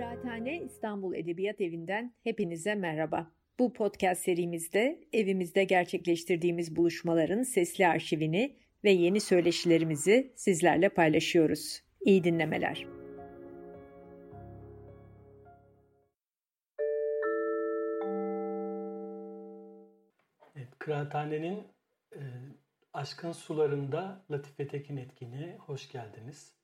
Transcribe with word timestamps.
Kıraathane 0.00 0.62
İstanbul 0.62 1.14
Edebiyat 1.14 1.60
Evi'nden 1.60 2.14
hepinize 2.24 2.74
merhaba. 2.74 3.30
Bu 3.58 3.72
podcast 3.72 4.22
serimizde 4.22 5.00
evimizde 5.12 5.64
gerçekleştirdiğimiz 5.64 6.76
buluşmaların 6.76 7.42
sesli 7.42 7.86
arşivini 7.86 8.56
ve 8.84 8.90
yeni 8.90 9.20
söyleşilerimizi 9.20 10.32
sizlerle 10.36 10.88
paylaşıyoruz. 10.88 11.82
İyi 12.00 12.24
dinlemeler. 12.24 12.86
Evet, 20.56 20.68
Kıraathane'nin 20.78 21.58
e, 22.12 22.20
Aşkın 22.92 23.32
Sularında 23.32 24.24
Latife 24.30 24.68
Tekin 24.68 24.96
etkinliğe 24.96 25.56
hoş 25.56 25.92
geldiniz. 25.92 26.54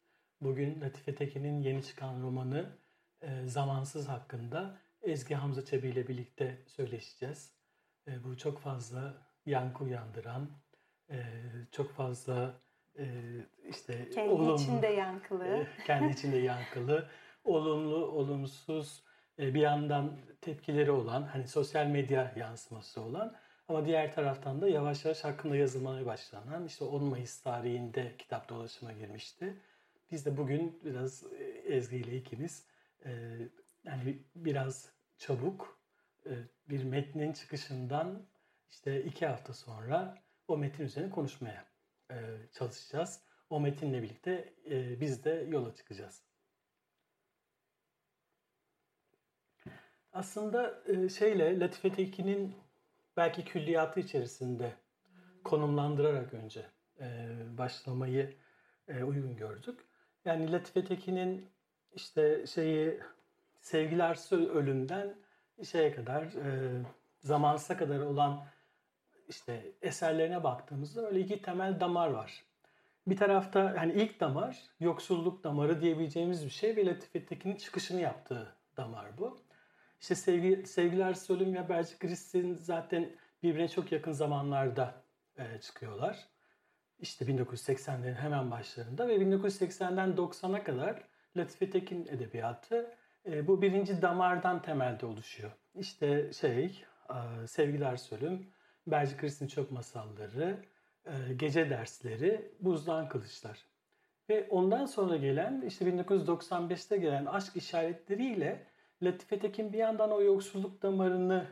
Bugün 0.40 0.80
Latife 0.80 1.14
Tekin'in 1.14 1.62
yeni 1.62 1.82
çıkan 1.82 2.22
romanı 2.22 2.85
e, 3.22 3.46
Zamansız 3.46 4.08
hakkında 4.08 4.78
Ezgi 5.02 5.34
Hamza 5.34 5.64
Çebi 5.64 5.88
ile 5.88 6.08
birlikte 6.08 6.58
söyleşeceğiz. 6.66 7.52
E, 8.08 8.24
bu 8.24 8.36
çok 8.36 8.58
fazla 8.58 9.14
yankı 9.46 9.84
uyandıran, 9.84 10.50
e, 11.10 11.16
çok 11.72 11.92
fazla 11.92 12.54
e, 12.98 13.04
işte 13.68 14.10
kendi 14.10 14.30
olumlu, 14.30 14.54
içinde 14.54 14.86
yankılı, 14.86 15.46
e, 15.46 15.66
kendi 15.86 16.12
içinde 16.12 16.36
yankılı, 16.36 17.08
olumlu, 17.44 18.06
olumsuz, 18.06 19.02
e, 19.38 19.54
bir 19.54 19.60
yandan 19.60 20.16
tepkileri 20.40 20.90
olan, 20.90 21.22
hani 21.22 21.48
sosyal 21.48 21.86
medya 21.86 22.32
yansıması 22.36 23.00
olan 23.00 23.36
ama 23.68 23.86
diğer 23.86 24.12
taraftan 24.12 24.60
da 24.60 24.68
yavaş 24.68 25.04
yavaş 25.04 25.24
hakkında 25.24 25.56
yazılmaya 25.56 26.06
başlanan 26.06 26.64
işte 26.64 26.84
10 26.84 27.04
Mayıs 27.04 27.40
tarihinde 27.40 28.14
kitap 28.18 28.48
dolaşıma 28.48 28.92
girmişti. 28.92 29.54
Biz 30.10 30.26
de 30.26 30.36
bugün 30.36 30.80
biraz 30.84 31.24
e, 31.32 31.44
Ezgi 31.44 31.96
ile 31.96 32.16
ikimiz 32.16 32.66
yani 33.84 34.22
biraz 34.34 34.92
çabuk 35.18 35.80
e, 36.26 36.32
bir 36.68 36.84
metnin 36.84 37.32
çıkışından 37.32 38.26
işte 38.70 39.04
iki 39.04 39.26
hafta 39.26 39.52
sonra 39.52 40.22
o 40.48 40.58
metin 40.58 40.84
üzerine 40.84 41.10
konuşmaya 41.10 41.66
çalışacağız. 42.52 43.22
O 43.50 43.60
metinle 43.60 44.02
birlikte 44.02 44.54
biz 45.00 45.24
de 45.24 45.46
yola 45.48 45.74
çıkacağız. 45.74 46.22
Aslında 50.12 50.82
şeyle 51.08 51.60
Latife 51.60 51.92
Tekin'in 51.92 52.54
belki 53.16 53.44
külliyatı 53.44 54.00
içerisinde 54.00 54.72
konumlandırarak 55.44 56.34
önce 56.34 56.66
başlamayı 57.58 58.36
uygun 58.88 59.36
gördük. 59.36 59.80
Yani 60.24 60.52
Latife 60.52 60.84
Tekin'in 60.84 61.50
işte 61.96 62.46
şeyi 62.46 63.00
sevgiler 63.60 64.32
ölümden 64.54 65.14
şeye 65.64 65.94
kadar 65.94 66.22
e, 66.22 66.82
zamansa 67.20 67.76
kadar 67.76 68.00
olan 68.00 68.44
işte 69.28 69.72
eserlerine 69.82 70.44
baktığımızda 70.44 71.06
öyle 71.06 71.20
iki 71.20 71.42
temel 71.42 71.80
damar 71.80 72.08
var. 72.08 72.44
Bir 73.06 73.16
tarafta 73.16 73.74
hani 73.78 73.92
ilk 73.92 74.20
damar 74.20 74.62
yoksulluk 74.80 75.44
damarı 75.44 75.80
diyebileceğimiz 75.80 76.44
bir 76.44 76.50
şey 76.50 76.76
ve 76.76 76.86
Latife 76.86 77.26
Tekin'in 77.26 77.56
çıkışını 77.56 78.00
yaptığı 78.00 78.54
damar 78.76 79.18
bu. 79.18 79.38
İşte 80.00 80.14
sevgi, 80.14 80.66
Sevgiler 80.66 81.14
Sölüm 81.14 81.54
ve 81.54 81.68
Bercik 81.68 82.00
Kristin 82.00 82.54
zaten 82.54 83.10
birbirine 83.42 83.68
çok 83.68 83.92
yakın 83.92 84.12
zamanlarda 84.12 84.94
e, 85.38 85.60
çıkıyorlar 85.60 86.28
işte 87.00 87.24
1980'lerin 87.24 88.14
hemen 88.14 88.50
başlarında 88.50 89.08
ve 89.08 89.16
1980'den 89.16 90.10
90'a 90.10 90.64
kadar 90.64 91.02
Latife 91.36 91.70
Tekin 91.70 92.06
edebiyatı 92.06 92.94
e, 93.26 93.46
bu 93.46 93.62
birinci 93.62 94.02
damardan 94.02 94.62
temelde 94.62 95.06
oluşuyor. 95.06 95.50
İşte 95.74 96.32
şey, 96.32 96.84
e, 97.10 97.46
Sevgiler 97.46 97.96
Sölüm, 97.96 98.46
Berci 98.86 99.16
Kristin 99.16 99.46
Çok 99.46 99.70
Masalları, 99.70 100.56
e, 101.06 101.12
Gece 101.36 101.70
Dersleri, 101.70 102.52
Buzdan 102.60 103.08
Kılıçlar. 103.08 103.66
Ve 104.28 104.46
ondan 104.50 104.86
sonra 104.86 105.16
gelen 105.16 105.60
işte 105.66 105.84
1995'te 105.84 106.96
gelen 106.96 107.26
aşk 107.26 107.56
işaretleriyle 107.56 108.66
Latife 109.02 109.38
Tekin 109.38 109.72
bir 109.72 109.78
yandan 109.78 110.12
o 110.12 110.22
yoksulluk 110.22 110.82
damarını 110.82 111.46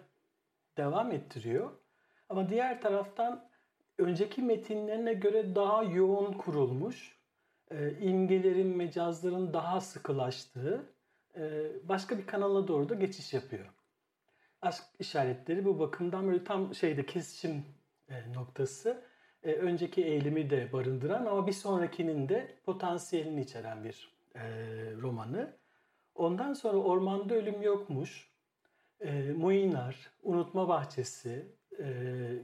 devam 0.77 1.13
ettiriyor. 1.13 1.71
Ama 2.29 2.49
diğer 2.49 2.81
taraftan 2.81 3.49
önceki 3.99 4.43
metinlerine 4.43 5.15
göre 5.15 5.55
daha 5.55 5.83
yoğun 5.83 6.33
kurulmuş, 6.33 7.19
e, 7.71 7.99
imgelerin, 8.01 8.77
mecazların 8.77 9.53
daha 9.53 9.81
sıkılaştığı 9.81 10.87
e, 11.37 11.71
başka 11.89 12.19
bir 12.19 12.27
kanala 12.27 12.69
doğru 12.69 12.89
da 12.89 12.95
geçiş 12.95 13.33
yapıyor. 13.33 13.67
Aşk 14.63 14.85
işaretleri 14.99 15.65
bu 15.65 15.79
bakımdan 15.79 16.27
böyle 16.27 16.45
tam 16.45 16.75
şeyde 16.75 17.07
kesişim 17.07 17.65
e, 18.09 18.33
noktası. 18.33 19.03
E, 19.43 19.53
önceki 19.53 20.05
eğilimi 20.05 20.51
de 20.51 20.73
barındıran 20.73 21.27
ama 21.27 21.47
bir 21.47 21.53
sonrakinin 21.53 22.29
de 22.29 22.55
potansiyelini 22.67 23.41
içeren 23.41 23.85
bir 23.85 24.15
romanı. 25.03 25.57
Ondan 26.15 26.53
sonra 26.53 26.77
Ormanda 26.77 27.35
Ölüm 27.35 27.63
Yokmuş, 27.63 28.31
e, 29.01 29.33
Muinar, 29.33 30.11
Unutma 30.23 30.69
Bahçesi 30.69 31.47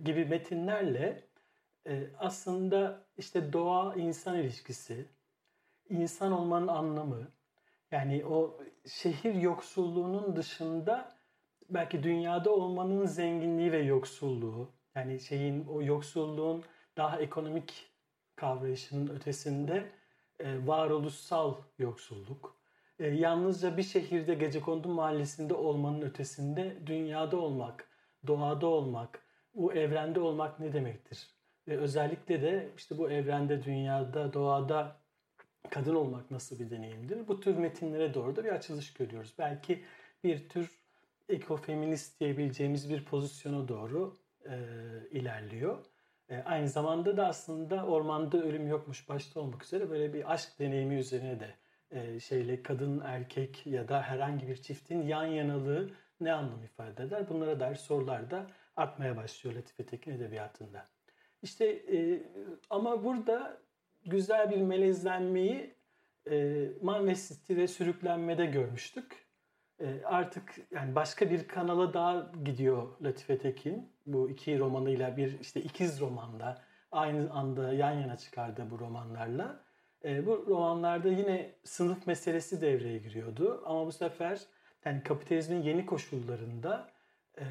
gibi 0.05 0.25
metinlerle 0.25 1.23
e, 1.87 2.11
aslında 2.19 3.07
işte 3.17 3.53
doğa 3.53 3.95
insan 3.95 4.39
ilişkisi, 4.39 5.09
insan 5.89 6.33
olmanın 6.33 6.69
anlamı, 6.69 7.29
yani 7.91 8.27
o 8.27 8.61
şehir 8.87 9.35
yoksulluğunun 9.35 10.37
dışında 10.37 11.17
belki 11.71 12.03
dünyada 12.03 12.51
olmanın 12.51 13.07
zenginliği 13.07 13.73
ve 13.73 13.79
yoksulluğu, 13.79 14.71
yani 14.95 15.21
şeyin 15.21 15.67
o 15.67 15.83
yoksulluğun 15.83 16.65
daha 16.97 17.21
ekonomik 17.21 17.91
kavrayışının 18.37 19.15
ötesinde 19.17 19.91
e, 20.39 20.67
varoluşsal 20.67 21.55
yoksulluk. 21.79 22.57
E, 22.99 23.07
yalnızca 23.07 23.77
bir 23.77 23.83
şehirde 23.83 24.35
Gecekondu 24.35 24.89
mahallesinde 24.89 25.55
olmanın 25.55 26.03
ötesinde 26.03 26.87
dünyada 26.87 27.37
olmak, 27.37 27.89
doğada 28.27 28.67
olmak, 28.67 29.23
bu 29.55 29.73
evrende 29.73 30.21
olmak 30.21 30.61
ne 30.61 30.73
demektir? 30.73 31.40
Ve 31.71 31.79
özellikle 31.79 32.43
de 32.43 32.69
işte 32.77 32.99
bu 32.99 33.11
evrende, 33.11 33.65
dünyada, 33.65 34.33
doğada 34.33 34.97
kadın 35.71 35.95
olmak 35.95 36.31
nasıl 36.31 36.59
bir 36.59 36.71
deneyimdir? 36.71 37.29
Bu 37.29 37.41
tür 37.41 37.57
metinlere 37.57 38.15
doğru 38.15 38.37
da 38.37 38.45
bir 38.45 38.53
açılış 38.53 38.95
görüyoruz. 38.95 39.35
Belki 39.39 39.85
bir 40.25 40.49
tür 40.49 40.71
ekofeminist 41.29 42.21
diyebileceğimiz 42.21 42.91
bir 42.91 43.05
pozisyona 43.05 43.69
doğru 43.69 44.17
e, 44.45 44.59
ilerliyor. 45.11 45.79
E, 46.29 46.39
aynı 46.39 46.69
zamanda 46.69 47.17
da 47.17 47.27
aslında 47.27 47.87
ormanda 47.87 48.43
ölüm 48.43 48.69
yokmuş 48.69 49.09
başta 49.09 49.41
olmak 49.41 49.65
üzere 49.65 49.91
böyle 49.91 50.15
bir 50.15 50.33
aşk 50.33 50.59
deneyimi 50.59 50.95
üzerine 50.95 51.41
de 51.41 51.55
e, 51.91 52.21
şeyle 52.21 52.63
kadın, 52.63 53.01
erkek 53.05 53.67
ya 53.67 53.89
da 53.89 54.03
herhangi 54.03 54.49
bir 54.49 54.57
çiftin 54.57 55.03
yan 55.03 55.27
yanalığı 55.27 55.91
ne 56.21 56.33
anlam 56.33 56.65
ifade 56.65 57.03
eder? 57.03 57.29
Bunlara 57.29 57.61
dair 57.61 57.77
sorular 57.77 58.31
da 58.31 58.47
artmaya 58.77 59.17
başlıyor 59.17 59.57
Latife 59.57 59.87
Tekin 59.87 60.13
edebiyatında. 60.13 60.87
İşte 61.43 61.67
e, 61.67 62.23
ama 62.71 63.05
burada 63.05 63.61
güzel 64.07 64.51
bir 64.51 64.63
melezlenmeyi 64.63 65.75
e, 66.31 66.67
manvesiti 66.83 67.57
ve 67.57 67.69
sürüklenmede 67.69 68.47
görmüştük. 68.47 69.27
E, 69.81 70.05
artık 70.05 70.55
yani 70.71 70.95
başka 70.95 71.31
bir 71.31 71.49
kanala 71.49 71.95
daha 71.95 72.33
gidiyor 72.45 72.89
Latife 73.03 73.39
Tekin. 73.39 73.93
Bu 74.07 74.31
iki 74.31 74.59
romanıyla 74.59 75.17
bir 75.17 75.41
işte 75.41 75.61
ikiz 75.61 76.01
romanda 76.01 76.63
aynı 76.93 77.33
anda 77.33 77.73
yan 77.73 77.93
yana 77.93 78.17
çıkardı 78.17 78.67
bu 78.71 78.79
romanlarla. 78.79 79.61
E, 80.05 80.27
bu 80.27 80.47
romanlarda 80.49 81.09
yine 81.09 81.55
sınıf 81.65 82.07
meselesi 82.07 82.61
devreye 82.61 82.99
giriyordu. 82.99 83.63
Ama 83.67 83.87
bu 83.87 83.93
sefer 83.93 84.41
yani 84.85 85.03
kapitalizmin 85.03 85.63
yeni 85.63 85.87
koşullarında 85.87 86.90
ee, 87.39 87.45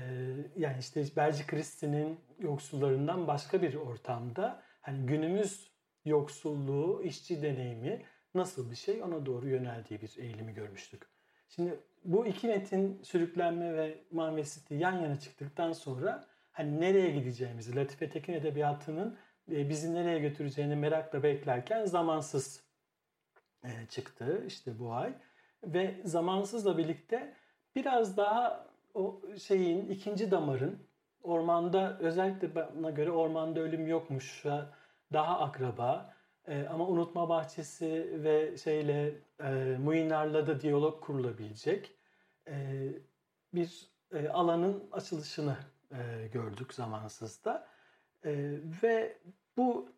yani 0.56 0.80
işte 0.80 1.06
Belci 1.16 1.48
Kristin'in 1.48 2.20
yoksullarından 2.40 3.28
başka 3.28 3.62
bir 3.62 3.76
ortamda 3.76 4.64
hani 4.82 5.06
günümüz 5.06 5.72
yoksulluğu, 6.06 7.04
işçi 7.04 7.42
deneyimi 7.42 8.06
nasıl 8.36 8.72
bir 8.72 8.76
şey 8.76 9.04
ona 9.04 9.26
doğru 9.26 9.50
yöneldiği 9.50 10.02
bir 10.02 10.16
eğilimi 10.18 10.54
görmüştük. 10.54 11.04
Şimdi 11.50 11.80
bu 12.04 12.26
iki 12.26 12.48
netin 12.48 13.02
sürüklenme 13.04 13.74
ve 13.74 14.04
manvesiti 14.12 14.76
yan 14.76 15.02
yana 15.02 15.20
çıktıktan 15.20 15.72
sonra 15.72 16.28
hani 16.52 16.82
nereye 16.82 17.10
gideceğimizi, 17.12 17.76
Latife 17.76 18.10
Tekin 18.10 18.34
Edebiyatı'nın 18.34 19.18
e, 19.52 19.70
bizi 19.70 19.94
nereye 19.94 20.20
götüreceğini 20.20 20.76
merakla 20.76 21.24
beklerken 21.24 21.86
zamansız 21.86 22.64
e, 23.64 23.70
çıktı 23.90 24.44
işte 24.48 24.80
bu 24.80 24.94
ay. 24.94 25.14
Ve 25.64 26.02
zamansızla 26.04 26.78
birlikte 26.78 27.34
biraz 27.76 28.18
daha 28.18 28.69
o 28.94 29.22
şeyin 29.38 29.90
ikinci 29.90 30.32
damarın 30.32 30.80
ormanda 31.24 32.00
özellikle 32.00 32.56
bana 32.56 32.90
göre 32.90 33.12
ormanda 33.12 33.60
ölüm 33.60 33.88
yokmuş 33.88 34.46
daha 35.14 35.40
akraba 35.40 36.20
E, 36.48 36.68
ama 36.68 36.88
Unutma 36.88 37.30
Bahçesi 37.30 38.24
ve 38.24 38.58
şeyle 38.58 39.16
e, 39.44 39.78
Muinar'la 39.80 40.48
da 40.48 40.62
diyalog 40.62 41.04
kurulabilecek 41.04 41.96
e, 42.48 42.88
bir 43.54 43.90
e, 44.14 44.30
alanın 44.30 44.90
açılışını 44.92 45.58
e, 45.92 46.28
gördük 46.34 46.74
zamansızda. 46.74 47.68
Ve 48.84 49.18
bu 49.58 49.90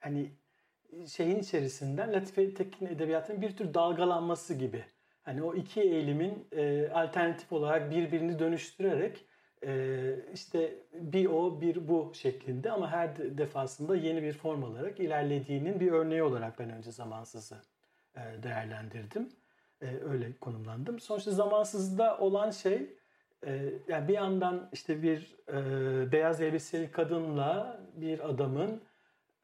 hani 0.00 0.32
şeyin 1.06 1.38
içerisinden 1.38 2.12
Latife 2.12 2.54
Tekin 2.54 2.86
edebiyatının 2.86 3.42
bir 3.42 3.56
tür 3.56 3.74
dalgalanması 3.74 4.54
gibi. 4.54 4.84
Hani 5.30 5.42
o 5.42 5.54
iki 5.54 5.80
eğilimin 5.80 6.48
e, 6.52 6.88
alternatif 6.94 7.52
olarak 7.52 7.90
birbirini 7.90 8.38
dönüştürerek 8.38 9.24
e, 9.66 10.14
işte 10.34 10.74
bir 10.92 11.26
o 11.26 11.60
bir 11.60 11.88
bu 11.88 12.12
şeklinde 12.14 12.70
ama 12.70 12.90
her 12.90 13.38
defasında 13.38 13.96
yeni 13.96 14.22
bir 14.22 14.32
form 14.32 14.64
alarak 14.64 15.00
ilerlediğinin 15.00 15.80
bir 15.80 15.92
örneği 15.92 16.22
olarak 16.22 16.58
ben 16.58 16.70
önce 16.70 16.92
zamansızı 16.92 17.56
e, 18.16 18.20
değerlendirdim. 18.42 19.28
E, 19.82 19.86
öyle 20.10 20.32
konumlandım. 20.40 21.00
Sonuçta 21.00 21.30
zamansızda 21.30 22.18
olan 22.18 22.50
şey 22.50 22.96
e, 23.46 23.72
yani 23.88 24.08
bir 24.08 24.14
yandan 24.14 24.68
işte 24.72 25.02
bir 25.02 25.36
e, 25.48 26.12
beyaz 26.12 26.40
elbiseli 26.40 26.90
kadınla 26.90 27.80
bir 27.96 28.28
adamın 28.28 28.80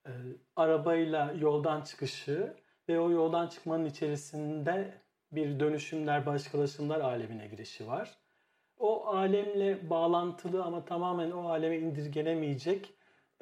e, 0.07 0.11
arabayla 0.57 1.33
yoldan 1.41 1.83
çıkışı 1.83 2.55
ve 2.89 3.01
o 3.01 3.11
yoldan 3.11 3.47
çıkmanın 3.49 3.85
içerisinde 3.85 5.06
bir 5.37 5.61
dönüşümler, 5.61 6.27
başkalaşımlar 6.27 7.01
alemine 7.01 7.47
girişi 7.47 7.87
var. 7.87 8.17
O 8.79 9.07
alemle 9.07 9.91
bağlantılı 9.91 10.65
ama 10.65 10.85
tamamen 10.85 11.31
o 11.31 11.49
aleme 11.49 11.79
indirgenemeyecek 11.79 12.95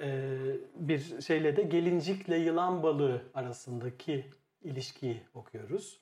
e, 0.03 0.29
bir 0.75 1.21
şeyle 1.21 1.57
de 1.57 1.63
gelincikle 1.63 2.37
yılan 2.37 2.83
balığı 2.83 3.23
arasındaki 3.35 4.25
ilişkiyi 4.63 5.23
okuyoruz. 5.35 6.01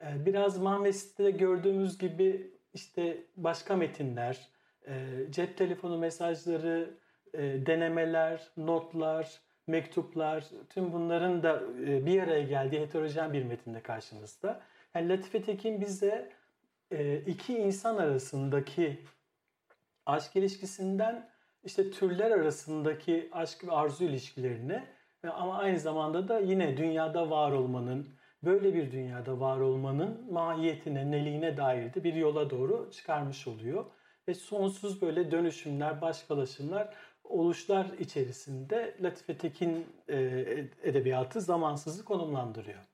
E, 0.00 0.26
biraz 0.26 0.58
Mahmes'te 0.58 1.30
gördüğümüz 1.30 1.98
gibi 1.98 2.50
işte 2.74 3.24
başka 3.36 3.76
metinler, 3.76 4.48
e, 4.86 4.92
cep 5.30 5.56
telefonu 5.56 5.98
mesajları, 5.98 7.02
denemeler, 7.66 8.48
notlar, 8.56 9.40
mektuplar, 9.66 10.44
tüm 10.70 10.92
bunların 10.92 11.42
da 11.42 11.62
bir 12.06 12.22
araya 12.22 12.42
geldiği 12.42 12.80
heterojen 12.80 13.32
bir 13.32 13.44
metinde 13.44 13.80
karşımızda. 13.80 14.60
Yani 14.94 15.08
Latife 15.08 15.42
Tekin 15.42 15.80
bize 15.80 16.32
e, 16.90 17.16
iki 17.16 17.58
insan 17.58 17.96
arasındaki 17.96 18.98
aşk 20.06 20.36
ilişkisinden 20.36 21.30
işte 21.64 21.90
türler 21.90 22.30
arasındaki 22.30 23.28
aşk 23.32 23.64
ve 23.64 23.72
arzu 23.72 24.04
ilişkilerine 24.04 24.84
ama 25.30 25.58
aynı 25.58 25.78
zamanda 25.78 26.28
da 26.28 26.38
yine 26.38 26.76
dünyada 26.76 27.30
var 27.30 27.52
olmanın, 27.52 28.08
böyle 28.44 28.74
bir 28.74 28.92
dünyada 28.92 29.40
var 29.40 29.60
olmanın 29.60 30.32
mahiyetine, 30.32 31.10
neliğine 31.10 31.56
dair 31.56 31.94
de 31.94 32.04
bir 32.04 32.14
yola 32.14 32.50
doğru 32.50 32.90
çıkarmış 32.90 33.48
oluyor. 33.48 33.84
Ve 34.28 34.34
sonsuz 34.34 35.02
böyle 35.02 35.30
dönüşümler, 35.30 36.00
başkalaşımlar, 36.00 36.94
oluşlar 37.24 37.86
içerisinde 37.98 38.96
Latife 39.02 39.38
Tekin 39.38 39.86
e, 40.08 40.18
edebiyatı 40.82 41.40
zamansızı 41.40 42.04
konumlandırıyor. 42.04 42.91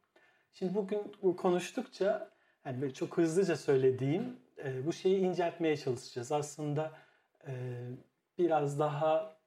Şimdi 0.59 0.75
bugün 0.75 1.13
konuştukça 1.37 2.31
yani 2.65 2.81
böyle 2.81 2.95
çok 2.95 3.19
hızlıca 3.19 3.57
söylediğim 3.57 4.37
e, 4.65 4.87
bu 4.87 4.93
şeyi 4.93 5.19
inceltmeye 5.19 5.77
çalışacağız. 5.77 6.33
Aslında 6.33 6.93
e, 7.47 7.53
biraz 8.39 8.79
daha 8.79 9.39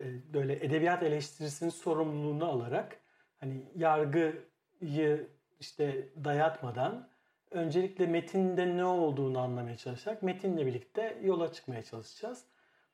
e, 0.00 0.32
böyle 0.32 0.66
edebiyat 0.66 1.02
eleştirisinin 1.02 1.70
sorumluluğunu 1.70 2.44
alarak 2.44 3.00
hani 3.40 3.64
yargıyı 3.74 5.28
işte 5.60 6.08
dayatmadan 6.24 7.08
öncelikle 7.50 8.06
metinde 8.06 8.76
ne 8.76 8.84
olduğunu 8.84 9.38
anlamaya 9.38 9.76
çalışarak 9.76 10.22
metinle 10.22 10.66
birlikte 10.66 11.18
yola 11.22 11.52
çıkmaya 11.52 11.82
çalışacağız. 11.82 12.44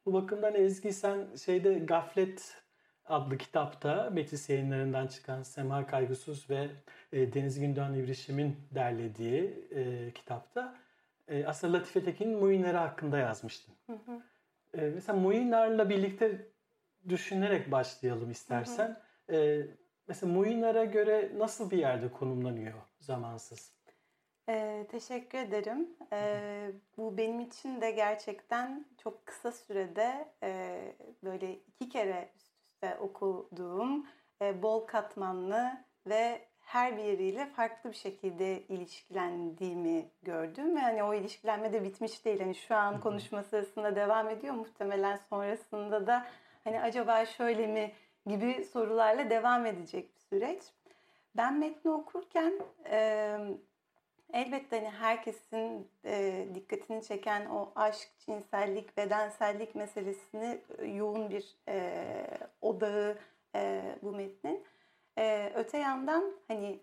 Bu 0.07 0.13
bakımdan 0.13 0.55
Ezgi 0.55 0.93
sen 0.93 1.37
şeyde 1.37 1.75
Gaflet 1.75 2.63
adlı 3.09 3.39
kitapta 3.39 4.11
Metis 4.11 4.51
yayınlarından 4.51 5.07
çıkan 5.07 5.43
Sema 5.43 5.87
Kaygısız 5.87 6.51
ve 6.51 6.69
e, 7.13 7.33
Deniz 7.33 7.61
Gündoğan 7.61 7.95
İbrişim'in 7.95 8.57
derlediği 8.75 9.69
e, 9.71 10.13
kitapta 10.13 10.75
e, 11.29 11.47
aslında 11.47 11.79
Latife 11.79 12.05
Tekin'in 12.05 12.39
Muinleri 12.39 12.77
hakkında 12.77 13.19
yazmıştın. 13.19 13.75
Hı 13.87 13.93
hı. 13.93 14.23
E, 14.81 14.91
mesela 14.91 15.19
Muinar'la 15.19 15.91
birlikte 15.91 16.47
düşünerek 17.09 17.73
başlayalım 17.73 18.31
istersen. 18.31 18.97
Hı 19.31 19.37
hı. 19.37 19.37
E, 19.37 19.67
mesela 20.09 20.33
Muinar'a 20.33 20.85
göre 20.85 21.33
nasıl 21.37 21.71
bir 21.71 21.79
yerde 21.79 22.13
konumlanıyor 22.13 22.75
zamansız? 23.01 23.79
Ee, 24.49 24.87
teşekkür 24.91 25.39
ederim. 25.39 25.89
Ee, 26.13 26.71
bu 26.97 27.17
benim 27.17 27.41
için 27.41 27.81
de 27.81 27.91
gerçekten 27.91 28.87
çok 29.03 29.27
kısa 29.27 29.53
sürede 29.53 30.29
e, 30.43 30.81
böyle 31.25 31.53
iki 31.53 31.89
kere 31.89 32.29
üste 32.83 32.99
okuduğum 33.01 34.07
e, 34.43 34.63
bol 34.63 34.87
katmanlı 34.87 35.71
ve 36.07 36.49
her 36.61 36.97
bir 36.97 37.03
yeriyle 37.03 37.47
farklı 37.47 37.91
bir 37.91 37.97
şekilde 37.97 38.63
ilişkilendiğimi 38.63 40.11
gördüm. 40.23 40.77
Yani 40.77 41.03
o 41.03 41.15
ilişkilenme 41.15 41.73
de 41.73 41.85
bitmiş 41.85 42.25
değil. 42.25 42.41
Hani 42.41 42.55
şu 42.55 42.75
an 42.75 43.01
konuşma 43.01 43.43
sırasında 43.43 43.97
devam 43.97 44.29
ediyor. 44.29 44.55
Muhtemelen 44.55 45.21
sonrasında 45.31 46.07
da 46.07 46.27
hani 46.65 46.81
acaba 46.81 47.27
şöyle 47.27 47.67
mi 47.67 47.93
gibi 48.27 48.65
sorularla 48.65 49.31
devam 49.31 49.67
edecek 49.67 50.15
bir 50.15 50.21
süreç. 50.21 50.63
Ben 51.37 51.59
metni 51.59 51.91
okurken 51.91 52.53
e, 52.91 53.39
elbette 54.33 54.77
hani 54.77 54.91
herkesin 54.91 55.91
e, 56.05 56.47
dikkatini 56.55 57.03
çeken 57.03 57.47
o 57.47 57.73
aşk, 57.75 58.09
cinsellik, 58.19 58.97
bedensellik 58.97 59.75
meselesini 59.75 60.61
e, 60.79 60.87
yoğun 60.87 61.31
bir 61.31 61.57
e, 61.69 62.27
odağı 62.61 63.19
e, 63.55 63.83
bu 64.03 64.13
metnin. 64.13 64.65
Ee, 65.19 65.53
öte 65.55 65.79
yandan 65.79 66.33
hani 66.49 66.81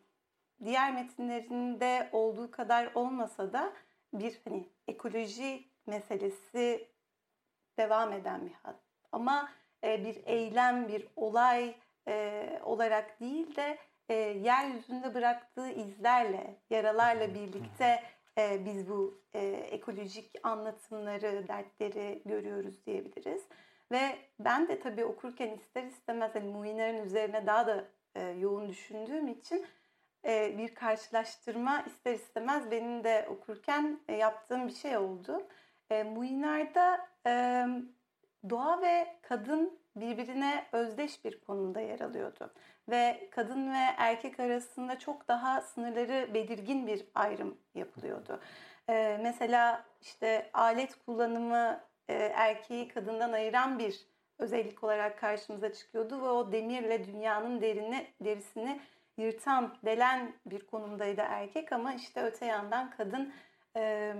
diğer 0.63 0.93
metinlerinde 0.93 2.09
olduğu 2.11 2.51
kadar 2.51 2.91
olmasa 2.95 3.53
da 3.53 3.73
bir 4.13 4.41
hani 4.43 4.69
ekoloji 4.87 5.63
meselesi 5.85 6.87
devam 7.77 8.13
eden 8.13 8.45
bir 8.45 8.53
hat. 8.53 8.75
Ama 9.11 9.51
e, 9.83 10.05
bir 10.05 10.21
eylem, 10.25 10.87
bir 10.87 11.07
olay 11.15 11.75
e, 12.07 12.59
olarak 12.63 13.19
değil 13.19 13.55
de 13.55 13.77
e, 14.09 14.13
yeryüzünde 14.13 15.13
bıraktığı 15.13 15.69
izlerle, 15.69 16.55
yaralarla 16.69 17.33
birlikte 17.33 18.03
e, 18.37 18.65
biz 18.65 18.89
bu 18.89 19.21
e, 19.33 19.39
ekolojik 19.49 20.31
anlatımları, 20.43 21.47
dertleri 21.47 22.21
görüyoruz 22.25 22.85
diyebiliriz. 22.85 23.41
Ve 23.91 24.15
ben 24.39 24.67
de 24.67 24.79
tabii 24.79 25.05
okurken 25.05 25.49
ister 25.49 25.83
istemez 25.83 26.35
hani 26.35 26.53
Muiner'in 26.53 27.05
üzerine 27.05 27.45
daha 27.45 27.67
da 27.67 27.85
e, 28.15 28.21
yoğun 28.23 28.69
düşündüğüm 28.69 29.27
için 29.27 29.65
e, 30.25 30.57
bir 30.57 30.75
karşılaştırma 30.75 31.81
ister 31.81 32.13
istemez 32.13 32.71
benim 32.71 33.03
de 33.03 33.27
okurken 33.29 33.99
e, 34.07 34.15
yaptığım 34.15 34.67
bir 34.67 34.73
şey 34.73 34.97
oldu. 34.97 35.47
E, 35.89 36.03
Muinar'da 36.03 37.07
e, 37.27 37.65
doğa 38.49 38.81
ve 38.81 39.07
kadın 39.21 39.79
birbirine 39.95 40.65
özdeş 40.71 41.25
bir 41.25 41.39
konumda 41.39 41.79
yer 41.79 41.99
alıyordu. 41.99 42.53
Ve 42.89 43.29
kadın 43.31 43.73
ve 43.73 43.85
erkek 43.97 44.39
arasında 44.39 44.99
çok 44.99 45.27
daha 45.27 45.61
sınırları 45.61 46.33
belirgin 46.33 46.87
bir 46.87 47.05
ayrım 47.15 47.57
yapılıyordu. 47.75 48.39
Ee, 48.89 49.19
mesela 49.23 49.85
işte 50.01 50.49
alet 50.53 51.05
kullanımı 51.05 51.81
e, 52.07 52.13
erkeği 52.13 52.87
kadından 52.87 53.31
ayıran 53.31 53.79
bir 53.79 54.05
özellik 54.39 54.83
olarak 54.83 55.19
karşımıza 55.19 55.73
çıkıyordu 55.73 56.21
ve 56.21 56.27
o 56.27 56.51
demirle 56.51 57.07
dünyanın 57.07 57.61
derini, 57.61 58.07
derisini 58.21 58.79
yırtan, 59.17 59.77
delen 59.85 60.33
bir 60.45 60.67
konumdaydı 60.67 61.21
erkek 61.21 61.71
ama 61.71 61.93
işte 61.93 62.23
öte 62.23 62.45
yandan 62.45 62.91
kadın 62.91 63.33
e, 63.75 64.13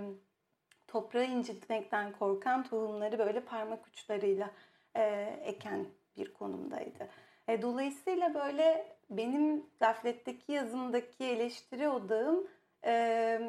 toprağı 0.88 1.24
incitmekten 1.24 2.12
korkan 2.12 2.64
tohumları 2.64 3.18
böyle 3.18 3.40
parmak 3.40 3.86
uçlarıyla 3.86 4.50
e, 4.96 5.36
eken 5.44 5.86
bir 6.16 6.34
konumdaydı. 6.34 7.08
E, 7.48 7.62
dolayısıyla 7.62 8.34
böyle 8.34 8.96
benim 9.10 9.66
gafletteki 9.80 10.52
yazımdaki 10.52 11.24
eleştiri 11.24 11.88
odağım 11.88 12.46
e, 12.84 13.40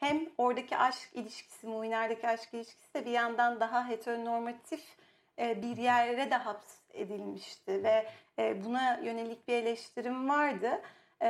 hem 0.00 0.20
oradaki 0.38 0.76
aşk 0.76 1.08
ilişkisi, 1.14 1.66
Muiner'deki 1.66 2.28
aşk 2.28 2.54
ilişkisi 2.54 2.94
de 2.94 3.04
bir 3.04 3.10
yandan 3.10 3.60
daha 3.60 3.88
heteronormatif 3.88 4.96
e, 5.38 5.62
bir 5.62 5.76
yere 5.76 6.30
de 6.30 6.34
hapsedilmişti 6.34 7.84
ve 7.84 8.06
e, 8.38 8.64
buna 8.64 8.98
yönelik 8.98 9.48
bir 9.48 9.54
eleştirim 9.54 10.28
vardı. 10.28 10.80
E, 11.22 11.28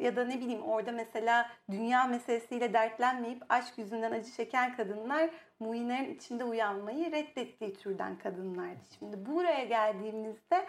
ya 0.00 0.16
da 0.16 0.24
ne 0.24 0.40
bileyim 0.40 0.62
orada 0.62 0.92
mesela 0.92 1.50
dünya 1.70 2.06
meselesiyle 2.06 2.72
dertlenmeyip 2.72 3.42
aşk 3.48 3.78
yüzünden 3.78 4.12
acı 4.12 4.32
çeken 4.32 4.76
kadınlar 4.76 5.30
Muiner'in 5.60 6.14
içinde 6.14 6.44
uyanmayı 6.44 7.12
reddettiği 7.12 7.74
türden 7.74 8.18
kadınlardı. 8.18 8.80
Şimdi 8.98 9.26
buraya 9.26 9.64
geldiğimizde 9.64 10.66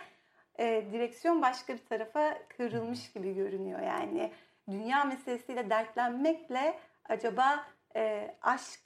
e, 0.59 0.85
direksiyon 0.91 1.41
başka 1.41 1.73
bir 1.73 1.85
tarafa 1.85 2.37
kırılmış 2.57 3.11
gibi 3.13 3.33
görünüyor. 3.33 3.79
Yani 3.79 4.31
dünya 4.71 5.03
meselesiyle 5.03 5.69
dertlenmekle 5.69 6.79
acaba 7.09 7.65
e, 7.95 8.35
aşk 8.41 8.79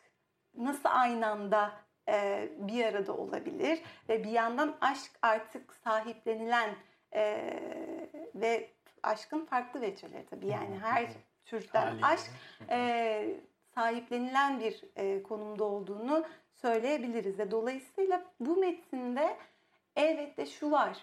nasıl 0.58 0.89
aynı 0.91 1.27
anda 1.27 1.72
e, 2.10 2.50
bir 2.58 2.86
arada 2.86 3.13
olabilir 3.13 3.79
ve 4.10 4.24
bir 4.24 4.29
yandan 4.32 4.77
aşk 4.82 5.12
artık 5.22 5.74
sahiplenilen 5.74 6.70
e, 7.13 7.53
ve 8.36 8.70
aşkın 9.03 9.46
farklı 9.46 9.82
veceleri 9.82 10.25
tabii 10.25 10.48
yani 10.48 10.79
her 10.79 11.08
türden 11.46 11.86
Haliyle. 11.86 12.06
aşk 12.06 12.32
e, 12.70 13.39
sahiplenilen 13.79 14.59
bir 14.59 14.83
e, 14.95 15.24
konumda 15.24 15.63
olduğunu 15.63 16.25
söyleyebiliriz. 16.62 17.39
Ve 17.39 17.51
dolayısıyla 17.51 18.25
bu 18.39 18.57
metinde 18.57 19.38
elbette 19.95 20.45
şu 20.45 20.71
var. 20.71 20.98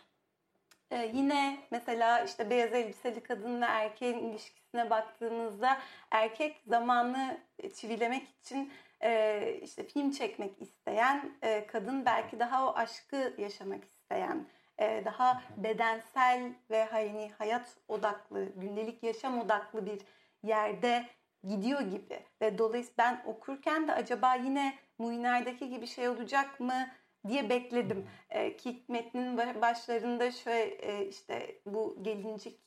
Ee, 0.90 1.10
yine 1.14 1.58
mesela 1.70 2.20
işte 2.20 2.50
beyaz 2.50 2.74
elbiseli 2.74 3.20
kadınla 3.22 3.66
erkeğin 3.66 4.18
ilişkisine 4.18 4.90
baktığımızda 4.90 5.78
erkek 6.10 6.62
zamanı 6.66 7.38
çivilemek 7.74 8.28
için 8.40 8.72
e, 9.02 9.60
işte 9.62 9.84
film 9.84 10.10
çekmek 10.10 10.62
isteyen, 10.62 11.32
e, 11.42 11.66
kadın 11.66 12.04
belki 12.04 12.38
daha 12.38 12.66
o 12.66 12.76
aşkı 12.76 13.34
yaşamak 13.38 13.84
isteyen, 13.84 14.46
e, 14.78 15.02
daha 15.04 15.42
bedensel 15.56 16.52
ve 16.70 16.84
hani 16.84 17.30
hayat 17.38 17.76
odaklı, 17.88 18.44
gündelik 18.56 19.02
yaşam 19.02 19.40
odaklı 19.40 19.86
bir 19.86 20.00
yerde 20.42 21.06
gidiyor 21.48 21.80
gibi. 21.80 22.26
Ve 22.40 22.58
dolayısıyla 22.58 22.96
ben 22.98 23.22
okurken 23.30 23.88
de 23.88 23.92
acaba 23.92 24.34
yine 24.34 24.78
Muiner'deki 24.98 25.70
gibi 25.70 25.86
şey 25.86 26.08
olacak 26.08 26.60
mı 26.60 26.88
diye 27.28 27.50
bekledim. 27.50 28.08
E, 28.30 28.56
ki 28.56 28.84
metnin 28.88 29.36
başlarında 29.60 30.30
şöyle 30.30 30.64
e, 30.64 31.08
işte 31.08 31.60
bu 31.66 32.02
gelincik 32.02 32.60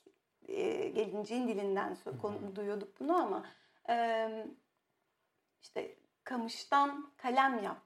e, 0.48 0.88
gelinciğin 0.88 1.48
dilinden 1.48 1.96
konu, 2.22 2.56
duyuyorduk 2.56 3.00
bunu 3.00 3.16
ama 3.16 3.46
e, 3.88 4.28
işte 5.62 5.96
kamıştan 6.24 7.12
kalem 7.16 7.62
yap 7.62 7.82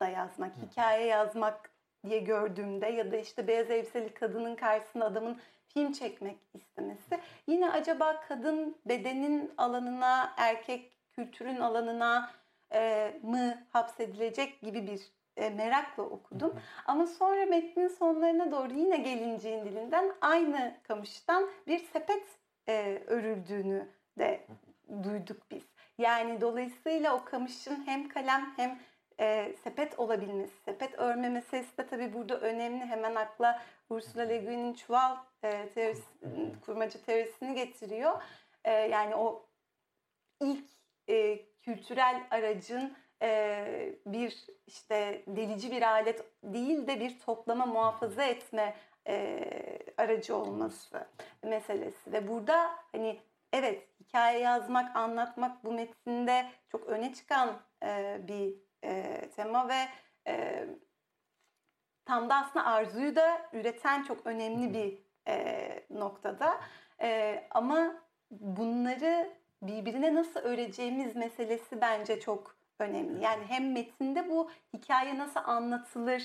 da 0.00 0.08
yazmak, 0.08 0.56
hikaye 0.56 1.06
yazmak 1.06 1.71
diye 2.06 2.18
gördüğümde 2.18 2.86
ya 2.86 3.12
da 3.12 3.16
işte 3.16 3.48
beyaz 3.48 3.70
elbiseli 3.70 4.14
kadının 4.14 4.56
karşısında 4.56 5.04
adamın 5.04 5.38
film 5.68 5.92
çekmek 5.92 6.36
istemesi. 6.54 7.20
Yine 7.46 7.70
acaba 7.70 8.20
kadın 8.28 8.76
bedenin 8.86 9.52
alanına, 9.56 10.34
erkek 10.36 10.92
kültürün 11.12 11.56
alanına 11.56 12.30
e, 12.72 13.12
mı 13.22 13.58
hapsedilecek 13.70 14.60
gibi 14.60 14.86
bir 14.86 15.00
e, 15.36 15.50
merakla 15.50 16.02
okudum. 16.02 16.54
Ama 16.86 17.06
sonra 17.06 17.46
metnin 17.46 17.88
sonlarına 17.88 18.52
doğru 18.52 18.74
yine 18.74 18.96
gelinciğin 18.96 19.64
dilinden 19.64 20.12
aynı 20.20 20.74
kamıştan 20.82 21.50
bir 21.66 21.78
sepet 21.78 22.24
e, 22.68 23.02
örüldüğünü 23.06 23.88
de 24.18 24.46
duyduk 25.02 25.50
biz. 25.50 25.62
Yani 25.98 26.40
dolayısıyla 26.40 27.14
o 27.16 27.24
kamışın 27.24 27.86
hem 27.86 28.08
kalem 28.08 28.52
hem 28.56 28.78
e, 29.22 29.54
sepet 29.64 29.98
olabilmesi, 29.98 30.54
sepet 30.64 30.98
örme 30.98 31.28
meselesi 31.28 31.78
de 31.78 31.86
tabii 31.86 32.12
burada 32.12 32.40
önemli. 32.40 32.84
Hemen 32.84 33.14
akla 33.14 33.62
Ursula 33.90 34.22
Le 34.22 34.38
Guin'in 34.38 34.74
çuval 34.74 35.16
e, 35.44 35.68
teorisi, 35.68 36.04
kurmaca 36.66 37.00
teorisini 37.06 37.54
getiriyor. 37.54 38.22
E, 38.64 38.72
yani 38.72 39.16
o 39.16 39.46
ilk 40.40 40.64
e, 41.08 41.38
kültürel 41.60 42.22
aracın 42.30 42.96
e, 43.22 43.94
bir 44.06 44.46
işte 44.66 45.22
delici 45.26 45.70
bir 45.70 45.82
alet 45.82 46.24
değil 46.42 46.86
de 46.86 47.00
bir 47.00 47.18
toplama 47.18 47.66
muhafaza 47.66 48.24
etme 48.24 48.74
e, 49.08 49.44
aracı 49.96 50.36
olması 50.36 51.06
meselesi 51.42 52.12
ve 52.12 52.28
burada 52.28 52.70
hani 52.92 53.20
evet 53.52 53.88
hikaye 54.00 54.38
yazmak 54.38 54.96
anlatmak 54.96 55.64
bu 55.64 55.72
metinde 55.72 56.46
çok 56.68 56.86
öne 56.86 57.14
çıkan 57.14 57.62
e, 57.82 58.20
bir 58.28 58.71
e, 58.84 59.20
tema 59.36 59.68
ve 59.68 59.88
e, 60.26 60.66
tam 62.04 62.28
da 62.28 62.36
aslında 62.36 62.66
arzuyu 62.66 63.16
da 63.16 63.42
üreten 63.52 64.02
çok 64.02 64.26
önemli 64.26 64.74
bir 64.74 64.98
e, 65.28 65.86
noktada. 65.90 66.60
E, 67.00 67.40
ama 67.50 67.94
bunları 68.30 69.30
birbirine 69.62 70.14
nasıl 70.14 70.40
öreceğimiz 70.40 71.16
meselesi 71.16 71.80
bence 71.80 72.20
çok 72.20 72.56
önemli. 72.78 73.24
Yani 73.24 73.44
hem 73.48 73.72
metinde 73.72 74.30
bu 74.30 74.50
hikaye 74.74 75.18
nasıl 75.18 75.40
anlatılır, 75.44 76.22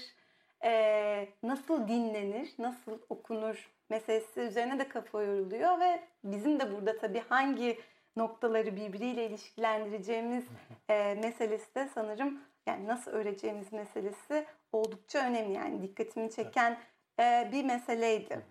e, 0.64 1.30
nasıl 1.44 1.88
dinlenir, 1.88 2.54
nasıl 2.60 3.00
okunur 3.10 3.72
meselesi 3.90 4.40
üzerine 4.40 4.80
de 4.80 4.88
kafa 4.88 5.24
yoruluyor 5.24 5.80
ve 5.80 6.04
bizim 6.24 6.60
de 6.60 6.72
burada 6.72 6.98
tabii 6.98 7.24
hangi 7.30 7.80
noktaları 8.18 8.76
birbiriyle 8.76 9.26
ilişkilendireceğimiz 9.26 10.46
e, 10.90 11.16
meselesi 11.22 11.76
de 11.76 11.90
sanırım 11.94 12.40
yani 12.68 12.88
nasıl 12.88 13.12
öreceğimiz 13.12 13.74
meselesi 13.74 14.46
oldukça 14.72 15.20
önemli. 15.20 15.54
Yani 15.54 15.82
dikkatimi 15.82 16.32
çeken 16.32 16.78
e, 17.20 17.50
bir 17.52 17.64
meseleydi. 17.66 18.46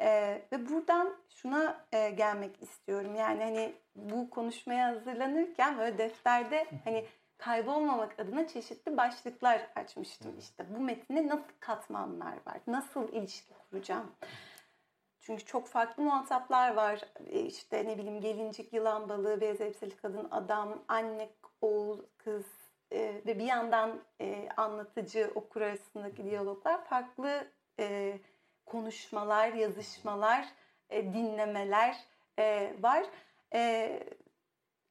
E, 0.00 0.08
ve 0.52 0.68
buradan 0.68 1.16
şuna 1.28 1.84
e, 1.92 2.10
gelmek 2.10 2.62
istiyorum. 2.62 3.14
Yani 3.14 3.44
hani 3.44 3.72
bu 3.94 4.30
konuşmaya 4.30 4.88
hazırlanırken 4.88 5.78
böyle 5.78 5.98
defterde 5.98 6.66
hani 6.84 7.04
kaybolmamak 7.38 8.20
adına 8.20 8.48
çeşitli 8.48 8.96
başlıklar 8.96 9.66
açmıştım. 9.76 10.38
İşte 10.38 10.66
bu 10.74 10.80
metinde 10.80 11.26
nasıl 11.26 11.52
katmanlar 11.60 12.32
var? 12.46 12.58
Nasıl 12.66 13.12
ilişki 13.12 13.54
kuracağım? 13.70 14.12
Çünkü 15.26 15.44
çok 15.44 15.66
farklı 15.66 16.02
muhataplar 16.02 16.74
var. 16.74 17.00
E, 17.26 17.40
işte 17.40 17.86
ne 17.86 17.98
bileyim 17.98 18.20
gelincik, 18.20 18.72
yılan 18.72 19.08
balığı, 19.08 19.40
beyaz 19.40 19.60
elbiseli 19.60 19.96
kadın, 19.96 20.28
adam, 20.30 20.82
anne, 20.88 21.28
oğul, 21.60 21.98
kız 22.18 22.44
e, 22.92 23.22
ve 23.26 23.38
bir 23.38 23.44
yandan 23.44 24.00
e, 24.20 24.48
anlatıcı, 24.56 25.30
okur 25.34 25.60
arasındaki 25.60 26.24
diyaloglar 26.24 26.84
farklı 26.84 27.46
e, 27.80 28.18
konuşmalar, 28.66 29.52
yazışmalar, 29.52 30.48
e, 30.90 31.12
dinlemeler 31.12 31.96
e, 32.38 32.74
var. 32.80 33.06
E, 33.54 34.00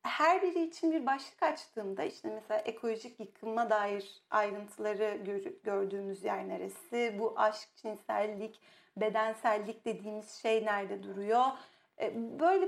her 0.04 0.42
biri 0.42 0.64
için 0.64 0.92
bir 0.92 1.06
başlık 1.06 1.44
açtığımda 1.44 2.04
işte 2.04 2.30
mesela 2.30 2.60
ekolojik 2.60 3.20
yıkıma 3.20 3.70
dair 3.70 4.22
ayrıntıları 4.30 5.18
gördüğümüz 5.64 6.24
yer 6.24 6.48
neresi, 6.48 7.16
bu 7.20 7.34
aşk, 7.40 7.70
cinsellik, 7.76 8.62
bedensellik 8.98 9.86
dediğimiz 9.86 10.32
şey 10.32 10.66
nerede 10.66 11.04
duruyor? 11.04 11.46
E, 12.02 12.40
böyle 12.40 12.68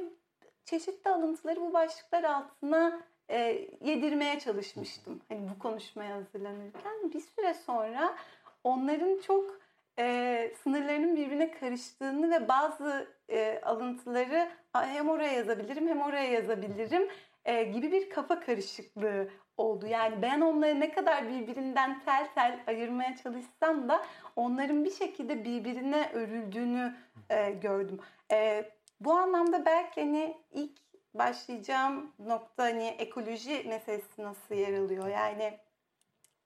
çeşitli 0.65 1.12
alıntıları 1.12 1.62
bu 1.62 1.74
başlıklar 1.74 2.24
altına 2.24 3.01
e, 3.29 3.67
yedirmeye 3.81 4.39
çalışmıştım. 4.39 5.22
Hani 5.29 5.50
bu 5.50 5.60
konuşmaya 5.60 6.15
hazırlanırken 6.15 7.12
bir 7.13 7.19
süre 7.19 7.53
sonra 7.53 8.15
onların 8.63 9.19
çok 9.22 9.60
e, 10.00 10.51
sınırlarının 10.63 11.15
birbirine 11.15 11.51
karıştığını 11.51 12.31
ve 12.31 12.48
bazı 12.48 13.17
alıntıları 13.63 14.50
hem 14.74 15.10
oraya 15.10 15.34
yazabilirim 15.34 15.88
hem 15.88 16.01
oraya 16.01 16.31
yazabilirim 16.31 17.10
gibi 17.46 17.91
bir 17.91 18.10
kafa 18.10 18.39
karışıklığı 18.39 19.29
oldu. 19.58 19.88
Yani 19.88 20.22
ben 20.22 20.42
onları 20.42 20.80
ne 20.80 20.92
kadar 20.92 21.30
birbirinden 21.30 22.00
tel 22.06 22.28
tel 22.36 22.60
ayırmaya 22.68 23.16
çalışsam 23.16 23.90
da 23.90 24.06
onların 24.36 24.86
bir 24.86 24.92
şekilde 24.92 25.44
birbirine 25.46 26.10
örüldüğünü 26.14 26.96
e, 27.30 27.52
gördüm. 27.52 28.00
E, 28.32 28.70
bu 29.00 29.14
anlamda 29.14 29.66
belki 29.66 30.02
hani 30.02 30.38
ilk 30.52 30.80
başlayacağım 31.14 32.12
nokta 32.20 32.64
hani 32.64 32.88
ekoloji 32.88 33.64
meselesi 33.68 34.24
nasıl 34.24 34.56
yer 34.56 34.78
alıyor? 34.78 35.08
Yani 35.08 35.58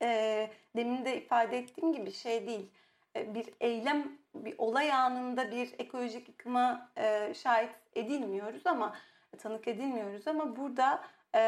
e, 0.01 0.49
demin 0.75 1.05
de 1.05 1.17
ifade 1.17 1.57
ettiğim 1.57 1.93
gibi 1.93 2.11
şey 2.11 2.47
değil. 2.47 2.71
E, 3.15 3.35
bir 3.35 3.49
eylem, 3.59 4.17
bir 4.35 4.55
olay 4.57 4.91
anında 4.91 5.51
bir 5.51 5.73
ekolojik 5.79 6.27
yıkıma 6.27 6.91
e, 6.97 7.33
şahit 7.33 7.71
edilmiyoruz 7.95 8.67
ama 8.67 8.95
tanık 9.39 9.67
edilmiyoruz 9.67 10.27
ama 10.27 10.55
burada 10.55 11.03
e, 11.35 11.41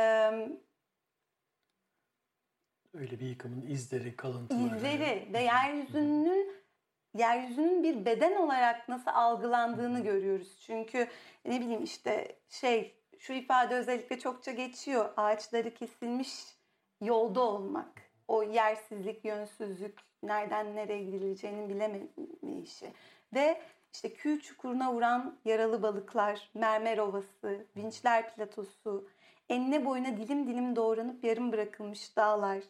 öyle 2.93 3.19
bir 3.19 3.25
yıkımın 3.25 3.61
izleri, 3.61 4.15
kalıntıları. 4.15 4.77
İzleri 4.77 5.27
ve 5.33 5.39
yeryüzünün 5.39 6.63
yeryüzünün 7.17 7.83
bir 7.83 8.05
beden 8.05 8.35
olarak 8.35 8.89
nasıl 8.89 9.11
algılandığını 9.13 10.03
görüyoruz. 10.03 10.63
Çünkü 10.65 11.07
ne 11.45 11.61
bileyim 11.61 11.83
işte 11.83 12.35
şey 12.49 12.95
şu 13.19 13.33
ifade 13.33 13.75
özellikle 13.75 14.19
çokça 14.19 14.51
geçiyor. 14.51 15.09
Ağaçları 15.17 15.73
kesilmiş 15.73 16.33
yolda 17.01 17.41
olmak. 17.41 18.01
O 18.27 18.43
yersizlik, 18.43 19.25
yönsüzlük, 19.25 19.99
nereden 20.23 20.75
nereye 20.75 21.03
gidileceğini 21.03 21.69
bilemeyişi. 21.69 22.93
Ve 23.33 23.61
işte 23.93 24.13
kül 24.13 24.41
çukuruna 24.41 24.93
vuran 24.93 25.39
yaralı 25.45 25.83
balıklar, 25.83 26.49
mermer 26.53 26.97
ovası, 26.97 27.65
vinçler 27.77 28.35
platosu, 28.35 29.07
enine 29.49 29.85
boyuna 29.85 30.17
dilim 30.17 30.47
dilim 30.47 30.75
doğranıp 30.75 31.23
yarım 31.23 31.51
bırakılmış 31.51 32.15
dağlar, 32.17 32.63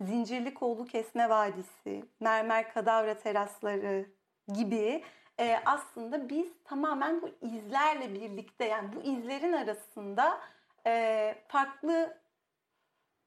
zincirli 0.00 0.54
kollu 0.54 0.84
kesme 0.84 1.28
vadisi, 1.28 2.04
mermer 2.20 2.72
kadavra 2.72 3.18
terasları 3.18 4.06
gibi 4.54 5.04
e, 5.40 5.60
aslında 5.64 6.28
biz 6.28 6.52
tamamen 6.64 7.22
bu 7.22 7.30
izlerle 7.46 8.14
birlikte 8.14 8.64
yani 8.64 8.88
bu 8.96 9.02
izlerin 9.02 9.52
arasında 9.52 10.40
e, 10.86 11.34
farklı 11.48 12.18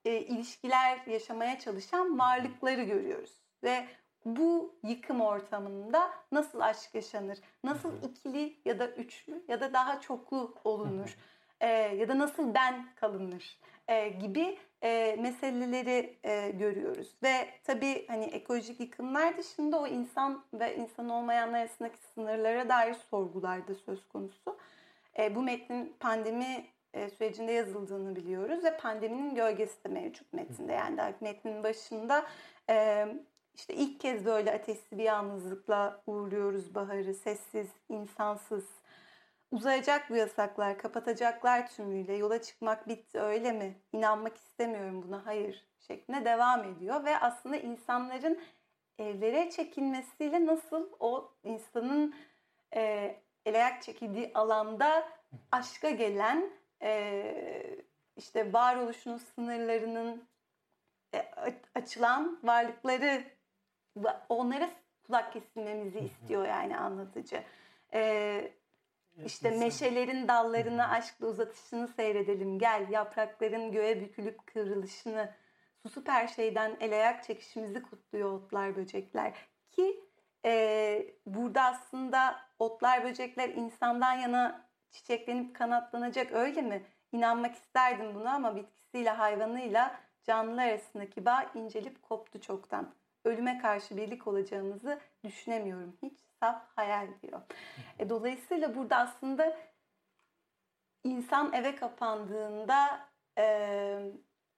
e, 0.04 0.20
ilişkiler 0.20 0.98
yaşamaya 1.06 1.58
çalışan 1.58 2.18
varlıkları 2.18 2.82
görüyoruz. 2.82 3.32
Ve 3.62 3.86
bu 4.24 4.74
yıkım 4.82 5.20
ortamında 5.20 6.10
nasıl 6.32 6.60
aşk 6.60 6.94
yaşanır, 6.94 7.38
nasıl 7.64 8.02
ikili 8.02 8.56
ya 8.64 8.78
da 8.78 8.88
üçlü 8.88 9.44
ya 9.48 9.60
da 9.60 9.72
daha 9.72 10.00
çoklu 10.00 10.54
olunur 10.64 11.16
e, 11.60 11.68
ya 11.68 12.08
da 12.08 12.18
nasıl 12.18 12.54
ben 12.54 12.86
kalınır 12.94 13.58
e, 13.88 14.08
gibi 14.08 14.58
e, 14.82 15.16
meseleleri 15.20 16.16
e, 16.24 16.50
görüyoruz. 16.50 17.14
Ve 17.22 17.48
tabii 17.64 18.06
hani 18.06 18.24
ekolojik 18.24 18.80
yıkımlar 18.80 19.38
dışında 19.38 19.80
o 19.80 19.86
insan 19.86 20.44
ve 20.52 20.76
insan 20.76 21.08
olmayanlar 21.08 21.58
arasındaki 21.58 21.98
sınırlara 21.98 22.68
dair 22.68 22.94
sorgular 22.94 23.68
da 23.68 23.74
söz 23.74 24.08
konusu. 24.08 24.56
E, 25.18 25.34
bu 25.34 25.42
metnin 25.42 25.96
pandemi 26.00 26.64
e, 26.94 27.10
sürecinde 27.10 27.52
yazıldığını 27.52 28.16
biliyoruz 28.16 28.64
ve 28.64 28.76
pandeminin 28.76 29.34
gölgesi 29.34 29.84
de 29.84 29.88
mevcut 29.88 30.32
metinde. 30.32 30.72
Yani 30.72 30.96
daha 30.96 31.12
metnin 31.20 31.62
başında 31.62 32.26
e, 32.70 33.06
işte 33.54 33.74
ilk 33.74 34.00
kez 34.00 34.24
böyle 34.24 34.52
ateşli 34.52 34.98
bir 34.98 35.02
yalnızlıkla 35.02 36.02
uğurluyoruz 36.06 36.74
baharı. 36.74 37.14
Sessiz, 37.14 37.68
insansız. 37.88 38.83
Uzayacak 39.54 40.10
bu 40.10 40.16
yasaklar, 40.16 40.78
kapatacaklar 40.78 41.70
tümüyle. 41.70 42.14
Yola 42.14 42.42
çıkmak 42.42 42.88
bitti 42.88 43.20
öyle 43.20 43.52
mi? 43.52 43.74
İnanmak 43.92 44.36
istemiyorum 44.36 45.02
buna, 45.02 45.26
hayır 45.26 45.66
şeklinde 45.80 46.24
devam 46.24 46.64
ediyor. 46.64 47.04
Ve 47.04 47.18
aslında 47.18 47.56
insanların 47.56 48.40
evlere 48.98 49.50
çekilmesiyle 49.50 50.46
nasıl 50.46 50.88
o 51.00 51.32
insanın 51.44 52.14
e, 52.74 52.80
el 53.46 53.54
ayak 53.54 53.82
çekildiği 53.82 54.30
alanda 54.34 55.08
aşka 55.52 55.90
gelen 55.90 56.50
e, 56.82 57.76
işte 58.16 58.52
varoluşunun 58.52 59.18
sınırlarının 59.18 60.24
e, 61.14 61.30
açılan 61.74 62.38
varlıkları 62.42 63.24
onlara 64.28 64.70
kulak 65.06 65.32
kesilmemizi 65.32 65.98
istiyor 65.98 66.46
yani 66.46 66.76
anlatıcı. 66.76 67.42
Ee, 67.92 68.52
işte 69.26 69.50
meşelerin 69.50 70.28
dallarını 70.28 70.88
aşkla 70.88 71.26
uzatışını 71.26 71.88
seyredelim. 71.88 72.58
Gel 72.58 72.86
yaprakların 72.90 73.72
göğe 73.72 74.00
bükülüp 74.00 74.46
kıvrılışını. 74.46 75.34
Susup 75.82 76.08
her 76.08 76.28
şeyden 76.28 76.76
el 76.80 76.92
ayak 76.92 77.24
çekişimizi 77.24 77.82
kutluyor 77.82 78.32
otlar 78.32 78.76
böcekler. 78.76 79.34
Ki 79.70 80.00
e, 80.44 81.06
burada 81.26 81.62
aslında 81.62 82.40
otlar 82.58 83.04
böcekler 83.04 83.48
insandan 83.48 84.12
yana 84.12 84.68
çiçeklenip 84.90 85.56
kanatlanacak 85.56 86.32
öyle 86.32 86.62
mi? 86.62 86.82
İnanmak 87.12 87.54
isterdim 87.54 88.14
buna 88.14 88.34
ama 88.34 88.56
bitkisiyle 88.56 89.10
hayvanıyla 89.10 90.00
canlılar 90.24 90.68
arasındaki 90.68 91.24
bağ 91.24 91.50
incelip 91.54 92.02
koptu 92.02 92.40
çoktan 92.40 92.94
ölüme 93.24 93.58
karşı 93.58 93.96
birlik 93.96 94.26
olacağımızı 94.26 95.00
düşünemiyorum. 95.24 95.96
Hiç 96.02 96.18
saf 96.40 96.62
hayal 96.76 97.08
diyor. 97.22 97.40
E, 97.98 98.08
dolayısıyla 98.08 98.74
burada 98.76 98.96
aslında 98.96 99.56
insan 101.04 101.52
eve 101.52 101.76
kapandığında 101.76 103.08
e, 103.38 104.12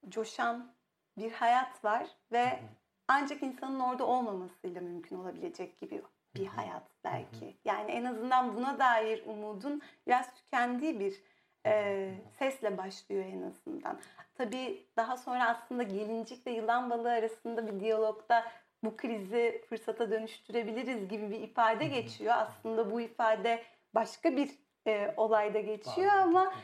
coşan 0.09 0.73
bir 1.19 1.33
hayat 1.33 1.85
var 1.85 2.07
ve 2.33 2.61
ancak 3.09 3.43
insanın 3.43 3.81
orada 3.81 4.07
olmamasıyla 4.07 4.81
mümkün 4.81 5.17
olabilecek 5.17 5.79
gibi 5.79 6.03
bir 6.35 6.47
hayat 6.47 6.83
belki. 7.05 7.57
Yani 7.65 7.91
en 7.91 8.05
azından 8.05 8.57
buna 8.57 8.79
dair 8.79 9.27
umudun 9.27 9.83
biraz 10.07 10.35
tükendiği 10.35 11.01
bir 11.01 11.23
e, 11.67 12.15
sesle 12.39 12.79
başlıyor 12.79 13.25
en 13.25 13.43
azından. 13.43 14.01
Tabii 14.35 14.87
daha 14.97 15.17
sonra 15.17 15.49
aslında 15.49 15.83
gelincik 15.83 16.47
ve 16.47 16.51
yılan 16.51 16.91
balığı 16.91 17.11
arasında 17.11 17.67
bir 17.67 17.81
diyalogda 17.81 18.45
bu 18.87 18.97
krizi 18.97 19.65
fırsata 19.69 20.11
dönüştürebiliriz 20.11 21.09
gibi 21.09 21.31
bir 21.31 21.41
ifade 21.41 21.87
geçiyor. 21.87 22.35
Aslında 22.37 22.91
bu 22.91 23.01
ifade 23.01 23.63
başka 23.95 24.37
bir 24.37 24.51
e, 24.87 25.15
olayda 25.17 25.61
geçiyor 25.61 26.13
ama 26.13 26.55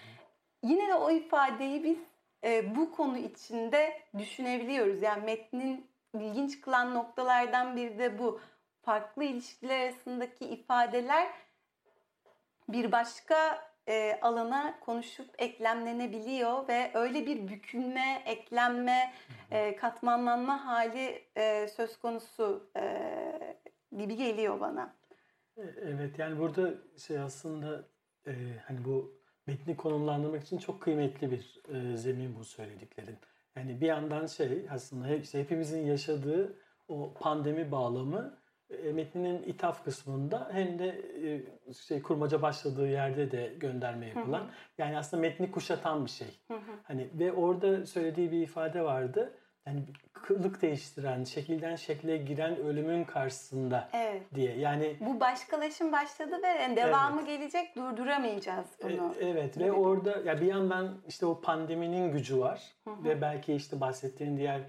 yine 0.63 0.89
de 0.89 0.95
o 0.95 1.11
ifadeyi 1.11 1.85
biz 1.85 1.99
e, 2.45 2.77
bu 2.77 2.93
konu 2.93 3.19
içinde 3.19 4.01
düşünebiliyoruz. 4.19 5.03
Yani 5.03 5.25
metnin 5.25 5.87
ilginç 6.15 6.61
kılan 6.61 6.95
noktalardan 6.95 7.77
biri 7.77 7.99
de 7.99 8.19
bu. 8.19 8.41
Farklı 8.85 9.25
ilişkiler 9.25 9.81
arasındaki 9.81 10.45
ifadeler 10.45 11.29
bir 12.69 12.93
başka 12.93 13.72
e, 13.89 14.19
alana 14.23 14.81
konuşup 14.81 15.29
eklemlenebiliyor 15.39 16.69
ve 16.69 16.91
öyle 16.95 17.27
bir 17.27 17.49
bükülme, 17.49 18.23
eklenme, 18.27 19.13
e, 19.51 19.77
katmanlanma 19.77 20.67
hali 20.67 21.25
e, 21.37 21.69
söz 21.69 21.99
konusu 21.99 22.71
e, 22.77 23.57
gibi 23.97 24.17
geliyor 24.17 24.61
bana. 24.61 24.95
E, 25.57 25.63
evet 25.83 26.19
yani 26.19 26.39
burada 26.39 26.75
şey 27.07 27.19
aslında 27.19 27.85
e, 28.27 28.33
hani 28.67 28.85
bu 28.85 29.23
metni 29.47 29.77
konumlandırmak 29.77 30.43
için 30.43 30.59
çok 30.59 30.81
kıymetli 30.83 31.31
bir 31.31 31.63
e, 31.75 31.97
zemin 31.97 32.37
bu 32.37 32.45
söylediklerin. 32.45 33.17
Yani 33.57 33.81
bir 33.81 33.87
yandan 33.87 34.27
şey 34.27 34.67
aslında 34.71 35.15
işte 35.15 35.41
hepimizin 35.41 35.87
yaşadığı 35.87 36.59
o 36.89 37.15
pandemi 37.15 37.71
bağlamı 37.73 38.42
metninin 38.93 39.43
ithaf 39.43 39.85
kısmında 39.85 40.49
hem 40.53 40.79
de 40.79 40.89
e, 41.25 41.73
şey 41.75 42.03
kurmaca 42.03 42.43
başladığı 42.43 42.89
yerde 42.89 43.31
de 43.31 43.53
gönderme 43.61 44.07
yapılan. 44.07 44.41
Hı 44.41 44.45
hı. 44.45 44.49
Yani 44.79 44.99
aslında 44.99 45.21
metni 45.21 45.51
kuşatan 45.51 46.05
bir 46.05 46.11
şey. 46.11 46.29
Hı 46.49 46.55
hı. 46.55 46.73
Hani 46.83 47.09
ve 47.15 47.33
orada 47.33 47.87
söylediği 47.87 48.33
bir 48.33 48.43
ifade 48.43 48.83
vardı. 48.83 49.33
Yani 49.67 49.83
kılık 50.13 50.63
değiştiren, 50.63 51.25
şekilden 51.25 51.77
şekle 51.77 52.17
giren 52.17 52.57
ölümün 52.57 53.05
karşısında 53.05 53.89
evet. 53.93 54.23
diye. 54.35 54.59
Yani 54.59 54.97
bu 55.01 55.21
başkalaşım 55.21 55.93
başladı 55.93 56.43
ve 56.43 56.47
yani 56.47 56.77
devamı 56.77 57.21
evet. 57.21 57.29
gelecek 57.29 57.77
durduramayacağız 57.77 58.67
bunu. 58.83 59.15
E, 59.21 59.29
evet 59.29 59.59
ve 59.59 59.73
orada 59.73 60.19
ya 60.25 60.41
bir 60.41 60.47
yandan 60.47 60.99
işte 61.09 61.27
o 61.27 61.41
pandeminin 61.41 62.13
gücü 62.13 62.39
var 62.39 62.63
hı 62.85 62.91
hı. 62.91 63.05
ve 63.05 63.21
belki 63.21 63.55
işte 63.55 63.81
bahsettiğin 63.81 64.37
diğer 64.37 64.61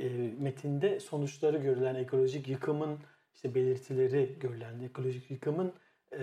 e, 0.00 0.08
metinde 0.38 1.00
sonuçları 1.00 1.58
görülen 1.58 1.94
ekolojik 1.94 2.48
yıkımın 2.48 2.98
işte 3.38 3.54
belirtileri 3.54 4.38
görülen 4.40 4.80
ekolojik 4.80 5.30
yıkımın 5.30 5.72
e, 6.12 6.18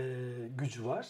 gücü 0.57 0.85
var. 0.85 1.07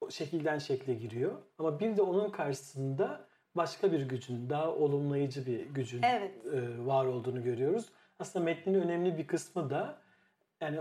O 0.00 0.10
şekilden 0.10 0.58
şekle 0.58 0.94
giriyor. 0.94 1.32
Ama 1.58 1.80
bir 1.80 1.96
de 1.96 2.02
onun 2.02 2.30
karşısında 2.30 3.28
başka 3.54 3.92
bir 3.92 4.00
gücün, 4.00 4.50
daha 4.50 4.74
olumlayıcı 4.74 5.46
bir 5.46 5.66
gücün 5.66 6.02
evet. 6.02 6.46
e, 6.46 6.86
var 6.86 7.06
olduğunu 7.06 7.44
görüyoruz. 7.44 7.86
Aslında 8.18 8.44
metnin 8.44 8.74
önemli 8.74 9.18
bir 9.18 9.26
kısmı 9.26 9.70
da 9.70 10.02
yani 10.60 10.80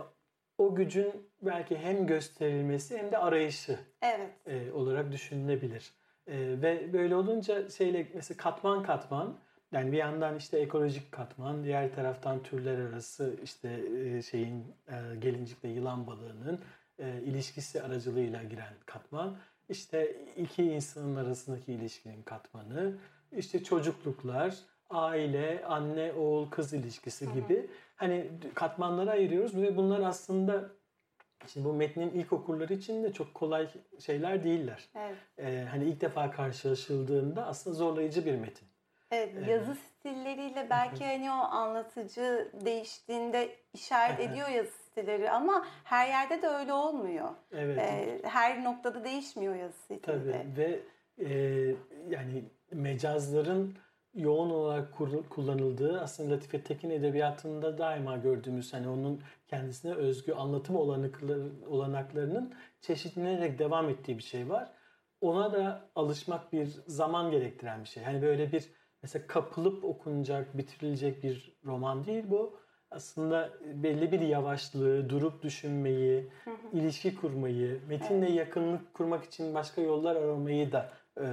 o 0.58 0.76
gücün 0.76 1.30
belki 1.42 1.78
hem 1.78 2.08
gösterilmesi 2.08 2.98
hem 2.98 3.12
de 3.12 3.18
arayışı 3.18 3.80
evet. 4.02 4.30
e, 4.46 4.72
olarak 4.72 5.12
düşünülebilir. 5.12 5.94
E, 6.28 6.62
ve 6.62 6.94
böyle 6.94 7.16
olunca 7.16 7.70
şeyle 7.70 8.08
mesela 8.14 8.38
katman 8.38 8.84
katman 8.84 9.40
yani 9.72 9.92
bir 9.92 9.98
yandan 9.98 10.36
işte 10.36 10.60
ekolojik 10.60 11.12
katman, 11.12 11.64
diğer 11.64 11.96
taraftan 11.96 12.44
türler 12.44 12.80
arası 12.80 13.36
işte 13.44 13.82
e, 13.98 14.22
şeyin 14.22 14.76
e, 14.88 15.16
gelincikle 15.20 15.70
yılan 15.70 16.08
balığının 16.08 16.60
e, 17.00 17.22
ilişkisi 17.22 17.84
aracılığıyla 17.84 18.44
giren 18.44 18.74
katman, 18.86 19.38
işte 19.70 20.16
iki 20.38 20.64
insanın 20.64 21.16
arasındaki 21.16 21.74
ilişkinin 21.74 22.24
katmanı, 22.24 22.94
işte 23.32 23.64
çocukluklar, 23.64 24.56
aile, 24.90 25.66
anne, 25.66 26.14
oğul, 26.14 26.50
kız 26.50 26.74
ilişkisi 26.74 27.34
gibi 27.34 27.70
hani 27.96 28.32
katmanlara 28.54 29.12
ayırıyoruz 29.12 29.56
ve 29.56 29.78
bunlar 29.78 30.00
aslında 30.00 30.78
Şimdi 31.48 31.66
bu 31.66 31.74
metnin 31.74 32.10
ilk 32.10 32.34
okurları 32.34 32.74
için 32.74 33.04
de 33.04 33.14
çok 33.14 33.34
kolay 33.34 33.70
şeyler 34.00 34.44
değiller. 34.44 34.90
Evet. 34.96 35.16
Ee, 35.38 35.66
hani 35.70 35.86
ilk 35.86 36.02
defa 36.02 36.32
karşılaşıldığında 36.32 37.46
aslında 37.46 37.76
zorlayıcı 37.76 38.26
bir 38.26 38.36
metin. 38.36 38.68
Evet, 39.12 39.48
yazı 39.48 39.76
stilleriyle 39.76 40.68
belki 40.70 41.06
hani 41.06 41.32
o 41.32 41.34
anlatıcı 41.34 42.52
değiştiğinde 42.66 43.56
işaret 43.74 44.20
ediyor 44.20 44.50
yazı 44.50 44.72
stilleri 44.72 45.32
ama 45.32 45.66
her 45.84 46.08
yerde 46.08 46.42
de 46.42 46.48
öyle 46.48 46.74
olmuyor. 46.74 47.30
Evet. 47.52 47.78
Ee, 47.78 48.22
her 48.24 48.64
noktada 48.64 49.04
değişmiyor 49.04 49.56
yazı 49.56 49.78
stili. 49.78 50.02
Tabii 50.02 50.36
ve 50.58 50.80
e, 51.20 51.30
yani 52.10 52.44
mecazların 52.72 53.78
yoğun 54.14 54.50
olarak 54.50 54.98
kullanıldığı 55.30 56.02
aslında 56.02 56.34
Latife 56.34 56.64
Tekin 56.64 56.90
edebiyatında 56.90 57.78
daima 57.78 58.18
gördüğümüz 58.18 58.74
hani 58.74 58.88
onun 58.90 59.22
kendisine 59.48 59.94
özgü 59.94 60.34
anlatım 60.34 60.76
olanakları, 60.76 61.50
olanaklarının 61.68 62.54
çeşitlenerek 62.82 63.60
devam 63.60 63.90
ettiği 63.90 64.18
bir 64.18 64.24
şey 64.24 64.50
var. 64.50 64.72
Ona 65.22 65.54
da 65.54 65.90
alışmak 65.96 66.54
bir 66.54 66.66
zaman 66.88 67.32
gerektiren 67.32 67.84
bir 67.84 67.90
şey. 67.90 68.04
Hani 68.04 68.22
böyle 68.22 68.52
bir 68.52 68.70
mesela 69.08 69.28
kapılıp 69.28 69.84
okunacak, 69.84 70.58
bitirilecek 70.58 71.24
bir 71.24 71.58
roman 71.66 72.06
değil 72.06 72.24
bu. 72.28 72.60
aslında 72.92 73.50
belli 73.66 74.12
bir 74.12 74.20
yavaşlığı, 74.20 75.10
durup 75.10 75.44
düşünmeyi, 75.44 76.28
ilişki 76.74 77.16
kurmayı, 77.16 77.82
metinle 77.88 78.26
evet. 78.26 78.38
yakınlık 78.38 78.94
kurmak 78.94 79.24
için 79.24 79.54
başka 79.54 79.82
yollar 79.82 80.16
aramayı 80.16 80.72
da 80.72 80.90
e, 81.18 81.26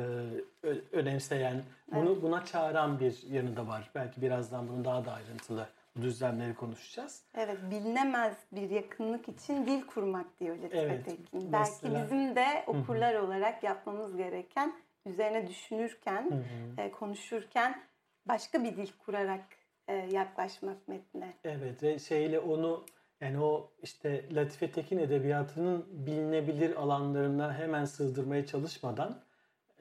önemseyen, 0.93 1.63
bunu 1.95 2.13
evet. 2.13 2.23
buna 2.23 2.45
çağıran 2.45 3.01
bir 3.01 3.23
yanı 3.31 3.57
da 3.57 3.67
var. 3.67 3.91
Belki 3.95 4.23
birazdan 4.23 4.69
bunu 4.69 4.85
daha 4.85 5.05
da 5.05 5.13
ayrıntılı 5.13 5.67
düzlemleri 6.03 6.55
konuşacağız. 6.55 7.23
Evet, 7.35 7.59
bilinemez 7.71 8.37
bir 8.53 8.71
yakınlık 8.71 9.29
için 9.29 9.67
dil 9.67 9.87
kurmak 9.87 10.41
diyor 10.41 10.57
Latife 10.57 10.79
evet, 10.79 11.05
Tekin. 11.05 11.53
Belki 11.53 11.85
bizim 11.85 12.37
de 12.37 12.65
okurlar 12.67 13.15
Hı-hı. 13.15 13.25
olarak 13.27 13.63
yapmamız 13.63 14.17
gereken, 14.17 14.73
üzerine 15.07 15.47
düşünürken, 15.49 16.45
e, 16.79 16.91
konuşurken 16.91 17.83
başka 18.27 18.65
bir 18.65 18.77
dil 18.77 18.89
kurarak 18.99 19.45
e, 19.89 19.95
yaklaşmak 19.95 20.89
metne. 20.89 21.35
Evet 21.45 21.83
ve 21.83 21.99
şeyle 21.99 22.39
onu 22.39 22.87
yani 23.21 23.41
o 23.41 23.73
işte 23.83 24.35
Latife 24.35 24.71
Tekin 24.71 24.99
edebiyatının 24.99 25.87
bilinebilir 26.07 26.77
alanlarına 26.77 27.59
hemen 27.59 27.85
sığdırmaya 27.85 28.47
çalışmadan 28.47 29.23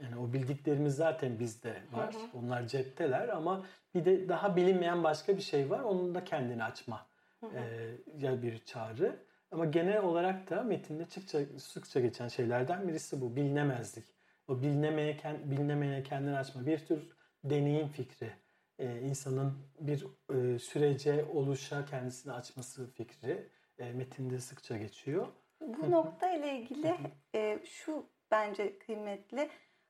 yani 0.01 0.17
o 0.17 0.33
bildiklerimiz 0.33 0.95
zaten 0.95 1.39
bizde 1.39 1.75
var. 1.91 2.13
Hı 2.13 2.17
hı. 2.17 2.37
Onlar 2.37 2.67
cepteler 2.67 3.27
ama 3.27 3.65
bir 3.95 4.05
de 4.05 4.29
daha 4.29 4.55
bilinmeyen 4.55 5.03
başka 5.03 5.37
bir 5.37 5.41
şey 5.41 5.69
var. 5.69 5.79
Onun 5.79 6.15
da 6.15 6.23
kendini 6.23 6.63
açma 6.63 7.07
hı 7.39 7.45
hı. 7.45 7.57
E, 7.57 7.95
ya 8.17 8.41
bir 8.41 8.65
çağrı. 8.65 9.15
Ama 9.51 9.65
genel 9.65 10.03
olarak 10.03 10.49
da 10.49 10.63
metinde 10.63 11.05
sıkça, 11.05 11.39
sıkça 11.57 11.99
geçen 11.99 12.27
şeylerden 12.27 12.87
birisi 12.87 13.21
bu. 13.21 13.35
Bilinemezlik. 13.35 14.05
O 14.47 14.61
bilinemeye, 14.61 15.17
bilinemeye 15.43 16.03
kendini 16.03 16.37
açma. 16.37 16.65
Bir 16.65 16.85
tür 16.85 17.09
deneyim 17.43 17.87
fikri 17.87 18.33
e, 18.79 18.99
insanın 19.01 19.53
bir 19.79 20.07
e, 20.33 20.59
sürece, 20.59 21.25
oluşa 21.33 21.85
kendisini 21.85 22.33
açması 22.33 22.91
fikri 22.91 23.49
e, 23.77 23.91
metinde 23.91 24.39
sıkça 24.39 24.77
geçiyor. 24.77 25.27
Bu 25.61 25.91
nokta 25.91 26.31
ile 26.31 26.57
ilgili 26.57 26.95
e, 27.35 27.59
şu 27.65 28.05
bence 28.31 28.79
kıymetli. 28.79 29.49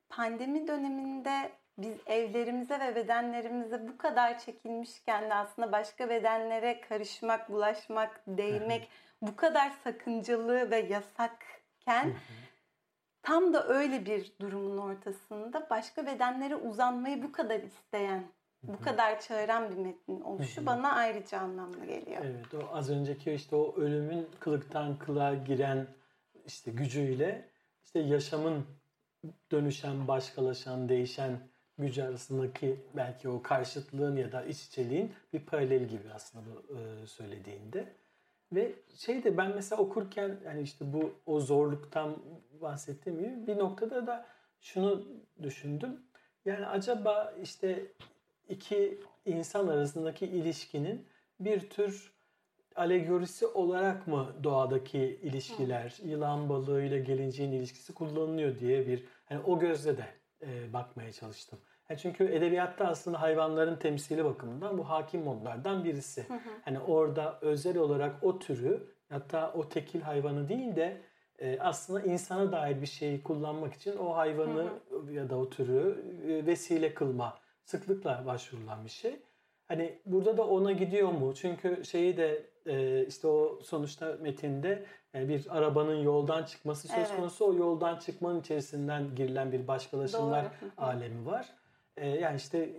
Pandemi 0.10 0.68
döneminde 0.68 1.52
biz 1.78 1.98
evlerimize 2.06 2.80
ve 2.80 2.96
bedenlerimize 2.96 3.88
bu 3.88 3.98
kadar 3.98 4.40
çekilmişken 4.40 5.30
de 5.30 5.34
aslında 5.34 5.72
başka 5.72 6.10
bedenlere 6.10 6.82
karışmak, 6.82 7.50
bulaşmak, 7.50 8.22
değmek 8.28 8.90
bu 9.22 9.36
kadar 9.36 9.72
sakıncalı 9.84 10.72
ve 10.72 10.78
yasakken 10.78 12.14
tam 13.24 13.54
da 13.54 13.68
öyle 13.68 14.06
bir 14.06 14.32
durumun 14.42 14.78
ortasında 14.78 15.68
başka 15.70 16.06
bedenlere 16.06 16.56
uzanmayı 16.56 17.24
bu 17.24 17.32
kadar 17.32 17.60
isteyen 17.60 18.24
bu 18.64 18.82
kadar 18.82 19.22
çağıran 19.22 19.72
bir 19.72 19.78
metnin 19.78 20.22
oluşu 20.22 20.66
bana 20.66 20.92
ayrıca 20.92 21.40
anlamlı 21.40 21.86
geliyor. 21.86 22.22
Evet 22.26 22.54
o 22.54 22.76
az 22.76 22.90
önceki 22.90 23.32
işte 23.32 23.56
o 23.56 23.76
ölümün 23.78 24.28
kılıktan 24.40 24.98
kılığa 24.98 25.34
giren 25.34 25.88
işte 26.46 26.72
gücüyle 26.72 27.50
işte 27.84 28.00
yaşamın 28.00 28.66
dönüşen, 29.52 30.08
başkalaşan, 30.08 30.90
değişen 30.90 31.40
gücü 31.78 32.04
arasındaki 32.04 32.76
belki 32.96 33.30
o 33.30 33.42
karşıtlığın 33.42 34.16
ya 34.16 34.32
da 34.32 34.44
iç 34.44 34.64
içeliğin 34.64 35.12
bir 35.34 35.40
paralel 35.40 35.84
gibi 35.84 36.14
aslında 36.14 36.46
bu 36.46 37.08
söylediğinde. 37.08 37.94
Ve 38.56 38.72
şey 38.96 39.24
de 39.24 39.38
ben 39.38 39.52
mesela 39.56 39.82
okurken 39.82 40.40
yani 40.46 40.62
işte 40.62 40.94
bu 40.94 41.14
o 41.26 41.40
zorluktan 41.40 42.18
bahsettiğim 42.62 43.20
gibi 43.20 43.48
bir 43.48 43.58
noktada 43.58 44.08
da 44.08 44.26
şunu 44.62 45.06
düşündüm. 45.44 46.02
Yani 46.46 46.66
acaba 46.66 47.34
işte 47.44 47.86
iki 48.50 49.00
insan 49.26 49.68
arasındaki 49.68 50.26
ilişkinin 50.26 51.06
bir 51.40 51.70
tür 51.70 52.14
alegorisi 52.76 53.48
olarak 53.48 54.08
mı 54.08 54.28
doğadaki 54.44 55.00
ilişkiler, 55.00 56.00
Hı. 56.02 56.08
yılan 56.08 56.50
balığı 56.50 56.84
ile 56.84 57.00
gelinciğin 57.00 57.52
ilişkisi 57.52 57.94
kullanılıyor 57.94 58.60
diye 58.60 58.88
bir 58.88 59.04
hani 59.26 59.40
o 59.40 59.60
gözle 59.60 59.98
de 59.98 60.06
e, 60.42 60.74
bakmaya 60.74 61.12
çalıştım. 61.12 61.60
Yani 61.90 62.00
çünkü 62.00 62.24
edebiyatta 62.24 62.88
aslında 62.88 63.22
hayvanların 63.22 63.76
temsili 63.76 64.26
bakımından 64.26 64.78
bu 64.78 64.90
hakim 64.90 65.24
modlardan 65.24 65.84
birisi. 65.84 66.28
Hı 66.28 66.34
hı. 66.34 66.50
Hani 66.66 66.80
orada 66.80 67.40
özel 67.42 67.78
olarak 67.78 68.24
o 68.24 68.40
türü 68.40 68.88
hatta 69.10 69.54
o 69.54 69.70
tekil 69.70 70.02
hayvanı 70.02 70.50
değil 70.50 70.76
de 70.76 71.02
e, 71.40 71.60
aslında 71.60 72.02
insana 72.02 72.52
dair 72.52 72.82
bir 72.82 72.88
şeyi 72.88 73.24
kullanmak 73.24 73.74
için 73.74 73.98
o 73.98 74.16
hayvanı 74.16 74.70
hı 74.90 75.00
hı. 75.00 75.14
ya 75.14 75.30
da 75.30 75.38
o 75.38 75.50
türü 75.50 76.04
e, 76.28 76.46
vesile 76.46 76.94
kılma 76.94 77.38
sıklıkla 77.64 78.24
başvurulan 78.26 78.86
bir 78.86 78.90
şey. 78.90 79.20
Hani 79.68 80.00
burada 80.06 80.38
da 80.38 80.48
ona 80.48 80.72
gidiyor 80.72 81.12
mu? 81.12 81.34
Çünkü 81.36 81.86
şeyi 81.86 82.18
de 82.18 82.46
e, 82.66 83.06
işte 83.08 83.28
o 83.28 83.60
sonuçta 83.64 84.18
metinde 84.22 84.86
bir 85.14 85.58
arabanın 85.58 85.96
yoldan 85.96 86.44
çıkması 86.44 86.88
söz 86.88 86.98
evet. 86.98 87.16
konusu. 87.16 87.46
O 87.46 87.54
yoldan 87.54 88.00
çıkmanın 88.00 88.40
içerisinden 88.40 89.16
girilen 89.16 89.52
bir 89.52 89.68
başkalaşımlar 89.68 90.46
Doğru. 90.46 90.70
alemi 90.78 91.26
var. 91.26 91.50
E, 91.98 92.08
yani 92.08 92.38
işte 92.38 92.70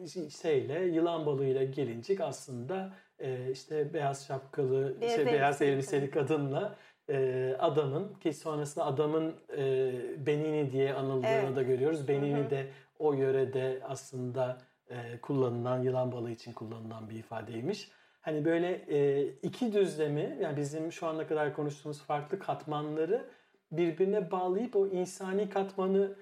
şeyle 0.42 0.84
yılan 0.84 1.26
balığıyla 1.26 1.64
gelincik 1.64 2.20
aslında 2.20 2.92
e, 3.18 3.50
işte 3.50 3.94
beyaz 3.94 4.26
şapkalı, 4.26 5.00
beyaz, 5.00 5.14
şey, 5.14 5.26
beyaz 5.26 5.62
elbiseli 5.62 6.10
kadınla 6.10 6.76
e, 7.08 7.56
adamın 7.58 8.14
ki 8.14 8.32
sonrasında 8.32 8.84
adamın 8.84 9.34
e, 9.56 9.92
Benini 10.26 10.72
diye 10.72 10.94
anıldığını 10.94 11.28
evet. 11.28 11.56
da 11.56 11.62
görüyoruz. 11.62 12.08
Benini 12.08 12.50
de 12.50 12.66
o 12.98 13.14
yörede 13.14 13.80
aslında 13.82 14.58
e, 14.88 15.20
kullanılan 15.22 15.82
yılan 15.82 16.12
balığı 16.12 16.30
için 16.30 16.52
kullanılan 16.52 17.10
bir 17.10 17.18
ifadeymiş. 17.18 17.90
Hani 18.20 18.44
böyle 18.44 18.70
e, 18.88 19.26
iki 19.42 19.72
düzlemi 19.72 20.38
yani 20.42 20.56
bizim 20.56 20.92
şu 20.92 21.06
ana 21.06 21.26
kadar 21.26 21.54
konuştuğumuz 21.54 22.02
farklı 22.02 22.38
katmanları 22.38 23.24
birbirine 23.72 24.30
bağlayıp 24.30 24.76
o 24.76 24.86
insani 24.86 25.50
katmanı 25.50 26.16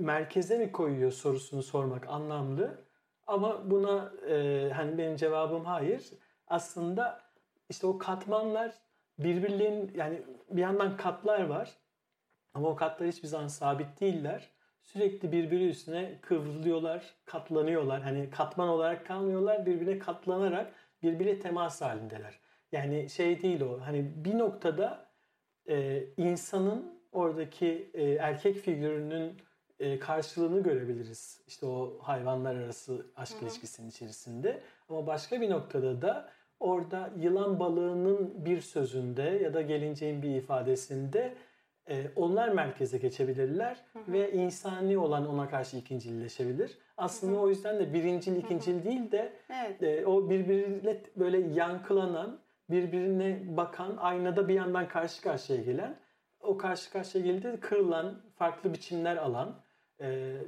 merkeze 0.00 0.58
mi 0.58 0.72
koyuyor 0.72 1.12
sorusunu 1.12 1.62
sormak 1.62 2.08
anlamlı. 2.08 2.84
Ama 3.26 3.70
buna 3.70 4.12
e, 4.28 4.70
hani 4.74 4.98
benim 4.98 5.16
cevabım 5.16 5.64
hayır. 5.64 6.10
Aslında 6.46 7.20
işte 7.68 7.86
o 7.86 7.98
katmanlar 7.98 8.74
birbirlerinin 9.18 9.92
yani 9.94 10.22
bir 10.50 10.60
yandan 10.60 10.96
katlar 10.96 11.46
var 11.46 11.70
ama 12.54 12.68
o 12.68 12.76
katlar 12.76 13.08
hiçbir 13.08 13.28
zaman 13.28 13.48
sabit 13.48 14.00
değiller 14.00 14.50
sürekli 14.82 15.32
birbiri 15.32 15.68
üstüne 15.68 16.18
kıvrılıyorlar, 16.20 17.14
katlanıyorlar. 17.24 18.02
Hani 18.02 18.30
katman 18.30 18.68
olarak 18.68 19.06
kalmıyorlar, 19.06 19.66
birbirine 19.66 19.98
katlanarak 19.98 20.74
birbirine 21.02 21.38
temas 21.38 21.80
halindeler. 21.80 22.40
Yani 22.72 23.10
şey 23.10 23.42
değil 23.42 23.60
o. 23.60 23.80
Hani 23.80 24.24
bir 24.24 24.38
noktada 24.38 25.10
e, 25.68 26.04
insanın 26.16 27.00
oradaki 27.12 27.90
e, 27.94 28.04
erkek 28.04 28.56
figürünün 28.56 29.42
e, 29.80 29.98
karşılığını 29.98 30.62
görebiliriz. 30.62 31.40
İşte 31.46 31.66
o 31.66 31.98
hayvanlar 32.02 32.54
arası 32.54 33.06
aşk 33.16 33.34
Hı-hı. 33.34 33.44
ilişkisinin 33.44 33.88
içerisinde. 33.88 34.60
Ama 34.88 35.06
başka 35.06 35.40
bir 35.40 35.50
noktada 35.50 36.02
da 36.02 36.28
orada 36.60 37.10
yılan 37.18 37.60
balığının 37.60 38.44
bir 38.44 38.60
sözünde 38.60 39.22
ya 39.22 39.54
da 39.54 39.62
gelinceğin 39.62 40.22
bir 40.22 40.34
ifadesinde 40.36 41.34
e, 41.88 42.10
onlar 42.16 42.48
merkeze 42.48 42.98
geçebilirler 42.98 43.76
hı 43.92 43.98
hı. 43.98 44.12
ve 44.12 44.32
insani 44.32 44.98
olan 44.98 45.28
ona 45.28 45.48
karşı 45.48 45.76
ikincilleşebilir. 45.76 46.78
Aslında 46.96 47.32
hı 47.32 47.36
hı. 47.36 47.40
o 47.40 47.48
yüzden 47.48 47.78
de 47.78 47.94
birincil 47.94 48.36
ikincil 48.36 48.74
hı 48.74 48.80
hı. 48.80 48.84
değil 48.84 49.10
de 49.10 49.32
evet. 49.50 49.82
e, 49.82 50.06
o 50.06 50.30
birbiriyle 50.30 51.02
böyle 51.16 51.40
yankılanan, 51.40 52.40
birbirine 52.70 53.56
bakan, 53.56 53.96
aynada 53.96 54.48
bir 54.48 54.54
yandan 54.54 54.88
karşı 54.88 55.22
karşıya 55.22 55.62
gelen, 55.62 55.96
o 56.40 56.58
karşı 56.58 56.92
karşıya 56.92 57.24
geldiğinde 57.24 57.60
kırılan, 57.60 58.20
farklı 58.34 58.72
biçimler 58.72 59.16
alan 59.16 59.60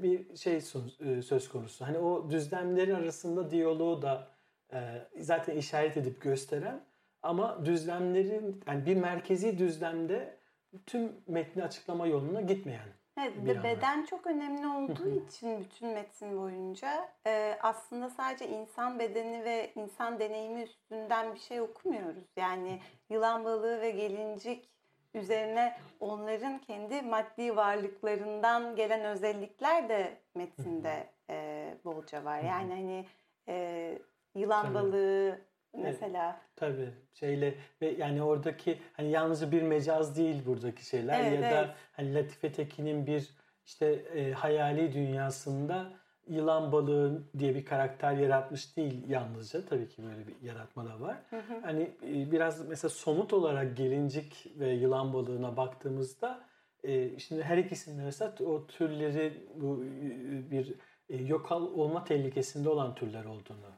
bir 0.03 0.37
şey 0.37 0.61
söz, 0.61 1.01
e, 1.01 1.23
söz 1.23 1.49
konusu. 1.49 1.87
Hani 1.87 1.99
o 1.99 2.31
düzlemleri 2.31 2.97
arasında 2.97 3.51
diyaloğu 3.51 4.03
da 4.03 4.29
e, 4.73 4.79
zaten 5.21 5.57
işaret 5.57 5.97
edip 5.97 6.23
gösteren 6.23 6.85
ama 7.23 7.67
düzlemlerin 7.67 8.63
yani 8.67 8.87
bir 8.87 8.97
merkezi 8.97 9.59
düzlemde 9.59 10.39
tüm 10.87 11.13
metni 11.27 11.65
açıklama 11.65 12.07
yoluna 12.07 12.41
gitmeyen. 12.41 12.89
Evet, 13.19 13.33
bir 13.37 13.63
beden 13.63 13.93
anlam. 13.93 14.05
çok 14.05 14.27
önemli 14.27 14.67
olduğu 14.67 15.27
için 15.27 15.61
bütün 15.61 15.89
metin 15.89 16.39
boyunca 16.39 17.09
e, 17.27 17.59
aslında 17.63 18.11
sadece 18.11 18.49
insan 18.49 18.99
bedeni 18.99 19.45
ve 19.45 19.73
insan 19.75 20.19
deneyimi 20.21 20.63
üstünden 20.63 21.35
bir 21.35 21.41
şey 21.41 21.61
okumuyoruz. 21.61 22.25
Yani 22.37 22.81
yılan 23.11 23.45
balığı 23.45 23.81
ve 23.81 23.91
gelincik 23.91 24.71
üzerine 25.15 25.77
onların 26.01 26.59
kendi 26.59 27.03
maddi 27.03 27.57
varlıklarından 27.57 28.77
gelen 28.77 29.05
özellikler 29.05 29.89
de 29.89 30.17
metinde 30.35 31.07
e, 31.31 31.69
bolca 31.85 32.25
var. 32.25 32.41
Yani 32.41 32.73
hani 32.73 33.07
e, 33.49 33.99
yılan 34.35 34.75
balığı 34.75 35.39
mesela. 35.75 36.41
Evet, 36.41 36.57
tabii 36.57 36.91
şeyle 37.15 37.55
ve 37.83 37.91
yani 37.91 38.23
oradaki 38.23 38.79
hani 38.93 39.11
yalnızca 39.11 39.53
bir 39.53 39.63
mecaz 39.63 40.17
değil 40.17 40.47
buradaki 40.47 40.87
şeyler 40.87 41.21
evet, 41.21 41.33
ya 41.33 41.39
evet. 41.39 41.53
da 41.53 41.75
hani 41.93 42.15
Latife 42.15 42.53
Tekin'in 42.53 43.07
bir 43.07 43.31
işte 43.67 43.87
e, 43.87 44.33
hayali 44.33 44.93
dünyasında 44.93 46.02
yılan 46.29 46.73
balığı 46.73 47.23
diye 47.39 47.55
bir 47.55 47.65
karakter 47.65 48.13
yaratmış 48.13 48.77
değil 48.77 49.09
yalnızca. 49.09 49.67
Tabii 49.67 49.89
ki 49.89 50.03
böyle 50.03 50.27
bir 50.27 50.49
yaratma 50.49 50.85
da 50.85 51.01
var. 51.01 51.17
Hı 51.31 51.37
hı. 51.37 51.61
Hani 51.63 51.83
e, 51.83 52.33
biraz 52.33 52.69
mesela 52.69 52.91
somut 52.91 53.33
olarak 53.33 53.77
gelincik 53.77 54.53
ve 54.59 54.71
yılan 54.71 55.13
balığına 55.13 55.57
baktığımızda 55.57 56.41
e, 56.85 57.19
şimdi 57.19 57.43
her 57.43 57.59
ikisinde 57.59 58.03
mesela 58.03 58.35
o 58.47 58.67
türleri 58.67 59.47
bu 59.55 59.85
e, 59.85 60.51
bir 60.51 60.75
yok 61.29 61.53
olma 61.53 62.05
tehlikesinde 62.05 62.69
olan 62.69 62.95
türler 62.95 63.25
olduğunu 63.25 63.73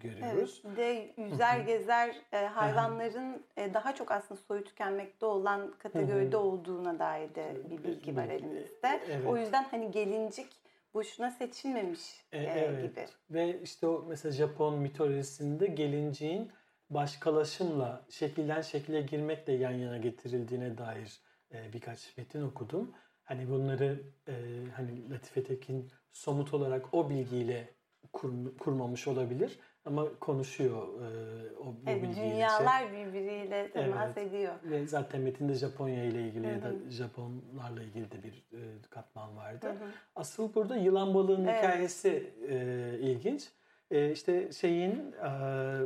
görüyoruz. 0.00 0.62
Evet, 0.66 0.76
de 0.76 1.12
yüzer 1.22 1.58
gezer 1.58 2.16
hayvanların 2.54 3.42
daha 3.74 3.94
çok 3.94 4.10
aslında 4.10 4.40
soyu 4.40 4.64
tükenmekte 4.64 5.26
olan 5.26 5.74
kategoride 5.78 6.36
olduğuna 6.36 6.98
dair 6.98 7.34
de 7.34 7.56
bir 7.70 7.84
bilgi 7.84 8.16
var 8.16 8.28
elimizde. 8.28 9.00
Evet. 9.10 9.26
O 9.26 9.36
yüzden 9.36 9.64
hani 9.70 9.90
gelincik 9.90 10.67
boşuna 10.98 11.30
seçilmemiş 11.30 12.00
E, 12.32 12.38
e, 12.38 12.42
evet. 12.42 12.82
gibi. 12.82 13.06
Ve 13.30 13.62
işte 13.62 13.86
o 13.86 14.04
mesela 14.08 14.32
Japon 14.32 14.78
mitolojisinde 14.78 15.66
gelinciğin 15.66 16.52
başkalaşımla 16.90 18.06
şekilden 18.10 18.62
şekile 18.62 19.02
girmekle 19.02 19.52
yan 19.52 19.70
yana 19.70 19.98
getirildiğine 19.98 20.78
dair 20.78 21.20
e, 21.54 21.72
birkaç 21.72 22.16
metin 22.16 22.42
okudum. 22.42 22.94
Hani 23.24 23.50
bunları 23.50 24.02
e, 24.28 24.32
hani 24.76 25.10
Latife 25.10 25.44
Tekin 25.44 25.90
somut 26.12 26.54
olarak 26.54 26.94
o 26.94 27.10
bilgiyle 27.10 27.74
kur- 28.12 28.56
kurmamış 28.58 29.08
olabilir 29.08 29.58
ama 29.88 30.06
konuşuyor 30.20 30.82
e, 30.82 31.56
o 31.58 31.64
bu 31.66 31.76
Evet, 31.86 32.02
bilgiyle. 32.02 32.30
dünyalar 32.30 32.92
birbiriyle 32.92 33.70
temas 33.70 34.16
Evet. 34.16 34.28
ediyor. 34.28 34.54
Ve 34.64 34.86
zaten 34.86 35.20
metinde 35.20 35.54
Japonya 35.54 36.04
ile 36.04 36.22
ilgili 36.22 36.46
ya 36.46 36.56
Hı 36.56 36.62
da 36.62 36.68
hı. 36.68 36.90
Japonlarla 36.90 37.82
ilgili 37.82 38.10
de 38.12 38.22
bir 38.22 38.32
e, 38.52 38.60
katman 38.90 39.36
vardı. 39.36 39.66
Hı 39.66 39.70
hı. 39.70 39.88
Asıl 40.16 40.54
burada 40.54 40.76
yılan 40.76 41.14
balığının 41.14 41.46
Evet. 41.46 41.58
hikayesi 41.62 42.32
e, 42.48 42.54
ilginç. 43.00 43.48
E, 43.90 44.12
işte 44.12 44.52
şeyin 44.52 45.12
e, 45.12 45.30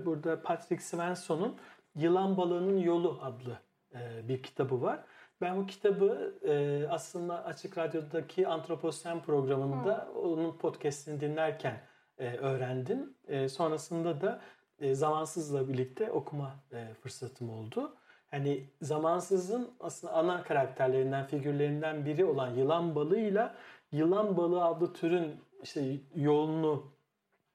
burada 0.06 0.42
Patrick 0.42 0.82
Svensson'un 0.84 1.56
Yılan 1.94 2.36
Balığının 2.36 2.78
Yolu 2.78 3.18
adlı 3.22 3.58
e, 3.94 4.28
bir 4.28 4.42
kitabı 4.42 4.82
var. 4.82 5.00
Ben 5.40 5.56
bu 5.56 5.66
kitabı 5.66 6.34
e, 6.48 6.86
aslında 6.88 7.44
Açık 7.44 7.78
Radyo'daki 7.78 8.48
Antroposen 8.48 9.22
programında 9.22 10.08
onun 10.22 10.58
podcastini 10.58 11.20
dinlerken 11.20 11.80
öğrendim. 12.24 13.14
E, 13.28 13.48
sonrasında 13.48 14.20
da 14.20 14.40
e, 14.80 14.94
Zamansız'la 14.94 15.68
birlikte 15.68 16.10
okuma 16.10 16.54
e, 16.72 16.94
fırsatım 16.94 17.50
oldu. 17.50 17.96
Hani 18.30 18.64
Zamansız'ın 18.82 19.70
aslında 19.80 20.12
ana 20.12 20.42
karakterlerinden, 20.42 21.26
figürlerinden 21.26 22.06
biri 22.06 22.24
olan 22.24 22.54
yılan 22.54 22.94
balığıyla 22.94 23.54
yılan 23.92 24.36
balığı 24.36 24.64
adlı 24.64 24.92
türün 24.92 25.36
işte 25.62 25.96
yolunu, 26.14 26.92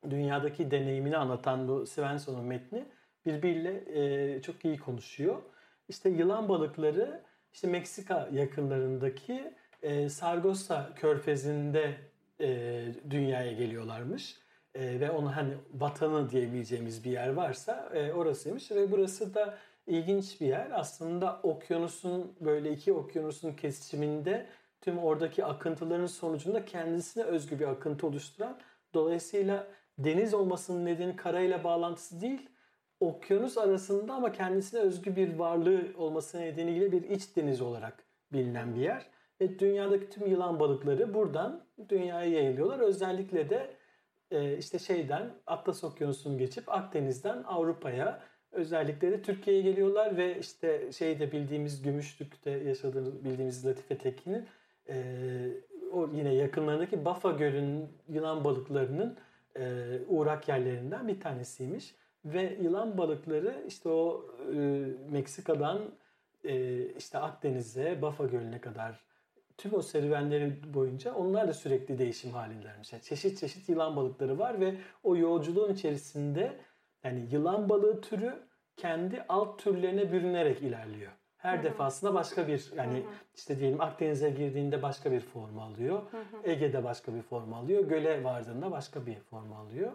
dünyadaki 0.10 0.72
deneyimini 0.72 1.18
anlatan 1.18 1.68
bu 1.68 1.86
Svensson'un 1.86 2.46
metni 2.46 2.86
birbiriyle 3.26 3.84
e, 3.88 4.42
çok 4.42 4.66
iyi 4.66 4.78
konuşuyor. 4.78 5.42
İşte 5.90 6.10
yılan 6.10 6.50
balıkları 6.50 7.22
işte 7.54 7.68
Meksika 7.68 8.30
yakınlarındaki 8.32 9.54
e, 9.82 10.10
Sargossa 10.10 10.94
körfezinde 10.96 11.98
e, 12.40 12.86
dünyaya 13.10 13.52
geliyorlarmış. 13.52 14.47
E, 14.80 15.00
ve 15.00 15.12
onu 15.12 15.36
hani 15.36 15.54
vatanı 15.74 16.30
diyebileceğimiz 16.30 17.04
bir 17.04 17.12
yer 17.12 17.34
varsa 17.34 17.90
e, 17.94 18.14
orasıymış 18.14 18.72
ve 18.72 18.92
burası 18.92 19.34
da 19.34 19.58
ilginç 19.88 20.42
bir 20.42 20.48
yer. 20.48 20.68
Aslında 20.74 21.40
okyanusun 21.44 22.34
böyle 22.42 22.72
iki 22.72 22.94
okyanusun 22.94 23.54
kesişiminde 23.54 24.46
tüm 24.82 24.98
oradaki 24.98 25.46
akıntıların 25.46 26.06
sonucunda 26.06 26.66
kendisine 26.66 27.24
özgü 27.24 27.60
bir 27.60 27.68
akıntı 27.68 28.08
oluşturan 28.08 28.58
dolayısıyla 28.94 29.68
deniz 29.98 30.34
olmasının 30.34 30.86
nedeni 30.86 31.16
karayla 31.16 31.64
bağlantısı 31.64 32.22
değil 32.22 32.50
okyanus 33.00 33.58
arasında 33.58 34.14
ama 34.14 34.32
kendisine 34.32 34.80
özgü 34.80 35.16
bir 35.16 35.36
varlığı 35.36 35.82
olması 35.98 36.40
nedeniyle 36.40 36.92
bir 36.92 37.10
iç 37.10 37.36
deniz 37.36 37.62
olarak 37.62 38.04
bilinen 38.34 38.76
bir 38.76 38.82
yer. 38.82 39.06
Ve 39.42 39.60
dünyadaki 39.60 40.10
tüm 40.10 40.28
yılan 40.28 40.60
balıkları 40.60 41.14
buradan 41.14 41.64
dünyaya 41.90 42.30
yayılıyorlar. 42.30 42.80
Özellikle 42.80 43.50
de 43.50 43.77
e, 44.32 44.58
işte 44.58 44.80
şeyden 44.80 45.32
Atlas 45.48 45.84
Okyanusu'nu 45.84 46.38
geçip 46.38 46.70
Akdeniz'den 46.70 47.44
Avrupa'ya 47.44 48.22
özellikle 48.52 49.12
de 49.12 49.22
Türkiye'ye 49.22 49.62
geliyorlar 49.62 50.18
ve 50.18 50.40
işte 50.40 50.92
şeyde 50.92 51.32
bildiğimiz 51.32 51.82
Gümüşlük'te 51.82 52.52
yaşadığını 52.52 53.24
bildiğimiz 53.24 53.66
Latife 53.66 53.98
Tekin'in 53.98 54.46
e, 54.90 54.96
o 55.92 56.10
yine 56.14 56.34
yakınlarındaki 56.34 57.06
Bafa 57.06 57.32
Gölü'nün 57.32 57.90
yılan 58.10 58.44
balıklarının 58.44 59.18
e, 59.56 59.98
uğrak 60.08 60.48
yerlerinden 60.48 61.08
bir 61.08 61.20
tanesiymiş. 61.20 61.96
Ve 62.26 62.58
yılan 62.62 62.98
balıkları 62.98 63.64
işte 63.68 63.90
o 63.90 64.26
e, 64.54 64.56
Meksika'dan 65.10 65.82
e, 66.44 66.86
işte 66.86 67.18
Akdeniz'e, 67.18 68.02
Bafa 68.02 68.26
Gölü'ne 68.26 68.62
kadar 68.62 69.07
tüm 69.58 69.74
o 69.74 69.82
serüvenleri 69.82 70.74
boyunca 70.74 71.14
onlar 71.14 71.48
da 71.48 71.54
sürekli 71.54 71.98
değişim 71.98 72.32
halindelermiş. 72.32 72.94
Yani 72.94 73.04
çeşit 73.04 73.40
çeşit 73.40 73.70
yılan 73.70 73.96
balıkları 73.96 74.40
var 74.40 74.60
ve 74.60 74.76
o 75.04 75.18
yolculuğun 75.18 75.74
içerisinde 75.74 76.58
yani 77.04 77.28
yılan 77.32 77.70
balığı 77.70 78.02
türü 78.02 78.34
kendi 78.78 79.26
alt 79.30 79.64
türlerine 79.64 80.12
bürünerek 80.12 80.62
ilerliyor. 80.62 81.12
Her 81.38 81.58
Hı 81.58 81.60
hı. 81.60 81.64
defasında 81.64 82.14
başka 82.14 82.48
bir 82.48 82.72
yani 82.76 82.98
Hı 82.98 83.02
hı. 83.02 83.12
işte 83.36 83.60
diyelim 83.60 83.82
Akdeniz'e 83.82 84.30
girdiğinde 84.30 84.82
başka 84.82 85.12
bir 85.12 85.20
form 85.20 85.60
alıyor. 85.60 86.02
Hı 86.12 86.18
hı. 86.18 86.24
Ege'de 86.44 86.84
başka 86.84 87.16
bir 87.16 87.22
form 87.22 87.54
alıyor. 87.54 87.88
Göle 87.88 88.24
vardığında 88.24 88.72
başka 88.72 89.06
bir 89.06 89.20
form 89.20 89.54
alıyor. 89.54 89.92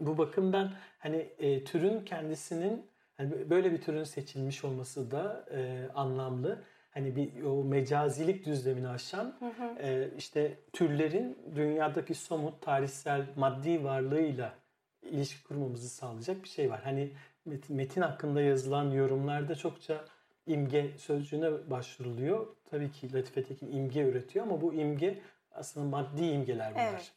Bu 0.00 0.18
bakımdan 0.18 0.72
hani 0.98 1.16
e, 1.38 1.64
türün 1.64 2.04
kendisinin 2.04 2.90
hani 3.16 3.50
böyle 3.50 3.72
bir 3.72 3.80
türün 3.80 4.04
seçilmiş 4.04 4.64
olması 4.64 5.10
da 5.10 5.44
e, 5.50 5.88
anlamlı. 5.94 6.62
Hani 6.96 7.16
bir 7.16 7.42
o 7.42 7.64
mecazilik 7.64 8.46
düzlemini 8.46 8.88
aşan 8.88 9.34
Hı 9.38 9.46
hı. 9.46 9.78
e, 9.82 10.10
işte 10.18 10.58
türlerin 10.72 11.38
dünyadaki 11.54 12.14
somut 12.14 12.62
tarihsel 12.62 13.26
maddi 13.36 13.84
varlığıyla 13.84 14.54
ilişki 15.02 15.44
kurmamızı 15.44 15.88
sağlayacak 15.88 16.42
bir 16.42 16.48
şey 16.48 16.70
var. 16.70 16.80
Hani 16.84 17.12
metin, 17.44 17.76
metin 17.76 18.00
hakkında 18.02 18.40
yazılan 18.40 18.90
yorumlarda 18.90 19.54
çokça 19.54 20.04
imge 20.46 20.90
sözcüğüne 20.98 21.70
başvuruluyor. 21.70 22.46
Tabii 22.70 22.90
ki 22.92 23.12
Latife 23.12 23.44
Tekin 23.44 23.72
imge 23.72 24.02
üretiyor 24.02 24.46
ama 24.46 24.60
bu 24.60 24.74
imge 24.74 25.18
aslında 25.52 25.86
maddi 25.86 26.24
imgeler 26.24 26.74
bunlar. 26.74 26.90
Evet. 26.90 27.12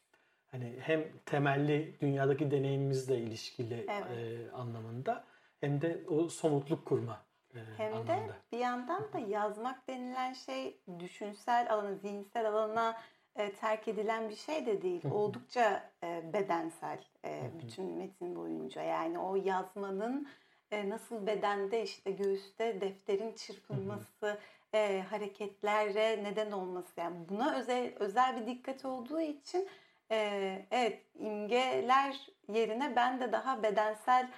Hani 0.52 0.76
hem 0.80 1.04
temelli 1.26 1.96
dünyadaki 2.02 2.52
deneyimimizle 2.52 3.18
ilişkili 3.18 3.86
Evet. 3.89 4.18
e, 4.18 4.52
anlamında 4.52 5.24
hem 5.60 5.82
de 5.82 6.00
o 6.08 6.30
somutluk 6.30 6.86
kurma 6.86 7.29
e, 7.56 7.60
Hem 7.78 7.92
de 8.08 8.14
anlamında. 8.14 8.36
bir 8.52 8.58
yandan 8.58 9.14
da 9.14 9.20
yazmak 9.20 9.88
denilen 9.88 10.34
şey 10.34 10.82
düşünsel 11.00 11.74
alana, 11.74 11.96
zihinsel 11.96 12.48
alana 12.50 12.98
e, 13.36 13.54
terk 13.54 13.88
edilen 13.88 14.30
bir 14.30 14.36
şey 14.36 14.66
de 14.66 14.82
değil. 14.82 15.06
Oldukça 15.12 15.92
e, 16.04 16.34
bedensel 16.34 17.04
e, 17.26 17.52
bütün 17.62 17.86
metin 17.86 18.36
boyunca. 18.36 18.82
Yani 18.82 19.20
o 19.20 19.36
yazmanın 19.36 20.28
e, 20.72 20.90
nasıl 20.90 21.28
bedende 21.28 21.84
işte 21.84 22.12
göğüste 22.12 22.82
defterin 22.82 23.34
çırpınması, 23.34 24.38
e, 24.74 25.04
hareketlere 25.10 26.24
neden 26.24 26.52
olması. 26.52 27.00
Yani 27.00 27.30
buna 27.30 27.56
özel 27.56 27.94
özel 28.00 28.42
bir 28.42 28.48
dikkat 28.48 28.86
olduğu 28.86 29.22
için 29.22 29.68
e, 30.12 30.66
evet 30.72 31.02
imgeler 31.16 32.28
yerine 32.48 32.96
ben 32.96 33.20
de 33.20 33.32
daha 33.32 33.64
bedensel 33.64 34.30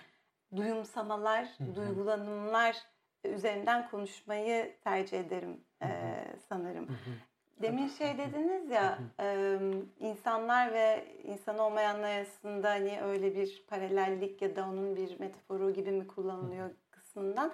duyumsamalar, 0.56 1.47
duygulanımlar 1.76 2.78
üzerinden 3.23 3.89
konuşmayı 3.89 4.75
tercih 4.84 5.19
ederim 5.19 5.63
e, 5.84 5.88
sanırım. 6.49 6.88
Demin 7.62 7.88
şey 7.88 8.17
dediniz 8.17 8.69
ya 8.69 8.99
e, 9.19 9.57
insanlar 9.99 10.73
ve 10.73 11.15
insan 11.23 11.57
olmayanlar 11.57 12.12
arasında 12.12 12.69
hani 12.69 13.01
öyle 13.01 13.36
bir 13.36 13.63
paralellik 13.67 14.41
ya 14.41 14.55
da 14.55 14.67
onun 14.69 14.95
bir 14.95 15.19
metaforu 15.19 15.73
gibi 15.73 15.91
mi 15.91 16.07
kullanılıyor 16.07 16.69
kısmından. 16.91 17.53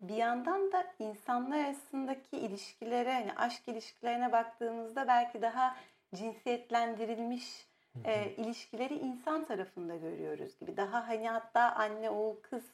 Bir 0.00 0.14
yandan 0.14 0.72
da 0.72 0.86
insanlar 0.98 1.64
arasındaki 1.64 2.36
ilişkilere 2.36 3.12
hani 3.12 3.32
aşk 3.36 3.68
ilişkilerine 3.68 4.32
baktığımızda 4.32 5.08
belki 5.08 5.42
daha 5.42 5.76
cinsiyetlendirilmiş 6.14 7.70
e, 8.04 8.30
ilişkileri 8.30 8.94
insan 8.94 9.44
tarafında 9.44 9.96
görüyoruz 9.96 10.58
gibi. 10.60 10.76
Daha 10.76 11.08
hani 11.08 11.28
hatta 11.28 11.72
anne 11.72 12.10
oğul 12.10 12.36
kız 12.36 12.64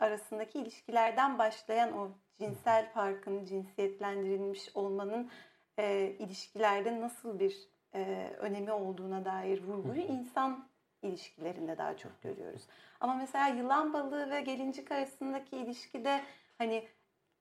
arasındaki 0.00 0.58
ilişkilerden 0.58 1.38
başlayan 1.38 1.98
o 1.98 2.10
cinsel 2.38 2.92
farkın, 2.92 3.44
cinsiyetlendirilmiş 3.44 4.68
olmanın 4.76 5.30
e, 5.78 6.06
ilişkilerde 6.18 7.00
nasıl 7.00 7.38
bir 7.38 7.68
e, 7.94 8.30
önemi 8.38 8.72
olduğuna 8.72 9.24
dair 9.24 9.62
vurguyu 9.62 10.00
insan 10.02 10.68
ilişkilerinde 11.02 11.78
daha 11.78 11.96
çok 11.96 12.22
görüyoruz. 12.22 12.62
Ama 13.00 13.14
mesela 13.14 13.48
yılan 13.48 13.92
balığı 13.92 14.30
ve 14.30 14.40
gelincik 14.40 14.92
arasındaki 14.92 15.56
ilişkide 15.56 16.20
hani 16.58 16.88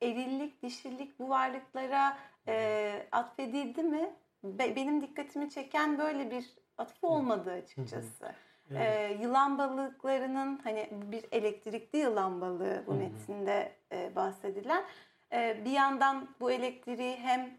erillik, 0.02 0.64
dişillik 0.64 1.20
bu 1.20 1.30
varlıklara 1.30 2.18
e, 2.48 3.08
atfedildi 3.12 3.84
mi? 3.84 4.16
Be- 4.44 4.76
benim 4.76 5.02
dikkatimi 5.02 5.50
çeken 5.50 5.98
böyle 6.00 6.32
bir 6.32 6.46
atıf 6.78 7.04
olmadığı 7.04 7.52
açıkçası. 7.52 8.36
Evet. 8.72 8.82
Ee, 8.82 9.18
yılan 9.22 9.58
balıklarının 9.58 10.60
hani 10.64 10.90
bir 10.92 11.26
elektrikli 11.32 11.98
yılan 11.98 12.42
balığı 12.42 12.84
bu 12.88 12.94
metinde 12.94 13.72
e, 13.92 14.16
bahsedilen. 14.16 14.84
E, 15.34 15.66
bir 15.66 15.72
yandan 15.72 16.30
bu 16.40 16.52
elektriği 16.52 17.16
hem 17.18 17.58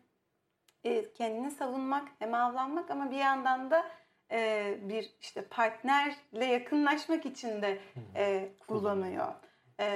e, 0.84 1.12
kendini 1.12 1.50
savunmak 1.50 2.08
hem 2.18 2.34
avlanmak 2.34 2.90
ama 2.90 3.10
bir 3.10 3.16
yandan 3.16 3.70
da 3.70 3.86
e, 4.32 4.74
bir 4.82 5.10
işte 5.20 5.42
partnerle 5.42 6.44
yakınlaşmak 6.44 7.26
için 7.26 7.62
de 7.62 7.78
e, 8.16 8.48
kullanıyor. 8.66 9.32
E, 9.78 9.86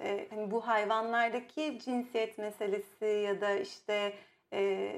e, 0.00 0.26
hani 0.30 0.50
bu 0.50 0.66
hayvanlardaki 0.66 1.78
cinsiyet 1.84 2.38
meselesi 2.38 3.04
ya 3.04 3.40
da 3.40 3.52
işte 3.54 4.12
e, 4.52 4.92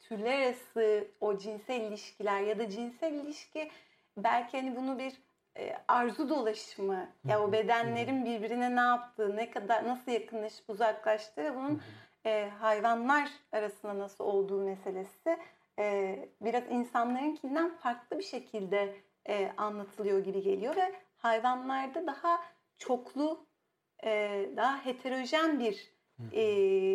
türler 0.00 0.40
arası 0.40 1.08
o 1.20 1.38
cinsel 1.38 1.80
ilişkiler 1.80 2.40
ya 2.40 2.58
da 2.58 2.70
cinsel 2.70 3.12
ilişki 3.12 3.70
belki 4.16 4.60
hani 4.60 4.76
bunu 4.76 4.98
bir 4.98 5.12
e, 5.58 5.76
arzu 5.88 6.28
dolaşımı 6.28 7.08
ya 7.28 7.42
o 7.42 7.52
bedenlerin 7.52 8.24
birbirine 8.24 8.76
ne 8.76 8.80
yaptığı, 8.80 9.36
ne 9.36 9.50
kadar 9.50 9.88
nasıl 9.88 10.12
yakınlaşıp 10.12 10.70
uzaklaştığı 10.70 11.54
bunun 11.54 11.82
e, 12.26 12.50
hayvanlar 12.58 13.28
arasında 13.52 13.98
nasıl 13.98 14.24
olduğu 14.24 14.60
meselesi 14.60 15.38
e, 15.78 16.18
biraz 16.40 16.62
insanlarınkinden 16.70 17.76
farklı 17.76 18.18
bir 18.18 18.24
şekilde 18.24 18.96
e, 19.28 19.52
anlatılıyor 19.56 20.18
gibi 20.18 20.42
geliyor 20.42 20.76
ve 20.76 20.92
hayvanlarda 21.16 22.06
daha 22.06 22.40
çoklu, 22.78 23.46
e, 24.04 24.50
daha 24.56 24.86
heterojen 24.86 25.60
bir 25.60 25.96
e, 26.32 26.42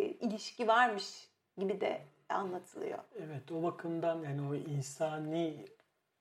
ilişki 0.00 0.68
varmış 0.68 1.28
gibi 1.58 1.80
de 1.80 2.00
anlatılıyor. 2.28 2.98
Evet 3.16 3.52
o 3.52 3.62
bakımdan 3.62 4.22
yani 4.22 4.42
o 4.50 4.54
insani 4.54 5.64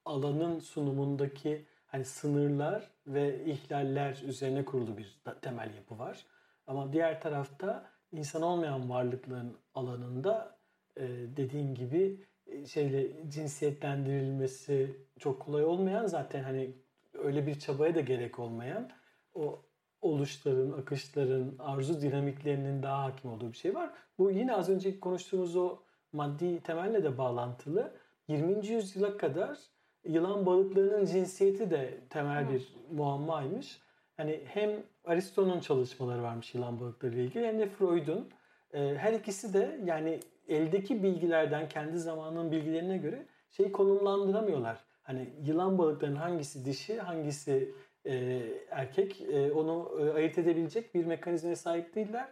alanın 0.05 0.59
sunumundaki 0.59 1.65
hani 1.85 2.05
sınırlar 2.05 2.91
ve 3.07 3.45
ihlaller 3.45 4.21
üzerine 4.27 4.65
kurulu 4.65 4.97
bir 4.97 5.21
temel 5.41 5.75
yapı 5.75 5.99
var. 5.99 6.25
Ama 6.67 6.93
diğer 6.93 7.21
tarafta 7.21 7.91
insan 8.11 8.41
olmayan 8.41 8.89
varlıkların 8.89 9.57
alanında 9.73 10.57
e, 10.97 11.07
dediğin 11.37 11.75
gibi 11.75 12.25
e, 12.45 12.65
şeyle 12.65 13.29
cinsiyetlendirilmesi 13.29 14.97
çok 15.19 15.39
kolay 15.39 15.65
olmayan 15.65 16.05
zaten 16.05 16.43
hani 16.43 16.75
öyle 17.13 17.47
bir 17.47 17.59
çabaya 17.59 17.95
da 17.95 18.01
gerek 18.01 18.39
olmayan 18.39 18.89
o 19.33 19.65
oluşların, 20.01 20.71
akışların, 20.71 21.55
arzu 21.59 22.01
dinamiklerinin 22.01 22.83
daha 22.83 23.03
hakim 23.03 23.31
olduğu 23.31 23.51
bir 23.51 23.57
şey 23.57 23.75
var. 23.75 23.93
Bu 24.17 24.31
yine 24.31 24.55
az 24.55 24.69
önce 24.69 24.99
konuştuğumuz 24.99 25.55
o 25.55 25.79
maddi 26.13 26.63
temelle 26.63 27.03
de 27.03 27.17
bağlantılı. 27.17 27.93
20. 28.27 28.67
yüzyıla 28.67 29.17
kadar 29.17 29.57
yılan 30.05 30.45
balıklarının 30.45 31.05
cinsiyeti 31.05 31.71
de 31.71 31.97
temel 32.09 32.49
bir 32.49 32.75
muammaymış. 32.91 33.81
Hani 34.17 34.41
hem 34.45 34.71
Aristo'nun 35.05 35.59
çalışmaları 35.59 36.23
varmış 36.23 36.55
yılan 36.55 36.79
balıkları 36.79 37.13
ile 37.13 37.23
ilgili 37.23 37.47
hem 37.47 37.59
de 37.59 37.69
Freud'un. 37.69 38.29
Ee, 38.73 38.95
her 38.97 39.13
ikisi 39.13 39.53
de 39.53 39.79
yani 39.85 40.19
eldeki 40.47 41.03
bilgilerden 41.03 41.69
kendi 41.69 41.99
zamanının 41.99 42.51
bilgilerine 42.51 42.97
göre 42.97 43.25
şeyi 43.49 43.71
konumlandıramıyorlar. 43.71 44.83
Hani 45.03 45.29
yılan 45.43 45.77
balıklarının 45.77 46.15
hangisi 46.15 46.65
dişi, 46.65 46.99
hangisi 46.99 47.73
e, 48.05 48.41
erkek 48.69 49.21
e, 49.21 49.51
onu 49.51 49.91
e, 50.01 50.13
ayırt 50.13 50.37
edebilecek 50.37 50.95
bir 50.95 51.05
mekanizmaya 51.05 51.55
sahip 51.55 51.95
değiller. 51.95 52.27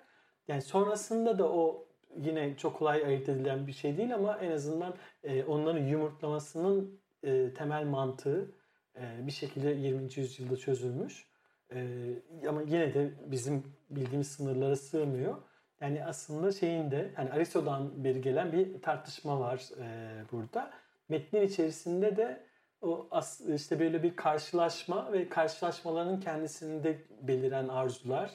Yani 0.48 0.62
sonrasında 0.62 1.40
da 1.40 1.52
o 1.52 1.86
yine 2.18 2.58
çok 2.58 2.78
kolay 2.78 3.06
ayırt 3.06 3.30
edilen 3.30 3.68
bir 3.68 3.72
şey 3.72 3.98
değil 3.98 4.16
ama 4.16 4.38
en 4.38 4.52
azından 4.52 4.94
e, 5.24 5.44
onların 5.44 5.84
yumurtlamasının 5.84 7.00
e, 7.24 7.54
temel 7.54 7.86
mantığı 7.86 8.52
e, 8.96 9.28
bir 9.28 9.32
şekilde 9.32 9.70
20. 9.70 10.04
yüzyılda 10.16 10.58
çözülmüş. 10.58 11.30
E, 11.74 12.10
ama 12.48 12.62
yine 12.62 12.94
de 12.94 13.12
bizim 13.26 13.64
bildiğimiz 13.90 14.28
sınırlara 14.28 14.76
sığmıyor. 14.76 15.38
Yani 15.82 16.06
aslında 16.06 16.52
şeyin 16.52 16.92
de 16.92 17.12
hani 17.16 17.32
Aristo'dan 17.32 18.04
beri 18.04 18.22
gelen 18.22 18.52
bir 18.52 18.82
tartışma 18.82 19.40
var 19.40 19.70
e, 19.82 20.10
burada. 20.32 20.72
Metnin 21.10 21.42
içerisinde 21.42 22.18
de 22.18 22.50
o 22.82 23.08
as, 23.12 23.42
işte 23.42 23.80
böyle 23.80 24.04
bir 24.04 24.16
karşılaşma 24.16 25.14
ve 25.14 25.30
karşılaşmaların 25.30 26.20
kendisinde 26.20 26.98
beliren 27.22 27.68
arzular. 27.68 28.32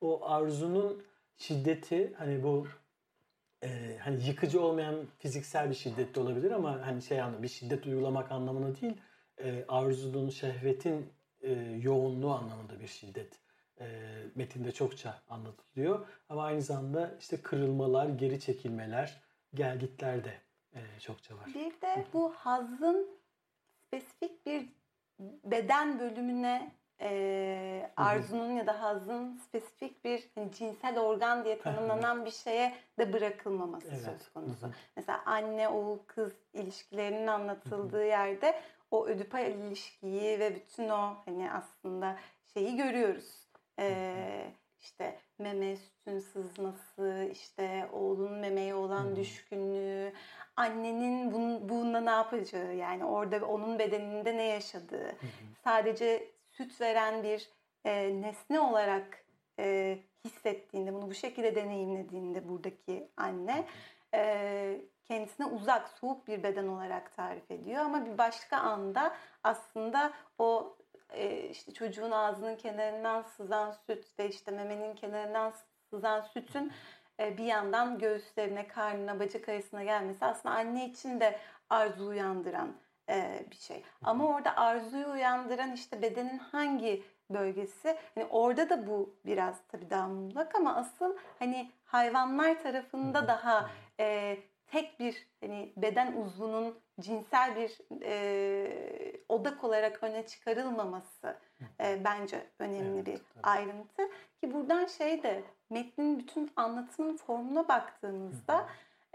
O 0.00 0.28
arzunun 0.28 1.02
şiddeti 1.36 2.14
hani 2.18 2.42
bu 2.42 2.66
e, 3.66 3.98
hani 3.98 4.26
yıkıcı 4.26 4.60
olmayan 4.60 4.96
fiziksel 5.18 5.70
bir 5.70 5.74
şiddet 5.74 6.14
de 6.14 6.20
olabilir 6.20 6.50
ama 6.50 6.86
hani 6.86 7.02
şey 7.02 7.20
anlamda 7.20 7.42
bir 7.42 7.48
şiddet 7.48 7.86
uygulamak 7.86 8.32
anlamında 8.32 8.80
değil 8.80 8.96
e, 9.38 9.64
arzunun, 9.68 10.30
şehvetin 10.30 11.12
e, 11.40 11.52
yoğunluğu 11.82 12.34
anlamında 12.34 12.80
bir 12.80 12.86
şiddet 12.86 13.40
e, 13.80 13.86
metinde 14.34 14.72
çokça 14.72 15.22
anlatılıyor. 15.28 16.06
Ama 16.28 16.44
aynı 16.44 16.62
zamanda 16.62 17.14
işte 17.20 17.42
kırılmalar, 17.42 18.08
geri 18.08 18.40
çekilmeler, 18.40 19.22
gelgitler 19.54 20.24
de 20.24 20.34
e, 20.74 20.80
çokça 21.00 21.36
var. 21.36 21.46
Bir 21.54 21.80
de 21.80 22.04
bu 22.12 22.32
hazın 22.32 23.08
spesifik 23.86 24.46
bir 24.46 24.68
beden 25.44 25.98
bölümüne 25.98 26.72
e, 27.00 27.90
arzunun 27.96 28.52
ya 28.52 28.66
da 28.66 28.82
hazın 28.82 29.36
spesifik 29.36 30.04
bir 30.04 30.30
hani 30.34 30.52
cinsel 30.52 30.98
organ 30.98 31.44
diye 31.44 31.58
tanımlanan 31.58 32.24
bir 32.24 32.30
şeye 32.30 32.74
de 32.98 33.12
bırakılmaması 33.12 33.88
evet. 33.90 34.00
söz 34.00 34.32
konusu. 34.32 34.70
Mesela 34.96 35.22
anne 35.26 35.68
oğul 35.68 35.98
kız 36.06 36.32
ilişkilerinin 36.52 37.26
anlatıldığı 37.26 38.04
yerde 38.04 38.60
o 38.90 39.06
ödipal 39.06 39.50
ilişkiyi 39.50 40.38
ve 40.38 40.54
bütün 40.54 40.88
o 40.88 41.16
hani 41.24 41.52
aslında 41.52 42.16
şeyi 42.54 42.76
görüyoruz. 42.76 43.46
Ee, 43.78 44.52
işte 44.80 45.18
meme 45.38 45.76
sütün 45.76 46.18
sızması, 46.18 47.28
işte 47.32 47.88
oğlun 47.92 48.32
memeye 48.32 48.74
olan 48.74 49.16
düşkünlüğü, 49.16 50.12
annenin 50.56 51.32
bun, 51.32 51.68
bununla 51.68 52.00
ne 52.00 52.10
yapacağı 52.10 52.74
yani 52.74 53.04
orada 53.04 53.46
onun 53.46 53.78
bedeninde 53.78 54.36
ne 54.36 54.42
yaşadığı. 54.42 55.16
Sadece 55.64 56.35
süt 56.56 56.80
veren 56.80 57.22
bir 57.22 57.50
e, 57.84 58.20
nesne 58.20 58.60
olarak 58.60 59.24
e, 59.58 59.98
hissettiğinde, 60.24 60.94
bunu 60.94 61.10
bu 61.10 61.14
şekilde 61.14 61.54
deneyimlediğinde 61.54 62.48
buradaki 62.48 63.08
anne 63.16 63.66
e, 64.14 64.80
kendisine 65.04 65.46
uzak, 65.46 65.88
soğuk 65.88 66.28
bir 66.28 66.42
beden 66.42 66.66
olarak 66.66 67.16
tarif 67.16 67.50
ediyor. 67.50 67.84
Ama 67.84 68.06
bir 68.06 68.18
başka 68.18 68.56
anda 68.56 69.16
aslında 69.44 70.12
o 70.38 70.76
e, 71.10 71.48
işte 71.48 71.72
çocuğun 71.72 72.10
ağzının 72.10 72.56
kenarından 72.56 73.22
sızan 73.22 73.74
süt 73.86 74.18
ve 74.18 74.28
işte 74.28 74.50
memenin 74.50 74.94
kenarından 74.94 75.54
sızan 75.90 76.20
sütün 76.20 76.72
e, 77.20 77.38
bir 77.38 77.44
yandan 77.44 77.98
göğüslerine, 77.98 78.68
karnına, 78.68 79.20
bacak 79.20 79.48
arasına 79.48 79.84
gelmesi 79.84 80.24
aslında 80.24 80.54
anne 80.54 80.86
için 80.86 81.20
de 81.20 81.38
arzu 81.70 82.06
uyandıran 82.06 82.76
bir 83.50 83.56
şey. 83.56 83.82
Ama 84.02 84.26
orada 84.26 84.56
arzuyu 84.56 85.08
uyandıran 85.08 85.72
işte 85.72 86.02
bedenin 86.02 86.38
hangi 86.38 87.02
bölgesi? 87.30 87.96
Hani 88.14 88.26
orada 88.30 88.70
da 88.70 88.86
bu 88.86 89.14
biraz 89.26 89.56
tabii 89.68 89.90
daha 89.90 90.08
muğlak 90.08 90.54
ama 90.54 90.76
asıl 90.76 91.16
hani 91.38 91.70
hayvanlar 91.84 92.62
tarafında 92.62 93.28
daha 93.28 93.70
e, 94.00 94.38
tek 94.66 95.00
bir 95.00 95.26
hani 95.40 95.72
beden 95.76 96.12
uzvunun 96.12 96.78
cinsel 97.00 97.56
bir 97.56 97.78
e, 98.02 99.12
odak 99.28 99.64
olarak 99.64 100.02
öne 100.02 100.26
çıkarılmaması 100.26 101.36
e, 101.80 102.04
bence 102.04 102.46
önemli 102.58 102.96
evet, 102.96 103.06
bir 103.06 103.16
tabii. 103.16 103.42
ayrıntı. 103.42 104.02
Ki 104.40 104.54
buradan 104.54 104.86
şey 104.86 105.22
de 105.22 105.42
metnin 105.70 106.18
bütün 106.18 106.50
anlatımın 106.56 107.16
formuna 107.16 107.68
baktığımızda 107.68 108.66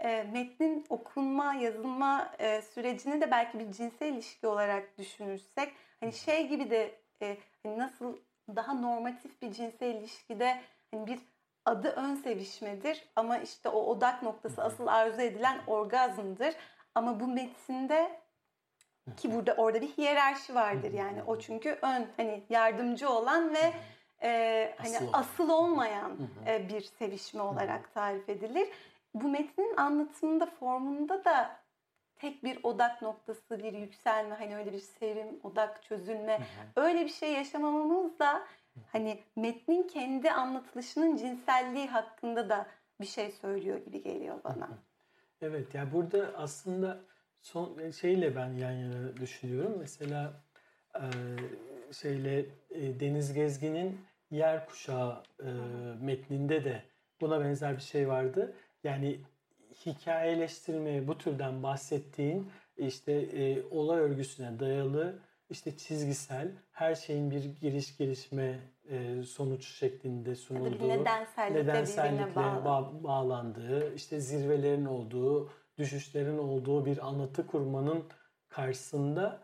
e, 0.02 0.22
metnin 0.22 0.84
okunma, 0.88 1.54
yazılma 1.54 2.32
e, 2.38 2.62
sürecini 2.62 3.20
de 3.20 3.30
belki 3.30 3.58
bir 3.58 3.72
cinsel 3.72 4.06
ilişki 4.06 4.46
olarak 4.46 4.98
düşünürsek 4.98 5.72
hani 6.00 6.12
şey 6.12 6.48
gibi 6.48 6.70
de 6.70 6.94
e, 7.22 7.36
hani 7.62 7.78
nasıl 7.78 8.16
daha 8.56 8.74
normatif 8.74 9.42
bir 9.42 9.52
cinsel 9.52 9.94
ilişkide 9.94 10.60
hani 10.90 11.06
bir 11.06 11.18
adı 11.64 11.88
ön 11.88 12.14
sevişmedir 12.14 13.04
ama 13.16 13.38
işte 13.38 13.68
o 13.68 13.80
odak 13.80 14.22
noktası 14.22 14.64
asıl 14.64 14.86
arzu 14.86 15.20
edilen 15.20 15.58
orgazmdır. 15.66 16.54
Ama 16.94 17.20
bu 17.20 17.26
metinde 17.26 18.20
ki 19.16 19.34
burada 19.34 19.54
orada 19.54 19.80
bir 19.80 19.88
hiyerarşi 19.88 20.54
vardır 20.54 20.92
yani. 20.92 21.22
O 21.22 21.38
çünkü 21.38 21.78
ön 21.82 22.06
hani 22.16 22.42
yardımcı 22.50 23.10
olan 23.10 23.54
ve 23.54 23.72
e, 24.22 24.74
hani 24.78 24.96
asıl, 24.96 25.08
asıl 25.12 25.48
olmayan 25.48 26.18
e, 26.46 26.68
bir 26.68 26.80
sevişme 26.80 27.42
olarak 27.42 27.94
tarif 27.94 28.28
edilir 28.28 28.68
bu 29.14 29.28
metnin 29.28 29.76
anlatımında 29.76 30.46
formunda 30.46 31.24
da 31.24 31.62
tek 32.16 32.44
bir 32.44 32.58
odak 32.62 33.02
noktası, 33.02 33.58
bir 33.58 33.72
yükselme, 33.72 34.34
hani 34.34 34.56
öyle 34.56 34.72
bir 34.72 34.78
sevim, 34.78 35.40
odak 35.42 35.82
çözülme, 35.82 36.40
öyle 36.76 37.04
bir 37.04 37.10
şey 37.10 37.32
yaşamamamız 37.32 38.18
da 38.18 38.42
hani 38.92 39.20
metnin 39.36 39.82
kendi 39.82 40.30
anlatılışının 40.30 41.16
cinselliği 41.16 41.86
hakkında 41.86 42.48
da 42.48 42.66
bir 43.00 43.06
şey 43.06 43.30
söylüyor 43.30 43.78
gibi 43.84 44.02
geliyor 44.02 44.44
bana. 44.44 44.68
Evet 45.40 45.74
ya 45.74 45.80
yani 45.80 45.92
burada 45.92 46.32
aslında 46.36 47.00
son 47.40 47.90
şeyle 47.90 48.36
ben 48.36 48.48
yan 48.52 48.72
yana 48.72 49.16
düşünüyorum. 49.16 49.76
Mesela 49.78 50.32
şeyle 51.92 52.46
Deniz 52.70 53.32
Gezgin'in 53.32 54.00
Yer 54.30 54.66
Kuşağı 54.66 55.22
metninde 56.00 56.64
de 56.64 56.82
buna 57.20 57.40
benzer 57.40 57.76
bir 57.76 57.82
şey 57.82 58.08
vardı. 58.08 58.54
Yani 58.84 59.20
hikayeleştirmeye 59.86 61.08
bu 61.08 61.18
türden 61.18 61.62
bahsettiğin 61.62 62.50
işte 62.76 63.12
e, 63.12 63.62
olay 63.70 64.00
örgüsüne 64.00 64.60
dayalı 64.60 65.18
işte 65.50 65.76
çizgisel 65.76 66.48
her 66.72 66.94
şeyin 66.94 67.30
bir 67.30 67.44
giriş 67.60 67.96
gelişme 67.96 68.58
e, 68.90 69.22
sonuç 69.22 69.66
şeklinde 69.66 70.34
sunulduğu, 70.34 70.88
nedensellikle, 70.88 71.62
nedensellikle 71.62 72.64
bağ, 72.64 72.92
bağlandığı, 73.04 73.94
işte 73.94 74.20
zirvelerin 74.20 74.84
olduğu, 74.84 75.50
düşüşlerin 75.78 76.38
olduğu 76.38 76.86
bir 76.86 77.06
anlatı 77.06 77.46
kurmanın 77.46 78.04
karşısında 78.48 79.40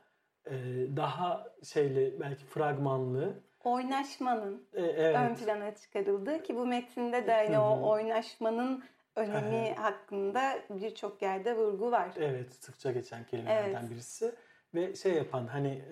e, 0.46 0.54
daha 0.96 1.46
şeyle 1.64 2.20
belki 2.20 2.44
fragmanlı 2.44 3.34
oynaşmanın 3.64 4.66
e, 4.74 4.82
evet. 4.82 5.16
ön 5.16 5.34
plana 5.34 5.74
çıkarıldığı 5.74 6.42
ki 6.42 6.56
bu 6.56 6.66
metinde 6.66 7.26
de 7.26 7.32
hani 7.32 7.58
o 7.58 7.88
oynaşmanın 7.90 8.84
önemi 9.18 9.74
hakkında 9.74 10.58
birçok 10.70 11.22
yerde 11.22 11.56
vurgu 11.56 11.90
var. 11.90 12.10
Evet, 12.16 12.54
sıkça 12.54 12.92
geçen 12.92 13.26
kelimelerden 13.26 13.80
evet. 13.80 13.90
birisi 13.90 14.34
ve 14.74 14.94
şey 14.94 15.12
yapan 15.12 15.46
hani 15.46 15.82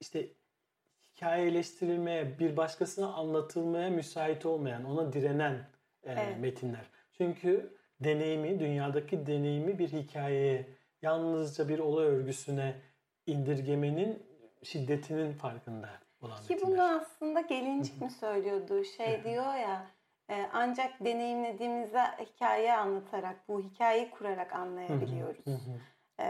işte 0.00 0.28
hikayeleştirilmeye, 1.16 2.38
bir 2.38 2.56
başkasına 2.56 3.12
anlatılmaya 3.12 3.90
müsait 3.90 4.46
olmayan, 4.46 4.84
ona 4.84 5.12
direnen 5.12 5.68
evet. 6.04 6.38
metinler. 6.40 6.86
Çünkü 7.12 7.76
deneyimi, 8.00 8.60
dünyadaki 8.60 9.26
deneyimi 9.26 9.78
bir 9.78 9.88
hikayeye, 9.88 10.66
yalnızca 11.02 11.68
bir 11.68 11.78
olay 11.78 12.06
örgüsüne 12.06 12.74
indirgemenin 13.26 14.22
şiddetinin 14.62 15.32
farkında 15.32 15.88
olan 16.22 16.42
Ki 16.42 16.54
metinler. 16.54 16.72
bunu 16.72 16.82
aslında 16.82 17.40
gelincik 17.40 18.02
mi 18.02 18.10
söylüyordu? 18.10 18.84
Şey 18.84 19.24
diyor 19.24 19.54
ya, 19.54 19.86
ancak 20.52 21.04
deneyimlediğimizde 21.04 22.00
hikaye 22.00 22.76
anlatarak, 22.76 23.48
bu 23.48 23.60
hikayeyi 23.60 24.10
kurarak 24.10 24.52
anlayabiliyoruz. 24.52 25.44
Ee, 26.20 26.24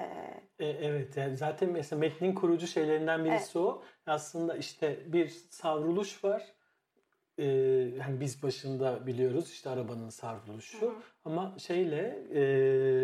e, 0.59 0.67
evet 0.67 1.17
yani 1.17 1.37
zaten 1.37 1.71
mesela 1.71 2.01
metnin 2.01 2.35
kurucu 2.35 2.67
şeylerinden 2.67 3.25
birisi 3.25 3.59
evet. 3.59 3.67
o. 3.67 3.83
Aslında 4.07 4.57
işte 4.57 5.13
bir 5.13 5.29
savruluş 5.51 6.25
var. 6.25 6.55
Ee, 7.39 7.91
hani 8.03 8.21
biz 8.21 8.43
başında 8.43 9.07
biliyoruz 9.07 9.51
işte 9.51 9.71
arabanın 9.71 10.09
savruluşu. 10.09 10.81
Hı 10.81 10.87
hı. 10.87 10.95
Ama 11.25 11.55
şeyle 11.59 12.27
e, 12.31 12.41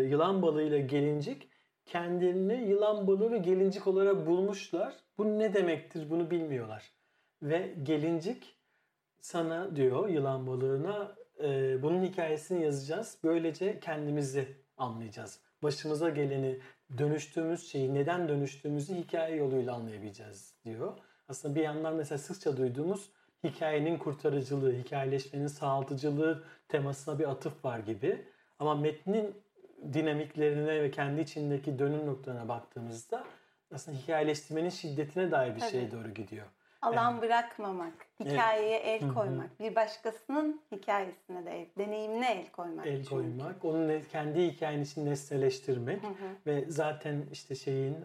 yılan 0.09 0.41
balığıyla 0.41 0.77
gelincik 0.77 1.49
kendilerini 1.85 2.69
yılan 2.69 3.07
balığı 3.07 3.31
ve 3.31 3.37
gelincik 3.37 3.87
olarak 3.87 4.27
bulmuşlar. 4.27 4.95
Bu 5.17 5.39
ne 5.39 5.53
demektir 5.53 6.09
bunu 6.09 6.31
bilmiyorlar. 6.31 6.91
Ve 7.41 7.75
gelincik 7.83 8.54
sana 9.25 9.75
diyor 9.75 10.09
yılan 10.09 10.47
balığına 10.47 11.15
e, 11.43 11.81
bunun 11.83 12.03
hikayesini 12.03 12.63
yazacağız. 12.63 13.17
Böylece 13.23 13.79
kendimizi 13.79 14.47
anlayacağız. 14.77 15.39
Başımıza 15.63 16.09
geleni, 16.09 16.59
dönüştüğümüz 16.97 17.71
şeyi, 17.71 17.93
neden 17.93 18.29
dönüştüğümüzü 18.29 18.95
hikaye 18.95 19.35
yoluyla 19.35 19.73
anlayabileceğiz 19.73 20.53
diyor. 20.65 20.93
Aslında 21.27 21.55
bir 21.55 21.61
yandan 21.61 21.95
mesela 21.95 22.17
sıkça 22.17 22.57
duyduğumuz 22.57 23.09
hikayenin 23.43 23.97
kurtarıcılığı, 23.97 24.73
hikayeleşmenin 24.73 25.47
sağaltıcılığı 25.47 26.43
temasına 26.67 27.19
bir 27.19 27.29
atıf 27.29 27.65
var 27.65 27.79
gibi. 27.79 28.25
Ama 28.59 28.75
metnin 28.75 29.35
dinamiklerine 29.93 30.81
ve 30.83 30.91
kendi 30.91 31.21
içindeki 31.21 31.79
dönüm 31.79 32.05
noktalarına 32.05 32.47
baktığımızda 32.47 33.23
aslında 33.73 33.97
hikayeleştirmenin 33.97 34.69
şiddetine 34.69 35.31
dair 35.31 35.55
bir 35.55 35.59
Tabii. 35.59 35.71
şeye 35.71 35.91
doğru 35.91 36.13
gidiyor. 36.13 36.47
Alan 36.85 37.11
yani, 37.11 37.21
bırakmamak, 37.21 37.93
hikayeye 38.19 38.79
evet. 38.79 39.03
el 39.03 39.13
koymak, 39.13 39.49
Hı-hı. 39.49 39.69
bir 39.69 39.75
başkasının 39.75 40.61
hikayesine 40.71 41.45
de 41.45 41.67
deneyimine 41.77 42.31
el 42.31 42.51
koymak. 42.51 42.87
El 42.87 42.97
çünkü. 42.97 43.09
koymak, 43.09 43.65
onun 43.65 44.01
kendi 44.11 44.47
hikayenin 44.47 44.83
için 44.83 45.05
nesneleştirmek 45.05 46.03
Hı-hı. 46.03 46.13
ve 46.45 46.65
zaten 46.67 47.25
işte 47.31 47.55
şeyin 47.55 47.97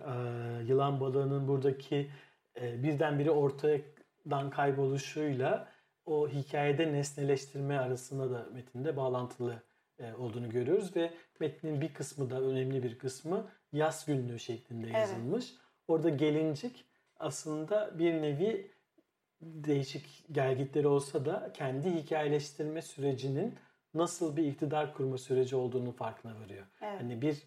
yılan 0.66 1.01
balığının 1.01 1.49
buradaki 1.49 2.11
birdenbire 2.57 3.31
ortadan 3.31 4.51
kayboluşuyla 4.51 5.68
o 6.07 6.28
hikayede 6.28 6.93
nesneleştirme 6.93 7.78
arasında 7.78 8.31
da 8.31 8.47
metinde 8.53 8.97
bağlantılı 8.97 9.62
olduğunu 10.18 10.51
görüyoruz 10.51 10.97
ve 10.97 11.11
metnin 11.41 11.81
bir 11.81 11.95
kısmı 11.95 12.31
da 12.31 12.41
önemli 12.41 12.83
bir 12.83 12.99
kısmı 12.99 13.47
yaz 13.72 14.07
günlüğü 14.07 14.39
şeklinde 14.39 14.91
yazılmış. 14.91 15.51
Evet. 15.51 15.61
Orada 15.89 16.09
gelincik 16.09 16.85
aslında 17.21 17.99
bir 17.99 18.23
nevi 18.23 18.71
değişik 19.41 20.27
gelgitleri 20.33 20.89
olsa 20.89 21.25
da 21.25 21.53
kendi 21.55 21.95
hikayeleştirme 21.95 22.83
sürecinin 22.83 23.55
nasıl 23.95 24.37
bir 24.37 24.45
iktidar 24.45 24.95
kurma 24.95 25.18
süreci 25.18 25.57
olduğunu 25.57 25.93
farkına 25.93 26.41
varıyor. 26.41 26.66
Evet. 26.81 27.01
Hani 27.01 27.23
bir 27.23 27.43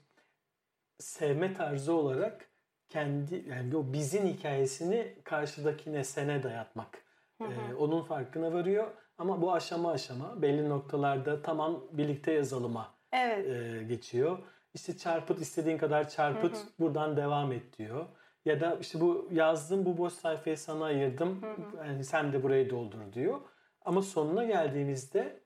sevme 1.00 1.54
tarzı 1.54 1.94
olarak 1.94 2.50
kendi 2.90 3.46
yani 3.50 3.78
o 3.78 3.94
bizim 3.94 4.28
hikayesini 4.28 5.16
karşıdakine 5.24 6.04
sene 6.04 6.44
dayatmak. 6.44 7.04
Hı 7.38 7.44
hı. 7.44 7.52
Ee, 7.52 7.76
onun 7.76 8.04
farkına 8.04 8.54
varıyor 8.54 8.92
ama 9.18 9.42
bu 9.42 9.54
aşama 9.54 9.92
aşama 9.92 10.42
belli 10.42 10.70
noktalarda 10.70 11.42
tamam 11.42 11.84
birlikte 11.92 12.32
yazalıma 12.32 12.96
evet. 13.12 13.48
e, 13.48 13.84
geçiyor. 13.84 14.40
İşte 14.74 14.98
çarpıt 14.98 15.42
istediğin 15.42 15.78
kadar 15.78 16.10
çarpıt 16.10 16.56
hı 16.56 16.60
hı. 16.60 16.68
buradan 16.80 17.18
devam 17.18 17.52
et 17.52 17.78
diyor. 17.78 18.06
Ya 18.46 18.60
da 18.60 18.78
işte 18.82 19.02
bu 19.02 19.30
yazdım 19.32 19.86
bu 19.86 19.98
boş 19.98 20.14
sayfayı 20.14 20.58
sana 20.58 20.86
ayırdım. 20.86 21.42
Hı 21.42 21.52
hı. 21.52 21.88
Yani 21.88 22.04
sen 22.04 22.34
de 22.34 22.44
burayı 22.44 22.70
doldur 22.70 23.14
diyor. 23.14 23.42
Ama 23.82 24.02
sonuna 24.02 24.44
geldiğimizde 24.44 25.40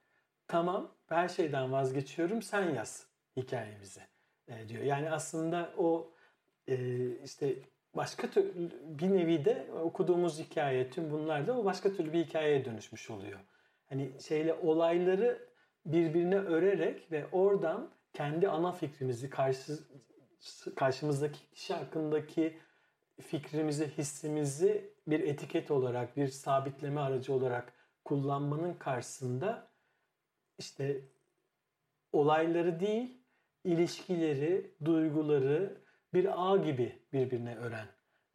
tamam 0.47 0.91
her 1.09 1.27
şeyden 1.27 1.71
vazgeçiyorum 1.71 2.41
sen 2.41 2.69
yaz 2.73 3.07
hikayemizi 3.37 4.01
e, 4.47 4.69
diyor. 4.69 4.83
Yani 4.83 5.11
aslında 5.11 5.73
o 5.77 6.11
e, 6.67 6.75
işte 7.23 7.55
başka 7.95 8.29
türlü 8.29 8.71
bir 8.83 9.09
nevi 9.09 9.45
de 9.45 9.67
okuduğumuz 9.83 10.39
hikaye 10.39 10.89
tüm 10.89 11.11
bunlar 11.11 11.47
da 11.47 11.59
o 11.59 11.65
başka 11.65 11.93
türlü 11.93 12.13
bir 12.13 12.25
hikayeye 12.25 12.65
dönüşmüş 12.65 13.09
oluyor. 13.09 13.39
Hani 13.89 14.11
şeyle 14.21 14.53
olayları 14.53 15.47
birbirine 15.85 16.37
örerek 16.37 17.11
ve 17.11 17.25
oradan 17.31 17.89
kendi 18.13 18.49
ana 18.49 18.71
fikrimizi 18.71 19.29
karşı 19.29 19.79
karşımızdaki 20.75 21.39
kişi 21.51 21.73
hakkındaki 21.73 22.57
fikrimizi, 23.21 23.87
hissimizi 23.97 24.93
bir 25.07 25.19
etiket 25.19 25.71
olarak, 25.71 26.17
bir 26.17 26.27
sabitleme 26.27 27.01
aracı 27.01 27.33
olarak 27.33 27.73
kullanmanın 28.05 28.73
karşısında 28.73 29.67
işte 30.57 31.01
olayları 32.13 32.79
değil, 32.79 33.21
ilişkileri, 33.63 34.71
duyguları 34.85 35.81
bir 36.13 36.51
ağ 36.51 36.57
gibi 36.57 37.01
birbirine 37.13 37.55
ören. 37.55 37.87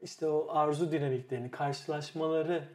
İşte 0.03 0.29
o 0.29 0.47
arzu 0.51 0.93
dinamiklerini, 0.93 1.51
karşılaşmaları 1.51 2.69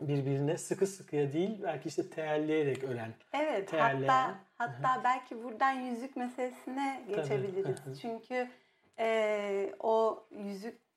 birbirine 0.00 0.58
sıkı 0.58 0.86
sıkıya 0.86 1.32
değil 1.32 1.62
belki 1.62 1.88
işte 1.88 2.10
teelleyerek 2.10 2.84
ölen. 2.84 3.14
Evet 3.32 3.68
teelleyen. 3.68 4.08
hatta 4.08 4.38
hatta 4.54 5.04
belki 5.04 5.44
buradan 5.44 5.72
yüzük 5.72 6.16
meselesine 6.16 7.04
geçebiliriz. 7.08 8.00
Çünkü 8.00 8.48
e, 8.98 9.74
o 9.80 10.26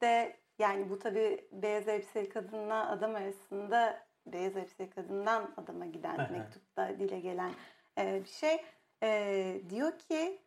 yüzükte 0.01 0.37
yani 0.59 0.89
bu 0.89 0.99
tabi 0.99 1.47
beyaz 1.51 1.87
elbiseli 1.87 2.29
kadınla 2.29 2.89
adam 2.89 3.15
arasında 3.15 4.07
beyaz 4.25 4.57
elbiseli 4.57 4.89
kadından 4.89 5.53
adama 5.57 5.85
giden 5.85 6.31
mektupta 6.31 6.99
dile 6.99 7.19
gelen 7.19 7.51
e, 7.97 8.23
bir 8.23 8.29
şey. 8.29 8.65
E, 9.03 9.61
diyor 9.69 9.99
ki 9.99 10.39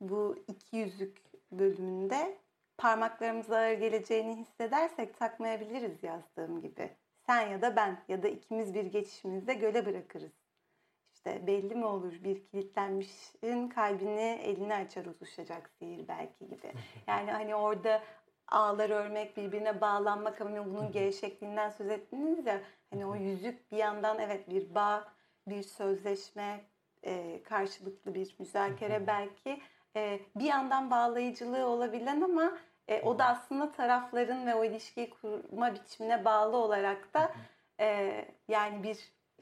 bu 0.00 0.44
iki 0.48 0.76
yüzük 0.76 1.18
bölümünde 1.52 2.38
parmaklarımıza 2.78 3.56
ağır 3.56 3.72
geleceğini 3.72 4.36
hissedersek 4.36 5.18
takmayabiliriz 5.18 6.02
yazdığım 6.02 6.60
gibi. 6.60 6.90
Sen 7.26 7.48
ya 7.48 7.62
da 7.62 7.76
ben 7.76 7.98
ya 8.08 8.22
da 8.22 8.28
ikimiz 8.28 8.74
bir 8.74 8.84
geçişimizde 8.84 9.54
göle 9.54 9.86
bırakırız. 9.86 10.32
İşte 11.14 11.46
belli 11.46 11.74
mi 11.74 11.84
olur 11.84 12.12
bir 12.24 12.46
kilitlenmişin 12.46 13.68
kalbini 13.68 14.40
eline 14.42 14.74
açar 14.74 15.06
uzuşacak 15.06 15.70
sihir 15.78 16.08
belki 16.08 16.48
gibi. 16.48 16.72
Yani 17.06 17.30
hani 17.30 17.54
orada 17.54 18.02
ağlar 18.50 18.90
örmek, 18.90 19.36
birbirine 19.36 19.80
bağlanmak 19.80 20.40
ama 20.40 20.66
bunun 20.66 20.92
gevşekliğinden 20.92 21.70
söz 21.70 21.90
ettiniz 21.90 22.46
ya. 22.46 22.60
Hani 22.90 23.06
o 23.06 23.14
yüzük 23.14 23.72
bir 23.72 23.76
yandan 23.76 24.18
evet 24.18 24.50
bir 24.50 24.74
bağ, 24.74 25.04
bir 25.46 25.62
sözleşme, 25.62 26.64
e, 27.02 27.42
karşılıklı 27.42 28.14
bir 28.14 28.36
müzakere 28.38 29.06
belki. 29.06 29.60
E, 29.96 30.20
bir 30.36 30.44
yandan 30.44 30.90
bağlayıcılığı 30.90 31.66
olabilen 31.66 32.20
ama 32.20 32.58
e, 32.88 33.02
o 33.02 33.18
da 33.18 33.24
aslında 33.24 33.72
tarafların 33.72 34.46
ve 34.46 34.54
o 34.54 34.64
ilişkiyi 34.64 35.10
kurma 35.10 35.74
biçimine 35.74 36.24
bağlı 36.24 36.56
olarak 36.56 37.14
da 37.14 37.32
e, 37.80 38.24
yani 38.48 38.82
bir 38.82 38.98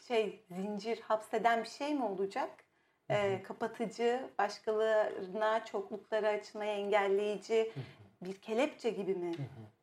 şey 0.08 0.44
zincir 0.50 1.00
hapseden 1.00 1.62
bir 1.62 1.68
şey 1.68 1.94
mi 1.94 2.04
olacak? 2.04 2.66
e, 3.10 3.42
kapatıcı, 3.42 4.20
başkalarına 4.38 5.64
çokluklara 5.64 6.28
açmayı 6.28 6.70
engelleyici 6.70 7.72
bir 8.22 8.34
kelepçe 8.34 8.90
gibi 8.90 9.14
mi 9.14 9.32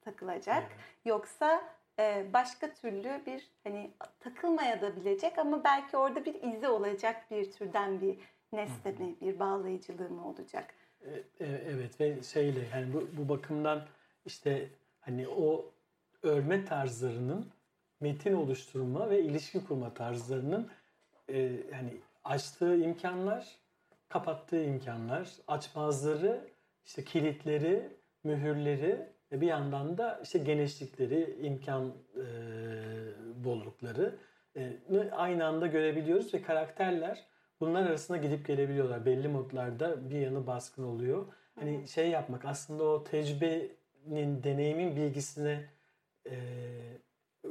takılacak? 0.01 0.71
Yoksa 1.05 1.63
e, 1.99 2.25
başka 2.33 2.73
türlü 2.73 3.21
bir 3.25 3.49
hani 3.63 3.91
takılmaya 4.19 4.81
da 4.81 4.95
bilecek 4.95 5.37
ama 5.37 5.63
belki 5.63 5.97
orada 5.97 6.25
bir 6.25 6.43
izi 6.43 6.67
olacak 6.67 7.31
bir 7.31 7.51
türden 7.51 8.01
bir 8.01 8.17
nesne 8.53 8.91
mi, 8.91 9.15
bir 9.21 9.39
bağlayıcılığı 9.39 10.09
mı 10.09 10.27
olacak? 10.27 10.73
E, 11.01 11.09
e, 11.11 11.45
evet 11.45 12.01
ve 12.01 12.23
şeyle 12.23 12.67
yani 12.73 12.93
bu, 12.93 13.07
bu 13.17 13.29
bakımdan 13.29 13.85
işte 14.25 14.69
hani 14.99 15.27
o 15.27 15.65
örme 16.23 16.65
tarzlarının 16.65 17.47
metin 17.99 18.33
oluşturma 18.33 19.09
ve 19.09 19.21
ilişki 19.21 19.65
kurma 19.65 19.93
tarzlarının 19.93 20.69
e, 21.27 21.39
yani 21.71 21.97
açtığı 22.23 22.77
imkanlar, 22.77 23.55
kapattığı 24.09 24.63
imkanlar, 24.63 25.29
açmazları, 25.47 26.47
işte 26.85 27.03
kilitleri, 27.03 27.89
mühürleri 28.23 29.13
ve 29.31 29.41
bir 29.41 29.47
yandan 29.47 29.97
da 29.97 30.19
işte 30.23 30.39
genişlikleri, 30.39 31.37
imkan 31.41 31.93
e, 32.15 32.25
bollukları 33.43 34.15
e, 34.55 34.79
aynı 35.11 35.45
anda 35.45 35.67
görebiliyoruz 35.67 36.33
ve 36.33 36.41
karakterler 36.41 37.27
bunlar 37.59 37.85
arasında 37.85 38.17
gidip 38.17 38.47
gelebiliyorlar. 38.47 39.05
Belli 39.05 39.27
modlarda 39.27 40.09
bir 40.09 40.19
yanı 40.19 40.47
baskın 40.47 40.83
oluyor. 40.83 41.25
Hani 41.55 41.87
şey 41.87 42.09
yapmak 42.09 42.45
aslında 42.45 42.83
o 42.83 43.03
tecrübenin, 43.03 44.43
deneyimin 44.43 44.95
bilgisine 44.95 45.69
e, 46.29 46.35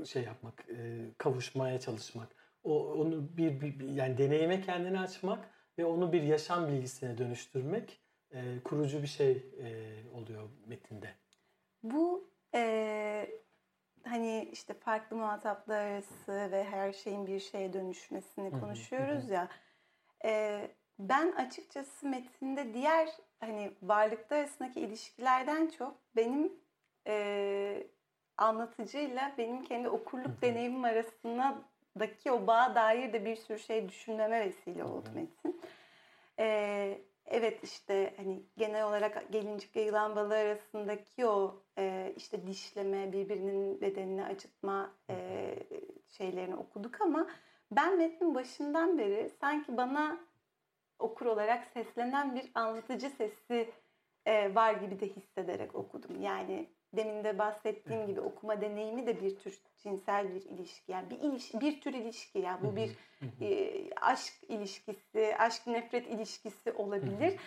şey 0.06 0.22
yapmak, 0.22 0.66
e, 0.68 1.10
kavuşmaya 1.18 1.80
çalışmak. 1.80 2.28
O 2.64 2.92
onu 2.92 3.36
bir, 3.36 3.60
bir 3.60 3.88
yani 3.88 4.18
deneyime 4.18 4.60
kendini 4.60 5.00
açmak 5.00 5.48
ve 5.78 5.84
onu 5.84 6.12
bir 6.12 6.22
yaşam 6.22 6.68
bilgisine 6.68 7.18
dönüştürmek 7.18 8.00
e, 8.32 8.62
kurucu 8.64 9.02
bir 9.02 9.06
şey 9.06 9.30
e, 9.30 9.94
oluyor 10.14 10.48
metinde. 10.66 11.14
Bu 11.82 12.30
e, 12.54 13.30
hani 14.04 14.48
işte 14.52 14.74
farklı 14.74 15.16
muhataplar 15.16 15.86
arası 15.86 16.50
ve 16.52 16.64
her 16.64 16.92
şeyin 16.92 17.26
bir 17.26 17.40
şeye 17.40 17.72
dönüşmesini 17.72 18.50
konuşuyoruz 18.60 19.30
ya. 19.30 19.48
E, 20.24 20.60
ben 20.98 21.32
açıkçası 21.32 22.06
metinde 22.08 22.74
diğer 22.74 23.08
hani 23.40 23.72
varlıklar 23.82 24.38
arasındaki 24.38 24.80
ilişkilerden 24.80 25.70
çok 25.78 25.96
benim 26.16 26.52
e, 27.06 27.86
anlatıcıyla 28.36 29.32
benim 29.38 29.64
kendi 29.64 29.88
okurluk 29.88 30.42
deneyimim 30.42 30.84
arasındaki 30.84 32.30
o 32.32 32.46
bağa 32.46 32.74
dair 32.74 33.12
de 33.12 33.24
bir 33.24 33.36
sürü 33.36 33.58
şey 33.58 33.88
düşünmeme 33.88 34.40
vesile 34.40 34.84
oldu 34.84 35.08
metin. 35.14 35.60
Ee, 36.38 36.98
evet 37.26 37.64
işte 37.64 38.14
hani 38.16 38.42
genel 38.56 38.88
olarak 38.88 39.32
gelincik 39.32 39.76
ve 39.76 39.82
yılan 39.82 40.16
balığı 40.16 40.34
arasındaki 40.34 41.26
o 41.26 41.64
e, 41.78 42.12
işte 42.16 42.46
dişleme, 42.46 43.12
birbirinin 43.12 43.80
bedenini 43.80 44.24
acıtma 44.24 44.94
e, 45.10 45.54
şeylerini 46.08 46.56
okuduk 46.56 47.00
ama 47.00 47.26
ben 47.70 47.98
metnin 47.98 48.34
başından 48.34 48.98
beri 48.98 49.30
sanki 49.40 49.76
bana 49.76 50.20
okur 50.98 51.26
olarak 51.26 51.64
seslenen 51.64 52.34
bir 52.34 52.50
anlatıcı 52.54 53.10
sesi 53.10 53.70
e, 54.26 54.54
var 54.54 54.74
gibi 54.74 55.00
de 55.00 55.08
hissederek 55.08 55.74
okudum. 55.74 56.20
Yani 56.22 56.68
demin 56.92 57.24
de 57.24 57.38
bahsettiğim 57.38 58.06
gibi 58.06 58.20
okuma 58.20 58.60
deneyimi 58.60 59.06
de 59.06 59.20
bir 59.20 59.36
tür 59.36 59.60
cinsel 59.78 60.34
bir 60.34 60.42
ilişki. 60.42 60.92
Yani 60.92 61.10
bir 61.10 61.18
iliş, 61.18 61.54
bir 61.54 61.80
tür 61.80 61.92
ilişki 61.94 62.38
yani 62.38 62.62
bu 62.62 62.76
bir 62.76 62.96
e, 63.40 63.90
aşk 63.94 64.34
ilişkisi, 64.48 65.36
aşk 65.38 65.66
nefret 65.66 66.06
ilişkisi 66.06 66.72
olabilir. 66.72 67.40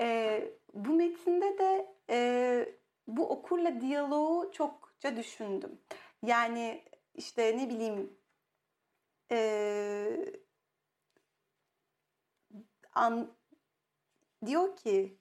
E, 0.00 0.44
bu 0.74 0.92
metinde 0.92 1.58
de 1.58 1.94
e, 2.10 2.68
bu 3.06 3.30
okurla 3.30 3.80
diyaloğu 3.80 4.52
çokça 4.52 5.16
düşündüm. 5.16 5.80
Yani 6.22 6.84
işte 7.14 7.58
ne 7.58 7.68
bileyim 7.68 8.16
e, 9.32 10.40
an, 12.94 13.32
diyor 14.46 14.76
ki 14.76 15.18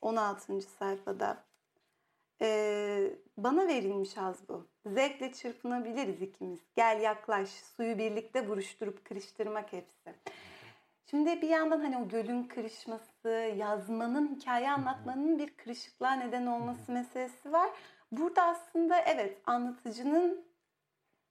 16. 0.00 0.62
sayfada 0.62 1.44
ee, 2.42 3.10
bana 3.36 3.68
verilmiş 3.68 4.18
az 4.18 4.48
bu. 4.48 4.66
Zevkle 4.86 5.32
çırpınabiliriz 5.32 6.22
ikimiz. 6.22 6.60
Gel 6.76 7.00
yaklaş. 7.00 7.48
Suyu 7.48 7.98
birlikte 7.98 8.48
buruşturup 8.48 9.04
kırıştırmak 9.04 9.72
hepsi. 9.72 10.14
Şimdi 11.10 11.42
bir 11.42 11.48
yandan 11.48 11.80
hani 11.80 11.98
o 11.98 12.08
gölün 12.08 12.44
kırışması, 12.44 13.28
yazmanın, 13.56 14.36
hikaye 14.36 14.70
anlatmanın 14.70 15.38
bir 15.38 15.56
kırışıklığa 15.56 16.12
neden 16.12 16.46
olması 16.46 16.92
meselesi 16.92 17.52
var. 17.52 17.70
Burada 18.12 18.42
aslında 18.42 18.98
evet 18.98 19.38
anlatıcının 19.46 20.44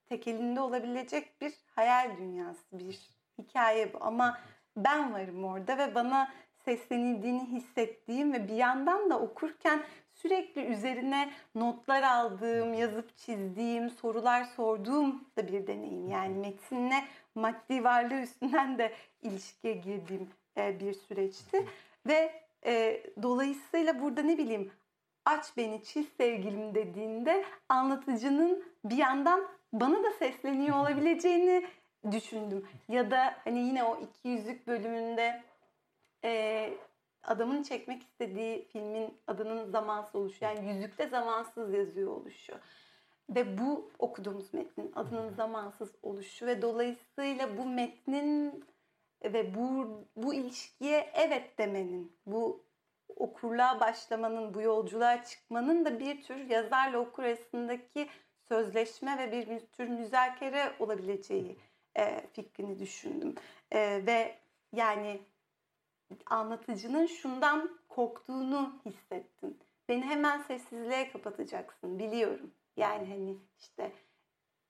tekelinde 0.09 0.61
olabilecek 0.61 1.41
bir 1.41 1.53
hayal 1.75 2.17
dünyası, 2.17 2.79
bir 2.79 2.99
hikaye 3.37 3.93
bu. 3.93 3.97
Ama 4.01 4.37
ben 4.77 5.13
varım 5.13 5.43
orada 5.43 5.77
ve 5.77 5.95
bana 5.95 6.31
seslenildiğini 6.65 7.45
hissettiğim 7.45 8.33
ve 8.33 8.47
bir 8.47 8.55
yandan 8.55 9.09
da 9.09 9.19
okurken 9.19 9.83
sürekli 10.21 10.65
üzerine 10.65 11.31
notlar 11.55 12.03
aldığım, 12.03 12.73
yazıp 12.73 13.17
çizdiğim, 13.17 13.89
sorular 13.89 14.43
sorduğum 14.43 15.23
da 15.37 15.47
bir 15.47 15.67
deneyim. 15.67 16.07
Yani 16.07 16.37
metinle 16.37 17.03
maddi 17.35 17.83
varlığı 17.83 18.21
üstünden 18.21 18.77
de 18.77 18.93
ilişkiye 19.21 19.73
girdiğim 19.73 20.29
e, 20.57 20.79
bir 20.79 20.93
süreçti. 20.93 21.65
Ve 22.07 22.31
e, 22.65 23.03
dolayısıyla 23.23 24.01
burada 24.01 24.21
ne 24.21 24.37
bileyim 24.37 24.71
aç 25.25 25.57
beni 25.57 25.83
çiz 25.83 26.07
sevgilim 26.17 26.75
dediğinde 26.75 27.45
anlatıcının 27.69 28.63
bir 28.85 28.97
yandan 28.97 29.47
bana 29.73 30.03
da 30.03 30.11
sesleniyor 30.11 30.77
olabileceğini 30.77 31.65
düşündüm. 32.11 32.67
Ya 32.89 33.11
da 33.11 33.35
hani 33.43 33.59
yine 33.59 33.83
o 33.83 33.99
iki 34.01 34.27
yüzlük 34.27 34.67
bölümünde 34.67 35.41
e, 36.23 36.73
adamın 37.23 37.63
çekmek 37.63 38.01
istediği 38.01 38.65
filmin 38.65 39.17
adının 39.27 39.71
zamansız 39.71 40.15
oluşu. 40.15 40.45
Yani 40.45 40.73
yüzükte 40.73 41.07
zamansız 41.07 41.73
yazıyor 41.73 42.11
oluşu. 42.11 42.53
Ve 43.29 43.57
bu 43.57 43.91
okuduğumuz 43.99 44.53
metnin 44.53 44.91
adının 44.95 45.29
zamansız 45.29 45.91
oluşu 46.03 46.45
ve 46.45 46.61
dolayısıyla 46.61 47.57
bu 47.57 47.65
metnin 47.65 48.65
ve 49.23 49.55
bu, 49.55 49.87
bu 50.15 50.33
ilişkiye 50.33 51.11
evet 51.13 51.57
demenin, 51.57 52.17
bu 52.25 52.63
okurluğa 53.15 53.79
başlamanın, 53.79 54.53
bu 54.53 54.61
yolculuğa 54.61 55.23
çıkmanın 55.23 55.85
da 55.85 55.99
bir 55.99 56.23
tür 56.23 56.49
yazarla 56.49 56.99
okur 56.99 57.23
arasındaki 57.23 58.09
sözleşme 58.47 59.17
ve 59.17 59.31
bir 59.31 59.59
tür 59.59 59.87
müzakere 59.87 60.71
olabileceği 60.79 61.57
e, 61.97 62.27
fikrini 62.33 62.79
düşündüm. 62.79 63.35
E, 63.71 64.05
ve 64.05 64.35
yani 64.73 65.21
anlatıcının 66.25 67.05
şundan 67.05 67.69
korktuğunu 67.89 68.73
hissettim. 68.85 69.57
Beni 69.89 70.01
hemen 70.01 70.41
sessizliğe 70.41 71.11
kapatacaksın 71.11 71.99
biliyorum. 71.99 72.51
Yani 72.77 73.07
hani 73.07 73.37
işte 73.59 73.91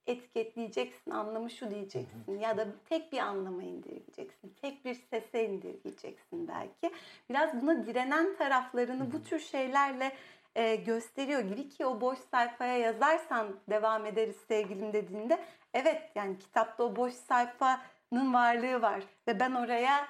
etiketleyeceksin, 0.08 1.12
anlamı 1.12 1.50
şu 1.50 1.72
diyeceksin 1.72 2.39
ya 2.39 2.58
da 2.58 2.68
tek 2.89 3.12
bir 3.12 3.20
anlama 3.20 3.64
indirgeyeceksin. 3.64 4.56
Tek 4.62 4.86
bir 4.86 4.96
sese 4.96 5.50
indirgeyeceksin 5.50 6.48
belki. 6.48 6.96
Biraz 7.30 7.62
buna 7.62 7.86
direnen 7.86 8.36
taraflarını 8.38 9.12
bu 9.12 9.24
tür 9.24 9.39
şeylerle 9.39 10.12
e, 10.56 10.76
gösteriyor 10.76 11.42
gibi 11.42 11.70
ki 11.70 11.86
o 11.86 12.02
boş 12.02 12.20
sayfaya 12.20 12.78
yazarsan 12.78 13.60
devam 13.70 14.06
ederiz 14.06 14.36
sevgilim 14.48 14.94
dediğinde 14.94 15.39
evet 15.74 16.12
yani 16.16 16.39
kitapta 16.39 16.84
o 16.84 16.96
boş 16.96 17.14
sayfanın 17.14 18.34
varlığı 18.34 18.82
var 18.82 19.04
ve 19.28 19.39
ben 19.39 19.52
oraya 19.52 20.08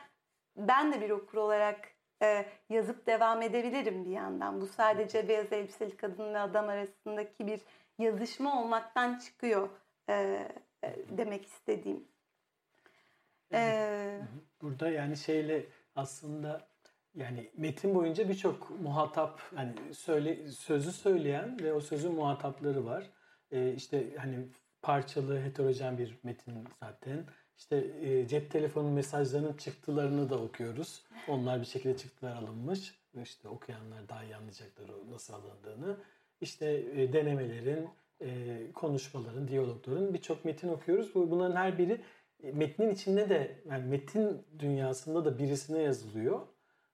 ben 0.58 0.94
de 0.94 1.02
bir 1.02 1.10
okur 1.10 1.38
olarak 1.38 1.88
e, 2.22 2.46
yazıp 2.70 3.08
devam 3.08 3.42
edebilirim 3.42 4.06
bir 4.06 4.12
yandan. 4.12 4.62
Bu 4.62 4.68
sadece 4.68 5.28
beyaz 5.28 5.54
elbiseli 5.54 5.98
kadın 5.98 6.34
ve 6.34 6.40
adam 6.40 6.70
arasındaki 6.70 7.48
bir 7.48 7.62
yazışma 8.00 8.62
olmaktan 8.62 9.20
çıkıyor 9.20 9.70
e, 10.10 10.48
e, 10.84 10.96
demek 11.10 11.46
istediğim. 11.46 12.08
E, 13.54 14.20
Burada 14.62 14.90
yani 14.90 15.18
şeyle 15.18 15.66
aslında 15.96 16.68
yani 17.16 17.52
metin 17.58 17.96
boyunca 17.96 18.30
birçok 18.30 18.80
muhatap 18.82 19.42
hani 19.56 19.74
söyle 19.94 20.48
sözü 20.48 20.92
söyleyen 20.92 21.60
ve 21.60 21.74
o 21.74 21.82
sözün 21.82 22.14
muhatapları 22.14 22.86
var. 22.86 23.10
Ee, 23.52 23.74
işte 23.74 24.16
hani 24.18 24.48
parçalı 24.82 25.42
heterojen 25.42 25.98
bir 25.98 26.18
metin 26.24 26.68
zaten. 26.80 27.26
İşte 27.62 27.88
e, 28.02 28.28
cep 28.28 28.52
telefonu 28.52 28.92
mesajlarının 28.92 29.54
çıktılarını 29.54 30.30
da 30.30 30.38
okuyoruz. 30.38 31.02
Onlar 31.28 31.62
bir 31.62 31.66
şekilde 31.66 31.98
çıktılar 31.98 32.36
alınmış. 32.36 32.96
İşte 33.24 33.48
okuyanlar 33.48 34.10
daha 34.10 34.24
iyi 34.24 34.36
anlayacaklar 34.36 34.86
nasıl 35.12 35.34
alındığını. 35.34 35.98
İşte 36.42 36.84
e, 36.96 37.14
denemelerin, 37.14 37.90
e, 38.22 38.58
konuşmaların, 38.74 39.48
diyalogların 39.48 40.14
birçok 40.14 40.46
metin 40.46 40.68
okuyoruz. 40.68 41.16
Bunların 41.16 41.56
her 41.56 41.78
biri 41.78 42.02
metnin 42.54 42.90
içinde 42.90 43.30
de 43.30 43.62
yani 43.70 43.86
metin 43.86 44.46
dünyasında 44.60 45.26
da 45.26 45.40
birisine 45.40 45.82
yazılıyor. 45.82 46.40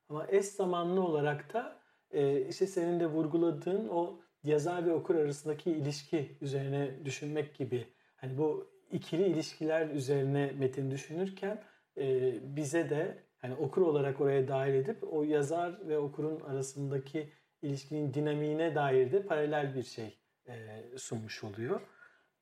Ama 0.10 0.28
eş 0.30 0.46
zamanlı 0.46 1.02
olarak 1.02 1.54
da 1.54 1.80
e, 2.12 2.48
işte 2.48 2.68
senin 2.68 3.00
de 3.00 3.06
vurguladığın 3.06 3.88
o 3.88 4.20
yazar 4.44 4.86
ve 4.86 4.94
okur 4.94 5.16
arasındaki 5.16 5.72
ilişki 5.72 6.38
üzerine 6.42 7.06
düşünmek 7.06 7.56
gibi. 7.56 7.86
Hani 8.16 8.38
bu 8.38 8.77
ikili 8.92 9.24
ilişkiler 9.28 9.88
üzerine 9.88 10.52
metin 10.60 10.92
düşünürken 10.92 11.64
e, 11.98 12.34
bize 12.56 12.90
de 12.90 13.18
hani 13.38 13.56
okur 13.56 13.82
olarak 13.82 14.22
oraya 14.22 14.48
dahil 14.48 14.74
edip 14.74 15.14
o 15.14 15.24
yazar 15.24 15.88
ve 15.88 15.98
okurun 15.98 16.40
arasındaki 16.40 17.30
ilişkinin 17.62 18.14
dinamiğine 18.14 18.76
dair 18.76 19.12
de 19.12 19.24
paralel 19.24 19.76
bir 19.76 19.84
şey 19.84 20.18
e, 20.48 20.84
sunmuş 20.98 21.44
oluyor. 21.44 21.82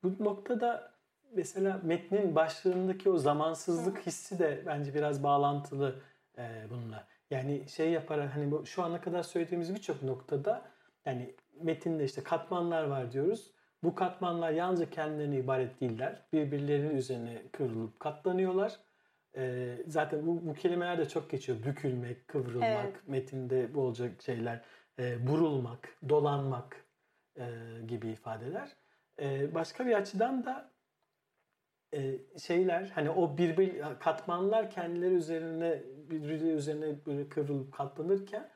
Bu 0.04 0.24
noktada 0.24 0.92
mesela 1.32 1.82
metnin 1.84 2.36
başlığındaki 2.36 3.10
o 3.10 3.18
zamansızlık 3.18 4.06
hissi 4.06 4.40
de 4.40 4.64
bence 4.66 4.94
biraz 4.94 5.24
bağlantılı 5.24 5.96
e, 6.38 6.66
bununla. 6.70 7.08
Yani 7.32 7.70
şey 7.70 7.92
yaparak 7.92 8.36
hani 8.36 8.52
bu 8.52 8.66
şu 8.66 8.84
ana 8.84 9.02
kadar 9.02 9.24
söylediğimiz 9.24 9.76
birçok 9.76 10.04
noktada 10.04 10.72
yani 11.06 11.36
metinde 11.62 12.04
işte 12.04 12.24
katmanlar 12.24 12.84
var 12.84 13.12
diyoruz. 13.12 13.52
Bu 13.86 13.96
katmanlar 13.96 14.52
yalnızca 14.52 14.90
kendilerine 14.90 15.38
ibaret 15.38 15.82
değiller. 15.82 16.22
Birbirlerinin 16.34 16.96
üzerine 16.96 17.42
kırılıp 17.52 18.00
katlanıyorlar. 18.00 18.80
Ee, 19.36 19.78
zaten 19.88 20.28
bu, 20.28 20.48
bu 20.48 20.54
kelimeler 20.54 20.98
de 20.98 21.08
çok 21.08 21.30
geçiyor. 21.30 21.64
Bükülmek, 21.64 22.28
kıvrılmak, 22.28 22.86
evet. 22.86 23.08
metinde 23.08 23.74
bu 23.74 23.82
olacak 23.82 24.22
şeyler. 24.22 24.62
E, 25.00 25.28
burulmak, 25.28 25.90
dolanmak 26.10 26.86
e, 27.38 27.46
gibi 27.88 28.10
ifadeler. 28.10 28.70
E, 29.22 29.56
başka 29.56 29.86
bir 29.86 29.94
açıdan 29.94 30.46
da 30.46 30.72
e, 31.94 32.20
şeyler 32.40 32.92
hani 32.96 33.10
o 33.10 33.38
birbir 33.38 33.82
katmanlar 34.00 34.72
kendileri 34.72 35.14
üzerine 35.14 35.84
birbiri 36.10 36.50
üzerine 36.50 37.06
böyle 37.06 37.30
kıvrılıp 37.30 37.74
katlanırken 37.74 38.50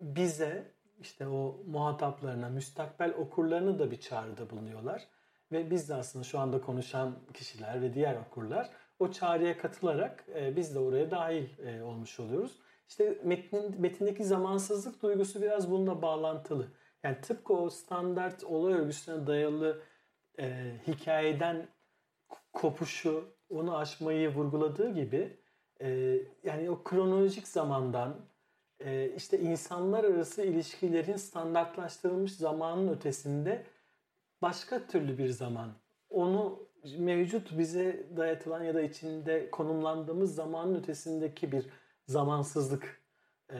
bize 0.00 0.72
işte 1.00 1.28
o 1.28 1.62
muhataplarına, 1.66 2.48
müstakbel 2.48 3.14
okurlarını 3.14 3.78
da 3.78 3.90
bir 3.90 4.00
çağrıda 4.00 4.50
bulunuyorlar. 4.50 5.06
Ve 5.52 5.70
biz 5.70 5.88
de 5.88 5.94
aslında 5.94 6.24
şu 6.24 6.38
anda 6.38 6.60
konuşan 6.60 7.18
kişiler 7.34 7.82
ve 7.82 7.94
diğer 7.94 8.16
okurlar 8.16 8.70
o 8.98 9.12
çağrıya 9.12 9.58
katılarak 9.58 10.24
e, 10.34 10.56
biz 10.56 10.74
de 10.74 10.78
oraya 10.78 11.10
dahil 11.10 11.58
e, 11.58 11.82
olmuş 11.82 12.20
oluyoruz. 12.20 12.58
İşte 12.88 13.18
metnin, 13.24 13.80
metindeki 13.80 14.24
zamansızlık 14.24 15.02
duygusu 15.02 15.42
biraz 15.42 15.70
bununla 15.70 16.02
bağlantılı. 16.02 16.68
Yani 17.02 17.20
tıpkı 17.20 17.52
o 17.52 17.70
standart 17.70 18.44
olay 18.44 18.72
örgüsüne 18.72 19.26
dayalı 19.26 19.82
e, 20.38 20.72
hikayeden 20.86 21.68
kopuşu, 22.52 23.34
onu 23.50 23.76
aşmayı 23.76 24.34
vurguladığı 24.34 24.94
gibi 24.94 25.38
e, 25.80 26.18
yani 26.44 26.70
o 26.70 26.82
kronolojik 26.82 27.48
zamandan 27.48 28.16
e, 28.84 29.10
işte 29.16 29.38
insanlar 29.38 30.04
arası 30.04 30.42
ilişkilerin 30.42 31.16
standartlaştırılmış 31.16 32.32
zamanın 32.32 32.88
ötesinde 32.88 33.62
başka 34.42 34.86
türlü 34.86 35.18
bir 35.18 35.28
zaman. 35.28 35.72
Onu 36.10 36.58
mevcut 36.98 37.58
bize 37.58 38.06
dayatılan 38.16 38.64
ya 38.64 38.74
da 38.74 38.82
içinde 38.82 39.50
konumlandığımız 39.50 40.34
zamanın 40.34 40.74
ötesindeki 40.74 41.52
bir 41.52 41.66
zamansızlık 42.06 43.02
e, 43.52 43.58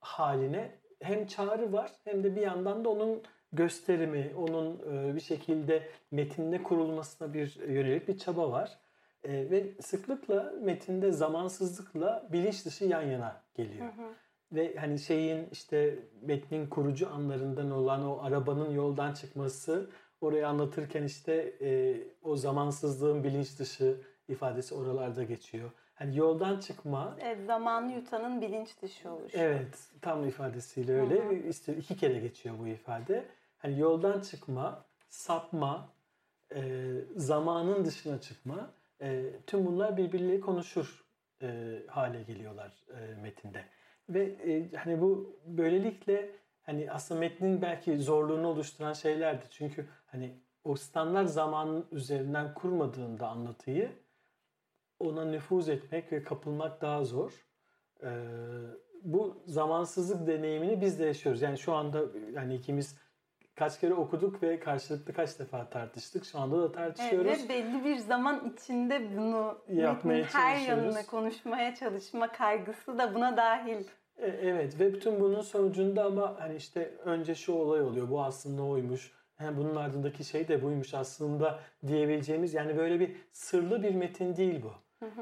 haline 0.00 0.78
hem 1.00 1.26
çağrı 1.26 1.72
var 1.72 1.92
hem 2.04 2.24
de 2.24 2.36
bir 2.36 2.40
yandan 2.40 2.84
da 2.84 2.88
onun 2.88 3.22
gösterimi, 3.52 4.32
onun 4.36 4.78
e, 4.92 5.14
bir 5.14 5.20
şekilde 5.20 5.88
metinde 6.10 6.62
kurulmasına 6.62 7.34
bir 7.34 7.56
yönelik 7.68 8.08
bir 8.08 8.18
çaba 8.18 8.50
var. 8.52 8.78
E, 9.24 9.50
ve 9.50 9.66
sıklıkla 9.80 10.54
metinde 10.62 11.12
zamansızlıkla 11.12 12.28
bilinç 12.32 12.66
dışı 12.66 12.84
yan 12.84 13.02
yana 13.02 13.42
geliyor. 13.54 13.86
Hı 13.86 14.02
hı. 14.02 14.14
Ve 14.52 14.76
hani 14.76 14.98
şeyin 14.98 15.48
işte 15.52 15.98
metnin 16.22 16.66
kurucu 16.66 17.10
anlarından 17.10 17.70
olan 17.70 18.06
o 18.06 18.22
arabanın 18.22 18.70
yoldan 18.70 19.14
çıkması 19.14 19.90
orayı 20.20 20.48
anlatırken 20.48 21.02
işte 21.02 21.54
e, 21.60 22.00
o 22.22 22.36
zamansızlığın 22.36 23.24
bilinç 23.24 23.58
dışı 23.58 24.00
ifadesi 24.28 24.74
oralarda 24.74 25.22
geçiyor. 25.22 25.70
Hani 25.94 26.16
yoldan 26.16 26.60
çıkma. 26.60 27.16
Evet, 27.20 27.46
zamanı 27.46 27.92
yutanın 27.92 28.40
bilinç 28.40 28.82
dışı 28.82 29.10
oluşu. 29.10 29.38
Evet, 29.38 29.78
tam 30.02 30.28
ifadesiyle 30.28 31.00
öyle. 31.00 31.24
Hı 31.24 31.28
hı. 31.28 31.34
İşte 31.34 31.76
iki 31.76 31.96
kere 31.96 32.18
geçiyor 32.18 32.54
bu 32.58 32.66
ifade. 32.66 33.24
Hani 33.58 33.80
yoldan 33.80 34.20
çıkma, 34.20 34.84
sapma, 35.08 35.88
e, 36.54 36.92
zamanın 37.16 37.84
dışına 37.84 38.20
çıkma. 38.20 38.70
E, 39.00 39.24
tüm 39.46 39.66
bunlar 39.66 39.96
birbirleriyle 39.96 40.40
konuşur 40.40 41.04
e, 41.42 41.78
hale 41.86 42.22
geliyorlar 42.22 42.72
e, 42.90 43.22
metinde. 43.22 43.64
Ve 44.08 44.24
e, 44.24 44.76
hani 44.76 45.00
bu 45.00 45.36
böylelikle 45.46 46.30
hani 46.62 46.90
aslında 46.90 47.20
metnin 47.20 47.62
belki 47.62 47.98
zorluğunu 47.98 48.46
oluşturan 48.46 48.92
şeylerdi. 48.92 49.44
Çünkü 49.50 49.86
hani 50.06 50.40
o 50.64 50.76
standart 50.76 51.30
zaman 51.30 51.84
üzerinden 51.92 52.54
kurmadığında 52.54 53.28
anlatıyı 53.28 53.90
ona 55.00 55.24
nüfuz 55.24 55.68
etmek 55.68 56.12
ve 56.12 56.22
kapılmak 56.22 56.80
daha 56.80 57.04
zor. 57.04 57.46
Ee, 58.02 58.08
bu 59.02 59.42
zamansızlık 59.46 60.26
deneyimini 60.26 60.80
biz 60.80 60.98
de 60.98 61.04
yaşıyoruz. 61.06 61.42
Yani 61.42 61.58
şu 61.58 61.72
anda 61.74 62.04
yani 62.32 62.54
ikimiz 62.54 62.98
kaç 63.58 63.80
kere 63.80 63.94
okuduk 63.94 64.42
ve 64.42 64.60
karşılıklı 64.60 65.12
kaç 65.12 65.38
defa 65.38 65.70
tartıştık. 65.70 66.24
Şu 66.24 66.38
anda 66.38 66.62
da 66.62 66.72
tartışıyoruz. 66.72 67.26
Evet, 67.30 67.44
ve 67.44 67.48
belli 67.48 67.84
bir 67.84 67.96
zaman 67.96 68.52
içinde 68.52 69.16
bunu 69.16 69.58
yapmaya 69.68 70.24
her 70.24 70.56
yanına 70.56 71.06
konuşmaya 71.06 71.74
çalışma 71.74 72.32
kaygısı 72.32 72.98
da 72.98 73.14
buna 73.14 73.36
dahil. 73.36 73.84
E, 74.16 74.26
evet 74.26 74.80
ve 74.80 74.94
bütün 74.94 75.20
bunun 75.20 75.40
sonucunda 75.40 76.04
ama 76.04 76.36
hani 76.38 76.56
işte 76.56 76.94
önce 77.04 77.34
şu 77.34 77.52
olay 77.52 77.80
oluyor. 77.80 78.10
Bu 78.10 78.22
aslında 78.22 78.62
oymuş. 78.62 79.12
Yani 79.40 79.56
bunun 79.56 79.76
ardındaki 79.76 80.24
şey 80.24 80.48
de 80.48 80.62
buymuş 80.62 80.94
aslında 80.94 81.60
diyebileceğimiz 81.86 82.54
yani 82.54 82.76
böyle 82.76 83.00
bir 83.00 83.16
sırlı 83.32 83.82
bir 83.82 83.94
metin 83.94 84.36
değil 84.36 84.62
bu. 84.62 84.72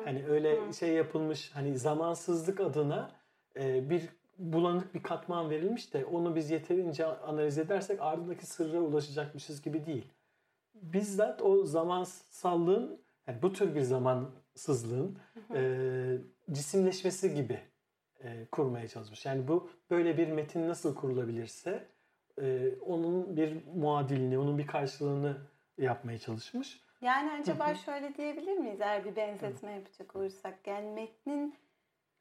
Hani 0.05 0.26
öyle 0.28 0.72
şey 0.72 0.93
yapılmış 0.93 1.51
hani 1.55 1.78
zamansızlık 1.78 2.61
adına 2.61 3.11
e, 3.57 3.91
bir 3.91 4.09
bulanık 4.39 4.95
bir 4.95 5.03
katman 5.03 5.51
verilmiş 5.51 5.95
de 5.95 6.05
onu 6.05 6.37
biz 6.37 6.51
yeterince 6.51 7.07
analiz 7.07 7.59
edersek 7.59 8.01
ardındaki 8.01 8.47
sırra 8.47 8.80
ulaşacakmışız 8.80 9.62
gibi 9.62 9.87
değil. 9.87 10.12
Bizzat 10.74 11.43
o 11.43 11.64
zamansallığın 11.64 13.01
yani 13.26 13.43
bu 13.43 13.53
tür 13.53 13.74
bir 13.74 13.80
zamansızlığın 13.80 15.18
e, 15.55 15.62
cisimleşmesi 16.53 17.34
gibi 17.34 17.61
e, 18.20 18.47
kurmaya 18.53 18.89
çalışmış. 18.89 19.26
Yani 19.26 19.49
bu 19.49 19.70
böyle 19.91 20.18
bir 20.18 20.28
metin 20.28 20.68
nasıl 20.68 20.95
kurulabilirse 20.95 21.89
e, 22.41 22.70
onun 22.80 23.37
bir 23.37 23.57
muadilini, 23.74 24.39
onun 24.39 24.59
bir 24.59 24.66
karşılığını 24.66 25.37
yapmaya 25.78 26.18
çalışmış. 26.18 26.80
Yani 27.01 27.32
acaba 27.32 27.74
şöyle 27.74 28.14
diyebilir 28.14 28.59
miyiz 28.59 28.80
eğer 28.80 29.05
bir 29.05 29.16
benzetme 29.16 29.72
yapacak 29.72 30.16
olursak? 30.16 30.66
Yani 30.66 30.91
metnin 30.91 31.55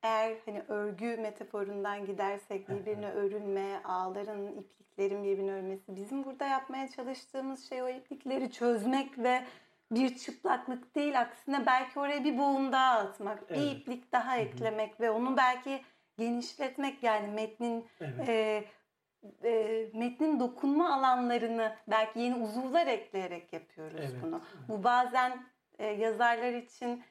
eğer 0.05 0.35
hani 0.45 0.63
örgü 0.67 1.17
metaforundan 1.17 2.05
gidersek 2.05 2.69
birbirine 2.69 3.11
örülme, 3.11 3.83
ağların, 3.83 4.47
ipliklerin 4.47 5.23
birbirine 5.23 5.51
örmesi. 5.51 5.95
Bizim 5.95 6.23
burada 6.23 6.45
yapmaya 6.45 6.87
çalıştığımız 6.87 7.69
şey 7.69 7.83
o 7.83 7.89
iplikleri 7.89 8.51
çözmek 8.51 9.17
ve 9.19 9.43
bir 9.91 10.17
çıplaklık 10.17 10.95
değil 10.95 11.21
aksine 11.21 11.65
belki 11.65 11.99
oraya 11.99 12.23
bir 12.23 12.37
boğum 12.37 12.71
daha 12.71 12.99
atmak, 12.99 13.43
evet. 13.49 13.59
bir 13.59 13.71
iplik 13.71 14.11
daha 14.11 14.37
eklemek 14.37 15.01
ve 15.01 15.11
onu 15.11 15.37
belki 15.37 15.81
genişletmek 16.17 17.03
yani 17.03 17.27
metnin 17.27 17.87
evet. 18.01 18.29
e, 18.29 18.63
e, 19.43 19.85
metnin 19.93 20.39
dokunma 20.39 20.93
alanlarını 20.93 21.75
belki 21.87 22.19
yeni 22.19 22.35
uzuvlar 22.35 22.87
ekleyerek 22.87 23.53
yapıyoruz 23.53 23.99
evet. 23.99 24.15
bunu. 24.23 24.41
Bu 24.67 24.83
bazen 24.83 25.45
e, 25.79 25.85
yazarlar 25.87 26.53
için 26.53 27.03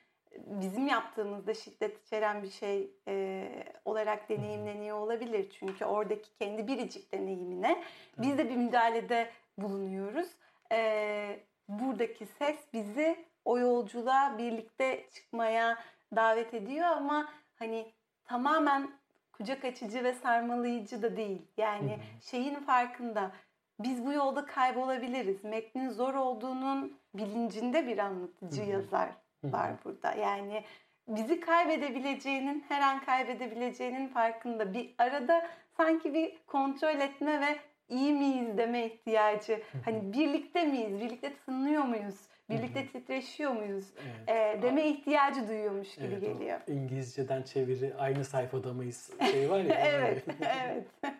bizim 0.47 0.87
yaptığımızda 0.87 1.55
şiddet 1.55 2.07
içeren 2.07 2.43
bir 2.43 2.51
şey 2.51 2.91
e, 3.09 3.49
olarak 3.85 4.29
deneyimleniyor 4.29 4.99
olabilir. 4.99 5.51
Çünkü 5.59 5.85
oradaki 5.85 6.39
kendi 6.39 6.67
biricik 6.67 7.13
deneyimine 7.13 7.83
biz 8.19 8.39
de 8.39 8.49
bir 8.49 8.57
müdahalede 8.57 9.31
bulunuyoruz. 9.59 10.29
E, 10.73 11.41
buradaki 11.69 12.27
ses 12.27 12.57
bizi 12.73 13.25
o 13.45 13.59
yolculuğa 13.59 14.39
birlikte 14.39 15.07
çıkmaya 15.15 15.79
davet 16.17 16.55
ediyor 16.55 16.87
ama 16.87 17.29
hani 17.57 17.93
tamamen 18.25 18.91
kucak 19.33 19.65
açıcı 19.65 20.05
ve 20.05 20.13
sarmalayıcı 20.13 21.03
da 21.03 21.17
değil. 21.17 21.43
Yani 21.57 21.99
şeyin 22.21 22.55
farkında 22.55 23.33
biz 23.79 24.07
bu 24.07 24.13
yolda 24.13 24.47
kaybolabiliriz. 24.47 25.45
Metnin 25.45 25.91
zor 25.91 26.15
olduğunun 26.15 26.99
bilincinde 27.15 27.87
bir 27.87 27.99
anlatıcı 27.99 28.63
yazar 28.63 29.24
var 29.53 29.71
burada. 29.85 30.13
Yani 30.15 30.65
bizi 31.09 31.41
kaybedebileceğinin, 31.41 32.65
her 32.69 32.81
an 32.81 33.05
kaybedebileceğinin 33.05 34.09
farkında. 34.09 34.75
Bir 34.75 34.95
arada 34.99 35.47
sanki 35.77 36.15
bir 36.15 36.39
kontrol 36.47 37.01
etme 37.01 37.41
ve 37.41 37.59
iyi 37.89 38.13
miyiz 38.13 38.59
deme 38.59 38.87
ihtiyacı. 38.87 39.63
Hani 39.85 40.13
birlikte 40.13 40.65
miyiz, 40.65 41.01
birlikte 41.01 41.37
tınlıyor 41.37 41.85
muyuz 41.85 42.29
birlikte 42.51 42.87
titreşiyor 42.87 43.53
muyuz 43.53 43.85
evet. 44.29 44.59
e, 44.59 44.63
deme 44.63 44.89
ihtiyacı 44.89 45.49
duyuyormuş 45.49 45.95
gibi 45.95 46.07
evet, 46.07 46.21
geliyor. 46.21 46.61
İngilizceden 46.67 47.43
çeviri 47.43 47.95
aynı 47.95 48.25
sayfada 48.25 48.73
mıyız 48.73 49.11
şey 49.33 49.51
var 49.51 49.61
ya. 49.61 49.75
evet, 49.85 50.25
evet. 50.41 50.87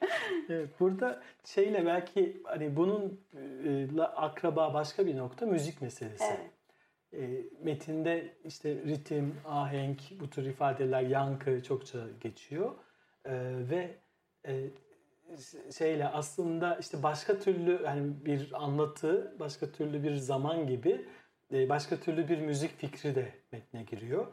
evet. 0.49 0.81
Burada 0.81 1.21
şeyle 1.45 1.87
belki 1.87 2.43
hani 2.45 2.77
bunun 2.77 3.21
e, 3.99 4.03
akraba 4.03 4.75
başka 4.75 5.07
bir 5.07 5.17
nokta 5.17 5.47
müzik 5.47 5.83
meselesi. 5.83 6.25
Evet. 6.25 6.51
E, 7.21 7.45
metinde 7.63 8.33
işte 8.45 8.75
ritim, 8.75 9.35
ahenk, 9.45 10.01
bu 10.21 10.31
tür 10.31 10.47
ifadeler, 10.47 11.03
yankı 11.03 11.63
çokça 11.63 11.99
geçiyor. 12.21 12.75
E, 13.25 13.33
ve 13.71 13.95
e, 14.47 14.71
şeyle 15.79 16.09
aslında 16.09 16.77
işte 16.77 17.03
başka 17.03 17.39
türlü 17.39 17.83
yani 17.85 18.13
bir 18.25 18.65
anlatı, 18.65 19.37
başka 19.41 19.73
türlü 19.73 20.03
bir 20.03 20.15
zaman 20.15 20.67
gibi 20.67 21.07
e, 21.53 21.69
başka 21.69 21.97
türlü 21.97 22.29
bir 22.29 22.39
müzik 22.39 22.79
fikri 22.79 23.15
de 23.15 23.33
metne 23.53 23.83
giriyor. 23.83 24.27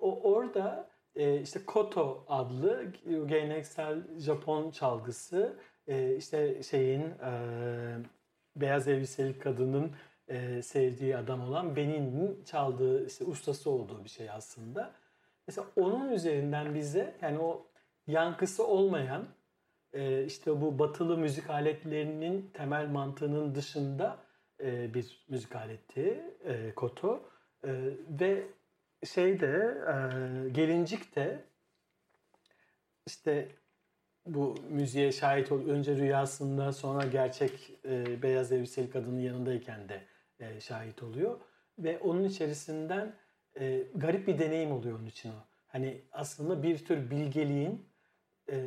O 0.00 0.32
orada 0.32 0.90
e, 1.16 1.40
işte 1.40 1.60
koto 1.66 2.24
adlı 2.28 2.92
geleneksel 3.04 4.02
Japon 4.18 4.70
çalgısı 4.70 5.56
e, 5.88 6.16
işte 6.16 6.62
şeyin 6.62 7.04
beyaz 8.56 8.88
elbiseli 8.88 9.38
kadının 9.38 9.92
sevdiği 10.62 11.16
adam 11.16 11.48
olan 11.48 11.76
Benin'in 11.76 12.44
çaldığı 12.44 13.06
işte 13.06 13.24
ustası 13.24 13.70
olduğu 13.70 14.04
bir 14.04 14.08
şey 14.08 14.30
aslında. 14.30 14.92
Mesela 15.46 15.66
onun 15.76 16.12
üzerinden 16.12 16.74
bize 16.74 17.14
yani 17.22 17.38
o 17.38 17.66
yankısı 18.06 18.66
olmayan 18.66 19.28
e, 19.92 20.24
işte 20.24 20.60
bu 20.60 20.78
batılı 20.78 21.18
müzik 21.18 21.50
aletlerinin 21.50 22.50
temel 22.54 22.88
mantığının 22.88 23.54
dışında 23.54 24.18
e, 24.60 24.94
bir 24.94 25.24
müzik 25.28 25.56
aleti 25.56 26.22
e, 26.44 26.72
koto 26.74 27.30
e, 27.64 27.70
ve 28.20 28.46
şeyde 29.04 29.78
e, 29.86 30.48
gelincik 30.48 31.16
de 31.16 31.44
işte 33.06 33.48
bu 34.26 34.54
müziğe 34.68 35.12
şahit 35.12 35.52
ol 35.52 35.68
önce 35.68 35.96
rüyasında 35.96 36.72
sonra 36.72 37.06
gerçek 37.06 37.72
e, 37.84 38.22
beyaz 38.22 38.52
elbiseli 38.52 38.90
kadının 38.90 39.20
yanındayken 39.20 39.88
de 39.88 40.02
e, 40.40 40.60
şahit 40.60 41.02
oluyor 41.02 41.40
ve 41.78 41.98
onun 41.98 42.24
içerisinden 42.24 43.14
e, 43.60 43.82
garip 43.94 44.26
bir 44.26 44.38
deneyim 44.38 44.72
oluyor 44.72 44.98
onun 44.98 45.06
için 45.06 45.30
o. 45.30 45.44
Hani 45.66 46.02
aslında 46.12 46.62
bir 46.62 46.78
tür 46.84 47.10
bilgeliğin 47.10 47.88
e, 48.52 48.58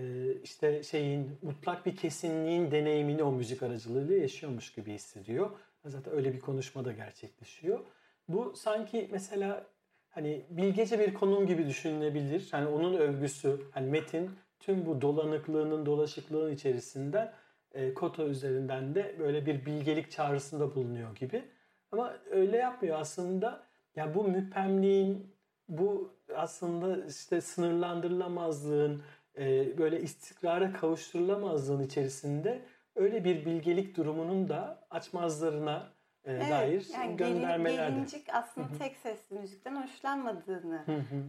işte 0.44 0.84
şeyin 0.84 1.40
mutlak 1.42 1.86
bir 1.86 1.96
kesinliğin 1.96 2.72
deneyimini 2.72 3.24
o 3.24 3.32
müzik 3.32 3.64
aracılığıyla 3.64 4.16
yaşıyormuş 4.16 4.74
gibi 4.74 4.94
hissediyor. 4.94 5.50
Zaten 5.86 6.14
öyle 6.14 6.34
bir 6.34 6.40
konuşma 6.40 6.86
da 6.86 6.92
gerçekleşiyor. 6.92 7.80
Bu 8.28 8.56
sanki 8.56 9.10
mesela 9.12 9.68
hani 10.10 10.46
bilgece 10.50 11.00
bir 11.00 11.14
konum 11.14 11.48
gibi 11.48 11.68
düşünülebilir. 11.68 12.48
Hani 12.52 12.68
onun 12.68 12.94
övgüsü, 12.94 13.62
hani 13.72 13.90
metin 13.90 14.32
tüm 14.60 14.86
bu 14.86 15.02
dolanıklığının, 15.02 15.86
dolaşıklığın 15.86 16.54
içerisinden 16.54 17.34
e, 17.74 17.94
Koto 17.94 18.28
üzerinden 18.28 18.96
de 18.96 19.16
böyle 19.20 19.46
bir 19.46 19.66
bilgelik 19.66 20.12
çağrısında 20.12 20.76
bulunuyor 20.76 21.16
gibi. 21.16 21.44
Ama 21.92 22.14
öyle 22.32 22.58
yapmıyor 22.58 23.00
aslında. 23.00 23.64
Yani 23.96 24.16
bu 24.16 24.24
müphemliğin, 24.24 25.36
bu 25.70 26.14
aslında 26.36 27.06
işte 27.06 27.42
sınırlandırılamazlığın, 27.42 29.04
e, 29.38 29.78
böyle 29.78 30.02
istikrara 30.02 30.74
kavuşturulamazlığın 30.74 31.84
içerisinde 31.84 32.62
öyle 32.96 33.24
bir 33.24 33.46
bilgelik 33.46 33.98
durumunun 33.98 34.50
da 34.50 34.88
açmazlarına 34.90 35.92
e, 36.24 36.32
evet, 36.34 36.52
dair 36.52 36.88
yani 36.94 37.18
göndermeler 37.18 37.90
Gelincik 37.90 38.28
aslında 38.34 38.68
Hı-hı. 38.68 38.78
tek 38.78 38.98
sesli 38.98 39.40
müzikten 39.40 39.84
hoşlanmadığını 39.84 40.86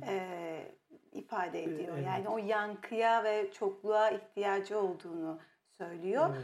e, 0.06 0.18
ifade 1.12 1.64
ediyor. 1.64 1.94
Evet. 1.96 2.06
Yani 2.06 2.28
o 2.28 2.38
yankıya 2.38 3.24
ve 3.24 3.52
çokluğa 3.52 4.10
ihtiyacı 4.10 4.78
olduğunu 4.78 5.40
söylüyor. 5.78 6.36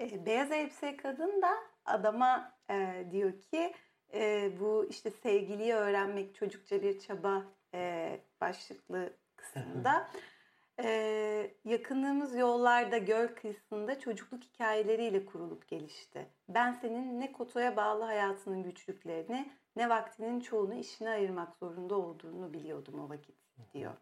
Evet. 0.00 0.12
E, 0.12 0.26
beyaz 0.26 0.52
elbise 0.52 0.96
kadın 0.96 1.42
da 1.42 1.50
adama 1.84 2.55
e, 2.70 3.06
diyor 3.10 3.40
ki 3.40 3.74
e, 4.14 4.52
bu 4.60 4.86
işte 4.90 5.10
sevgiliyi 5.10 5.74
öğrenmek 5.74 6.34
çocukça 6.34 6.82
bir 6.82 7.00
çaba 7.00 7.44
e, 7.74 8.20
başlıklı 8.40 9.12
kısmında 9.36 10.08
ee, 10.82 11.50
yakınlığımız 11.64 12.36
yollarda 12.36 12.98
göl 12.98 13.28
kıyısında 13.28 14.00
çocukluk 14.00 14.44
hikayeleriyle 14.44 15.26
kurulup 15.26 15.68
gelişti. 15.68 16.26
Ben 16.48 16.72
senin 16.72 17.20
ne 17.20 17.32
kotoya 17.32 17.76
bağlı 17.76 18.04
hayatının 18.04 18.62
güçlüklerini 18.62 19.52
ne 19.76 19.88
vaktinin 19.88 20.40
çoğunu 20.40 20.74
işine 20.74 21.10
ayırmak 21.10 21.56
zorunda 21.56 21.94
olduğunu 21.94 22.52
biliyordum 22.52 23.00
o 23.00 23.08
vakit 23.08 23.36
diyor. 23.74 23.92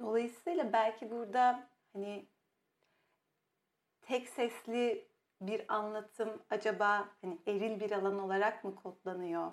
Dolayısıyla 0.00 0.72
belki 0.72 1.10
burada 1.10 1.68
hani 1.92 2.26
tek 4.02 4.28
sesli 4.28 5.08
bir 5.40 5.74
anlatım 5.74 6.42
acaba 6.50 7.08
hani 7.22 7.38
eril 7.46 7.80
bir 7.80 7.90
alan 7.90 8.18
olarak 8.18 8.64
mı 8.64 8.74
kodlanıyor? 8.74 9.52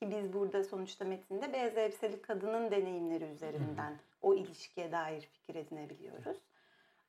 Ki 0.00 0.10
biz 0.10 0.32
burada 0.32 0.64
sonuçta 0.64 1.04
metinde 1.04 1.52
beyaz 1.52 1.76
elbiseli 1.76 2.22
kadının 2.22 2.70
deneyimleri 2.70 3.24
üzerinden 3.24 3.98
o 4.22 4.34
ilişkiye 4.34 4.92
dair 4.92 5.20
fikir 5.20 5.54
edinebiliyoruz. 5.54 6.38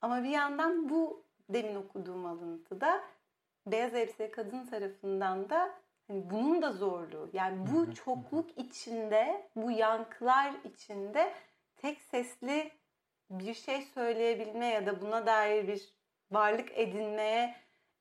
Ama 0.01 0.24
bir 0.24 0.30
yandan 0.30 0.89
bu 0.89 1.24
demin 1.49 1.76
okuduğum 1.76 2.26
alıntıda 2.26 3.03
beyaz 3.68 3.93
elbiseli 3.93 4.32
kadın 4.32 4.66
tarafından 4.66 5.49
da 5.49 5.72
hani 6.07 6.30
bunun 6.30 6.61
da 6.61 6.72
zorluğu. 6.72 7.30
Yani 7.34 7.68
bu 7.74 7.93
çokluk 7.93 8.57
içinde, 8.57 9.49
bu 9.55 9.72
yankılar 9.72 10.53
içinde 10.63 11.34
tek 11.76 12.01
sesli 12.01 12.72
bir 13.30 13.53
şey 13.53 13.82
söyleyebilme 13.82 14.66
ya 14.66 14.86
da 14.86 15.01
buna 15.01 15.26
dair 15.26 15.68
bir 15.68 15.93
varlık 16.32 16.72
edinmeye 16.72 17.55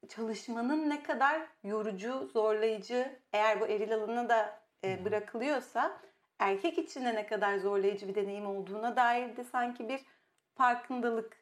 çalışmanın 0.09 0.91
ne 0.91 1.03
kadar 1.03 1.43
yorucu, 1.65 2.31
zorlayıcı 2.33 3.19
eğer 3.33 3.61
bu 3.61 3.67
eril 3.67 3.95
alanına 3.95 4.29
da 4.29 4.61
e, 4.85 5.05
bırakılıyorsa 5.05 6.01
erkek 6.39 6.79
için 6.79 7.05
de 7.05 7.15
ne 7.15 7.27
kadar 7.27 7.59
zorlayıcı 7.59 8.09
bir 8.09 8.15
deneyim 8.15 8.47
olduğuna 8.47 8.97
dair 8.97 9.37
de 9.37 9.45
sanki 9.45 9.89
bir 9.89 10.01
farkındalık 10.55 11.37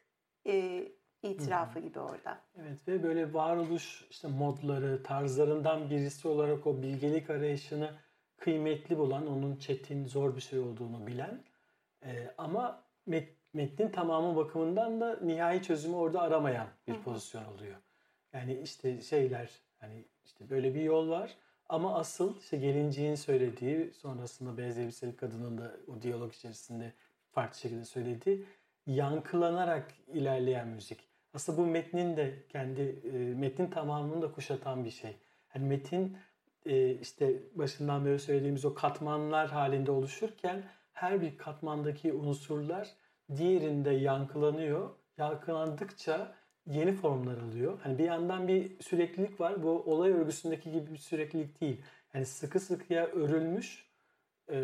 e, 0.47 0.87
itirafı 1.23 1.79
gibi 1.79 1.99
orada. 1.99 2.37
Evet 2.61 2.87
ve 2.87 3.03
böyle 3.03 3.33
varoluş 3.33 4.05
işte 4.09 4.27
modları, 4.27 5.03
tarzlarından 5.03 5.89
birisi 5.89 6.27
olarak 6.27 6.67
o 6.67 6.81
bilgelik 6.81 7.29
arayışını 7.29 7.91
kıymetli 8.37 8.97
bulan, 8.97 9.27
onun 9.27 9.55
çetin, 9.55 10.05
zor 10.05 10.35
bir 10.35 10.41
şey 10.41 10.59
olduğunu 10.59 11.07
bilen 11.07 11.43
e, 12.05 12.33
ama 12.37 12.83
met, 13.05 13.29
metnin 13.53 13.89
tamamı 13.89 14.35
bakımından 14.35 15.01
da 15.01 15.19
nihai 15.21 15.63
çözümü 15.63 15.95
orada 15.95 16.21
aramayan 16.21 16.67
bir 16.87 17.01
pozisyon 17.01 17.45
oluyor. 17.45 17.75
Yani 18.33 18.59
işte 18.63 19.01
şeyler 19.01 19.49
hani 19.79 20.05
işte 20.25 20.49
böyle 20.49 20.75
bir 20.75 20.81
yol 20.81 21.09
var 21.09 21.37
ama 21.69 21.95
asıl 21.95 22.39
işte 22.39 22.57
gelinciğin 22.57 23.15
söylediği, 23.15 23.93
sonrasında 23.93 24.57
beyaz 24.57 24.77
elbiseli 24.77 25.15
kadının 25.15 25.57
da 25.57 25.75
o 25.87 26.01
diyalog 26.01 26.33
içerisinde 26.33 26.93
farklı 27.31 27.59
şekilde 27.59 27.85
söylediği 27.85 28.45
yankılanarak 28.85 29.93
ilerleyen 30.13 30.67
müzik. 30.67 30.99
Aslında 31.33 31.57
bu 31.57 31.65
metnin 31.65 32.17
de 32.17 32.43
kendi 32.49 32.81
e, 32.81 33.17
metnin 33.17 33.69
tamamını 33.69 34.21
da 34.21 34.31
kuşatan 34.31 34.85
bir 34.85 34.91
şey. 34.91 35.15
Yani 35.55 35.67
metin 35.67 36.17
e, 36.65 36.91
işte 36.91 37.33
başından 37.55 38.05
beri 38.05 38.19
söylediğimiz 38.19 38.65
o 38.65 38.73
katmanlar 38.73 39.49
halinde 39.49 39.91
oluşurken 39.91 40.63
her 40.93 41.21
bir 41.21 41.37
katmandaki 41.37 42.13
unsurlar 42.13 42.89
diğerinde 43.35 43.91
yankılanıyor. 43.91 44.89
Yankılandıkça 45.17 46.35
yeni 46.65 46.93
formlar 46.93 47.37
alıyor. 47.37 47.79
Hani 47.83 47.97
bir 47.97 48.03
yandan 48.03 48.47
bir 48.47 48.79
süreklilik 48.79 49.39
var. 49.39 49.63
Bu 49.63 49.69
olay 49.69 50.11
örgüsündeki 50.11 50.71
gibi 50.71 50.91
bir 50.91 50.97
süreklilik 50.97 51.61
değil. 51.61 51.81
Yani 52.13 52.25
sıkı 52.25 52.59
sıkıya 52.59 53.05
örülmüş 53.07 53.85
e, 54.49 54.55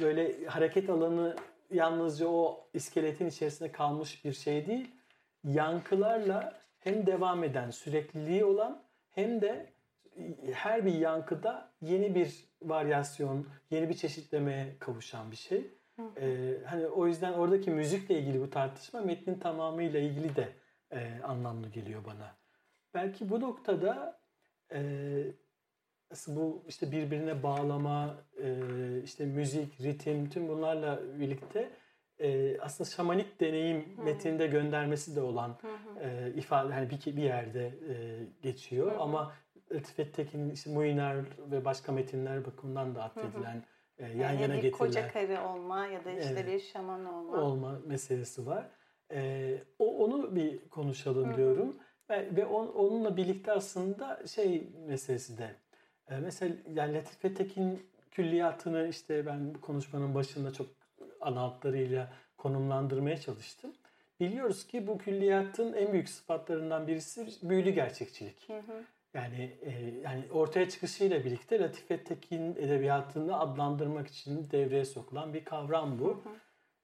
böyle 0.00 0.46
hareket 0.46 0.90
alanı 0.90 1.36
yalnızca 1.70 2.28
o 2.28 2.68
iskeletin 2.74 3.26
içerisinde 3.26 3.72
kalmış 3.72 4.24
bir 4.24 4.32
şey 4.32 4.66
değil. 4.66 4.90
Yankılarla 5.44 6.60
hem 6.78 7.06
devam 7.06 7.44
eden 7.44 7.70
sürekliliği 7.70 8.44
olan 8.44 8.82
hem 9.10 9.40
de 9.40 9.72
her 10.52 10.86
bir 10.86 10.94
yankıda 10.94 11.70
yeni 11.80 12.14
bir 12.14 12.44
varyasyon, 12.62 13.46
yeni 13.70 13.88
bir 13.88 13.94
çeşitlemeye 13.94 14.76
kavuşan 14.78 15.30
bir 15.30 15.36
şey. 15.36 15.66
Ee, 16.20 16.54
hani 16.64 16.86
o 16.86 17.06
yüzden 17.06 17.32
oradaki 17.32 17.70
müzikle 17.70 18.18
ilgili 18.18 18.40
bu 18.40 18.50
tartışma 18.50 19.00
metnin 19.00 19.38
tamamıyla 19.38 20.00
ilgili 20.00 20.36
de 20.36 20.48
e, 20.90 21.20
anlamlı 21.22 21.68
geliyor 21.68 22.04
bana. 22.04 22.36
Belki 22.94 23.30
bu 23.30 23.40
noktada 23.40 24.20
e, 24.72 24.78
bu 26.28 26.64
işte 26.68 26.92
birbirine 26.92 27.42
bağlama, 27.42 28.16
e, 28.42 28.56
işte 29.04 29.26
müzik, 29.26 29.80
ritim 29.80 30.30
tüm 30.30 30.48
bunlarla 30.48 31.00
birlikte 31.20 31.70
e, 32.20 32.60
aslında 32.60 32.90
şamanik 32.90 33.40
deneyim 33.40 33.96
Hı-hı. 33.96 34.04
metinde 34.04 34.46
göndermesi 34.46 35.16
de 35.16 35.20
olan 35.20 35.58
e, 36.00 36.32
ifade 36.36 36.72
hani 36.72 36.90
bir, 36.90 37.16
bir 37.16 37.22
yerde 37.22 37.66
e, 37.66 37.94
geçiyor 38.42 38.90
Hı-hı. 38.90 39.00
ama 39.00 39.32
Latifet 39.72 40.14
Tekin'in 40.14 40.50
işte 40.50 40.70
Muinar 40.70 41.16
ve 41.50 41.64
başka 41.64 41.92
metinler 41.92 42.46
bakımından 42.46 42.94
da 42.94 43.02
atfedilen 43.02 43.64
e, 43.98 44.06
yan 44.06 44.14
yani 44.14 44.42
yana 44.42 44.54
getirilen 44.54 44.78
koca 44.78 45.12
karı 45.12 45.48
olma 45.48 45.86
ya 45.86 46.04
da 46.04 46.10
işte 46.10 46.30
Evet. 46.32 46.46
bir 46.46 46.60
şaman 46.60 47.04
olma. 47.04 47.42
olma 47.42 47.78
meselesi 47.86 48.46
var. 48.46 48.70
E, 49.12 49.54
o 49.78 50.04
onu 50.04 50.36
bir 50.36 50.68
konuşalım 50.68 51.32
Hı 51.32 51.36
diyorum. 51.36 51.76
Ve, 52.10 52.36
ve 52.36 52.46
on- 52.46 52.74
onunla 52.74 53.16
birlikte 53.16 53.52
aslında 53.52 54.26
şey 54.26 54.68
meselesi 54.86 55.38
de 55.38 55.54
e, 56.08 56.16
mesela 56.18 56.54
yani 56.74 56.94
Latife 56.94 57.34
Tekin 57.34 57.86
külliyatını 58.10 58.88
işte 58.88 59.26
ben 59.26 59.54
bu 59.54 59.60
konuşmanın 59.60 60.14
başında 60.14 60.52
çok 60.52 60.66
ana 61.20 61.42
hatlarıyla 61.42 62.12
konumlandırmaya 62.38 63.20
çalıştım. 63.20 63.72
Biliyoruz 64.20 64.66
ki 64.66 64.86
bu 64.86 64.98
külliyatın 64.98 65.72
en 65.72 65.92
büyük 65.92 66.08
sıfatlarından 66.08 66.86
birisi 66.86 67.26
büyülü 67.42 67.70
gerçekçilik. 67.70 68.48
Hı 68.48 68.58
hı. 68.58 68.84
Yani 69.14 69.58
e, 69.62 69.70
yani 70.04 70.24
ortaya 70.32 70.68
çıkışıyla 70.68 71.24
birlikte 71.24 71.60
Latife 71.60 72.04
Tekin 72.04 72.56
edebiyatını 72.56 73.38
adlandırmak 73.40 74.08
için 74.08 74.50
devreye 74.50 74.84
sokulan 74.84 75.34
bir 75.34 75.44
kavram 75.44 75.98
bu. 75.98 76.08
Hı 76.08 76.10
hı. 76.12 76.34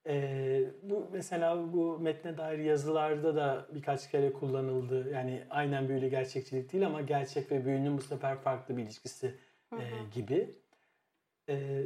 E, 0.07 0.64
bu 0.82 1.09
mesela 1.12 1.72
bu 1.72 1.98
metne 1.98 2.38
dair 2.38 2.59
yazılarda 2.59 3.36
da 3.36 3.66
birkaç 3.74 4.11
kere 4.11 4.32
kullanıldı. 4.32 5.11
Yani 5.11 5.44
aynen 5.50 5.88
büyülü 5.88 6.09
gerçekçilik 6.09 6.72
değil 6.72 6.86
ama 6.86 7.00
gerçek 7.00 7.52
ve 7.52 7.64
büyünün 7.64 7.98
bu 7.98 8.02
sefer 8.02 8.36
farklı 8.36 8.76
bir 8.76 8.82
ilişkisi 8.82 9.34
Hı 9.70 9.76
e, 9.76 9.90
hı. 9.90 10.11
gibi. 10.14 10.55
E, 11.48 11.84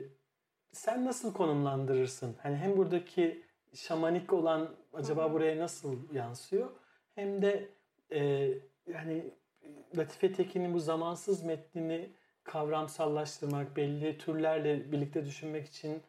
sen 0.72 1.04
nasıl 1.04 1.32
konumlandırırsın? 1.32 2.36
Hani 2.42 2.56
hem 2.56 2.76
buradaki 2.76 3.42
şamanik 3.74 4.32
olan 4.32 4.68
acaba 4.94 5.24
Hı 5.24 5.28
hı. 5.28 5.32
buraya 5.32 5.58
nasıl 5.58 6.14
yansıyor? 6.14 6.70
Hem 7.14 7.42
de 7.42 7.68
e, 8.12 8.50
yani 8.86 9.30
Latife 9.96 10.32
Tekin'in 10.32 10.74
bu 10.74 10.80
zamansız 10.80 11.42
metnini 11.42 12.10
kavramsallaştırmak, 12.44 13.76
belli 13.76 14.18
türlerle 14.18 14.92
birlikte 14.92 15.24
düşünmek 15.24 15.66
için 15.66 15.92
e, 15.94 16.00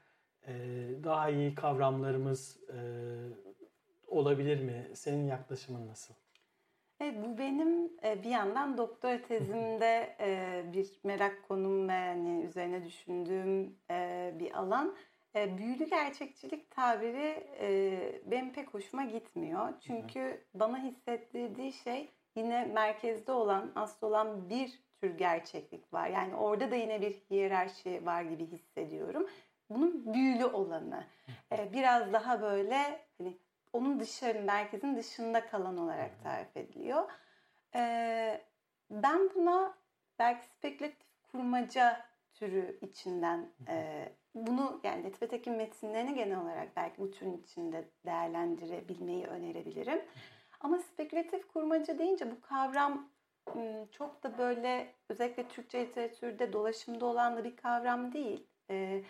daha 1.03 1.29
iyi 1.29 1.55
kavramlarımız 1.55 2.59
e, 2.69 2.79
olabilir 4.07 4.61
mi? 4.61 4.91
Senin 4.93 5.27
yaklaşımın 5.27 5.87
nasıl? 5.87 6.13
Evet, 6.99 7.15
bu 7.25 7.37
benim 7.37 7.91
e, 8.03 8.23
bir 8.23 8.29
yandan 8.29 8.77
doktora 8.77 9.21
tezimde 9.21 10.15
e, 10.19 10.63
bir 10.73 10.99
merak 11.03 11.47
konum 11.47 11.89
ve 11.89 12.07
hani 12.07 12.43
üzerine 12.45 12.85
düşündüğüm 12.85 13.75
bir 14.39 14.57
alan. 14.59 14.95
Büyülü 15.35 15.89
gerçekçilik 15.89 16.71
tabiri 16.71 17.47
benim 18.25 18.53
pek 18.53 18.73
hoşuma 18.73 19.03
gitmiyor. 19.03 19.73
Çünkü 19.79 20.45
bana 20.53 20.83
hissettirdiği 20.83 21.73
şey 21.73 22.09
yine 22.35 22.65
merkezde 22.65 23.31
olan, 23.31 23.71
asıl 23.75 24.07
olan 24.07 24.49
bir 24.49 24.79
tür 25.01 25.17
gerçeklik 25.17 25.93
var. 25.93 26.07
Yani 26.07 26.35
orada 26.35 26.71
da 26.71 26.75
yine 26.75 27.01
bir 27.01 27.11
hiyerarşi 27.11 28.05
var 28.05 28.21
gibi 28.21 28.45
hissediyorum. 28.45 29.27
Bunun 29.69 30.13
büyülü 30.13 30.45
olanı. 30.45 31.03
E, 31.51 31.73
Biraz 31.73 32.13
daha 32.13 32.41
böyle 32.41 33.05
hani 33.17 33.37
onun 33.73 33.99
dışarı, 33.99 34.41
merkezin 34.41 34.97
dışında 34.97 35.45
kalan 35.47 35.77
olarak 35.77 36.23
tarif 36.23 36.57
ediliyor. 36.57 37.11
Ee, 37.75 38.41
ben 38.91 39.29
buna 39.35 39.77
belki 40.19 40.45
spekülatif 40.45 41.07
kurmaca 41.31 42.05
türü 42.33 42.79
içinden 42.81 43.49
e, 43.67 44.05
bunu 44.35 44.81
yani 44.83 45.03
Latife 45.03 45.27
Tekin 45.27 45.53
metinlerini 45.53 46.15
genel 46.15 46.41
olarak 46.41 46.75
belki 46.75 46.97
bu 47.01 47.11
türün 47.11 47.37
içinde 47.37 47.89
değerlendirebilmeyi 48.05 49.25
önerebilirim. 49.27 50.01
Ama 50.59 50.77
spekülatif 50.79 51.47
kurmaca 51.47 51.99
deyince 51.99 52.31
bu 52.31 52.41
kavram 52.41 53.09
çok 53.91 54.23
da 54.23 54.37
böyle 54.37 54.93
özellikle 55.09 55.47
Türkçe 55.47 55.81
literatürde 55.81 56.53
dolaşımda 56.53 57.05
olan 57.05 57.37
da 57.37 57.43
bir 57.43 57.55
kavram 57.55 58.13
değil. 58.13 58.47
Ee, 58.69 59.03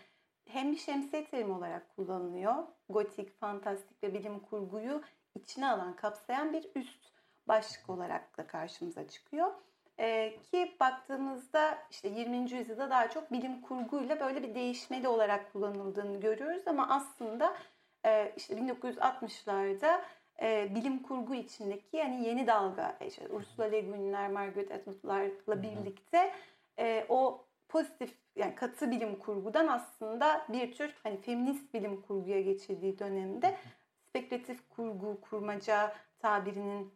hem 0.50 0.72
bir 0.72 0.78
şemsiye 0.78 1.26
terimi 1.26 1.54
olarak 1.54 1.96
kullanılıyor. 1.96 2.56
Gotik, 2.90 3.40
fantastik 3.40 4.04
ve 4.04 4.14
bilim 4.14 4.40
kurguyu 4.40 5.02
içine 5.36 5.70
alan, 5.70 5.96
kapsayan 5.96 6.54
bir 6.54 6.70
üst 6.76 7.12
başlık 7.48 7.90
olarak 7.90 8.38
da 8.38 8.48
karşımıza 8.48 9.08
çıkıyor. 9.08 9.52
Ee, 10.00 10.38
ki 10.52 10.76
baktığımızda 10.80 11.78
işte 11.92 12.08
20. 12.08 12.38
yüzyılda 12.38 12.90
daha 12.90 13.10
çok 13.10 13.32
bilim 13.32 13.62
kurguyla 13.62 14.20
böyle 14.20 14.44
bir 14.44 14.56
değişmeli 14.56 15.08
olarak 15.08 15.54
kullanıldığını 15.54 16.20
görüyoruz 16.20 16.68
ama 16.68 16.90
aslında 16.90 17.58
e, 18.06 18.34
işte 18.38 18.56
1960'larda 18.56 20.02
e, 20.42 20.76
bilim 20.76 21.04
kurgu 21.04 21.36
içindeki 21.36 21.98
yani 21.98 22.28
yeni 22.28 22.48
dalga 22.48 22.98
işte 23.08 23.28
Ursula 23.30 23.66
Le 23.66 23.82
Guin'ler, 23.82 24.30
Margaret 24.30 24.72
Atwood'larla 24.72 25.64
birlikte 25.64 26.34
e, 26.80 27.06
o 27.10 27.46
pozitif 27.70 28.16
yani 28.36 28.56
katı 28.56 28.92
bilim 28.92 29.20
kurgudan 29.20 29.68
aslında 29.68 30.46
bir 30.50 30.74
tür 30.74 30.96
hani 31.04 31.22
feminist 31.22 31.74
bilim 31.74 32.02
kurguya 32.02 32.42
geçildiği 32.42 33.00
dönemde 33.00 33.56
spekülatif 34.10 34.70
kurgu, 34.70 35.22
kurmaca 35.22 35.94
tabirinin 36.20 36.94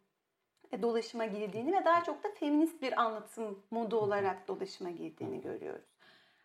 e, 0.72 0.82
dolaşıma 0.82 1.26
girdiğini 1.26 1.74
ve 1.74 1.86
daha 1.86 2.04
çok 2.04 2.24
da 2.24 2.28
feminist 2.40 2.82
bir 2.82 3.02
anlatım 3.02 3.64
modu 3.72 3.98
olarak 3.98 4.48
dolaşıma 4.48 4.90
girdiğini 4.90 5.42
görüyoruz. 5.42 5.86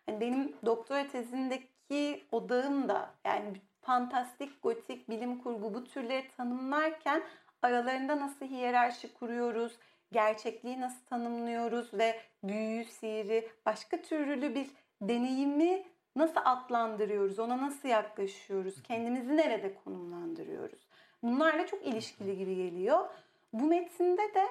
Yani 0.07 0.21
benim 0.21 0.55
doktora 0.65 1.07
tezindeki 1.07 2.23
odağım 2.31 2.89
da 2.89 3.13
yani 3.25 3.53
fantastik, 3.81 4.63
gotik, 4.63 5.09
bilim 5.09 5.39
kurgu 5.39 5.73
bu 5.73 5.83
türleri 5.83 6.27
tanımlarken 6.37 7.23
aralarında 7.61 8.19
nasıl 8.19 8.45
hiyerarşi 8.45 9.13
kuruyoruz, 9.13 9.77
gerçekliği 10.11 10.81
nasıl 10.81 11.05
tanımlıyoruz 11.05 11.93
ve 11.93 12.19
büyüyü, 12.43 12.85
sihiri, 12.85 13.49
başka 13.65 14.01
türlü 14.01 14.55
bir 14.55 14.69
deneyimi 15.01 15.83
nasıl 16.15 16.41
adlandırıyoruz, 16.45 17.39
ona 17.39 17.57
nasıl 17.57 17.89
yaklaşıyoruz, 17.89 18.83
kendimizi 18.83 19.37
nerede 19.37 19.73
konumlandırıyoruz. 19.73 20.87
Bunlarla 21.23 21.67
çok 21.67 21.85
ilişkili 21.85 22.37
gibi 22.37 22.55
geliyor. 22.55 23.09
Bu 23.53 23.65
metinde 23.65 24.33
de 24.33 24.47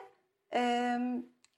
e, 0.55 0.61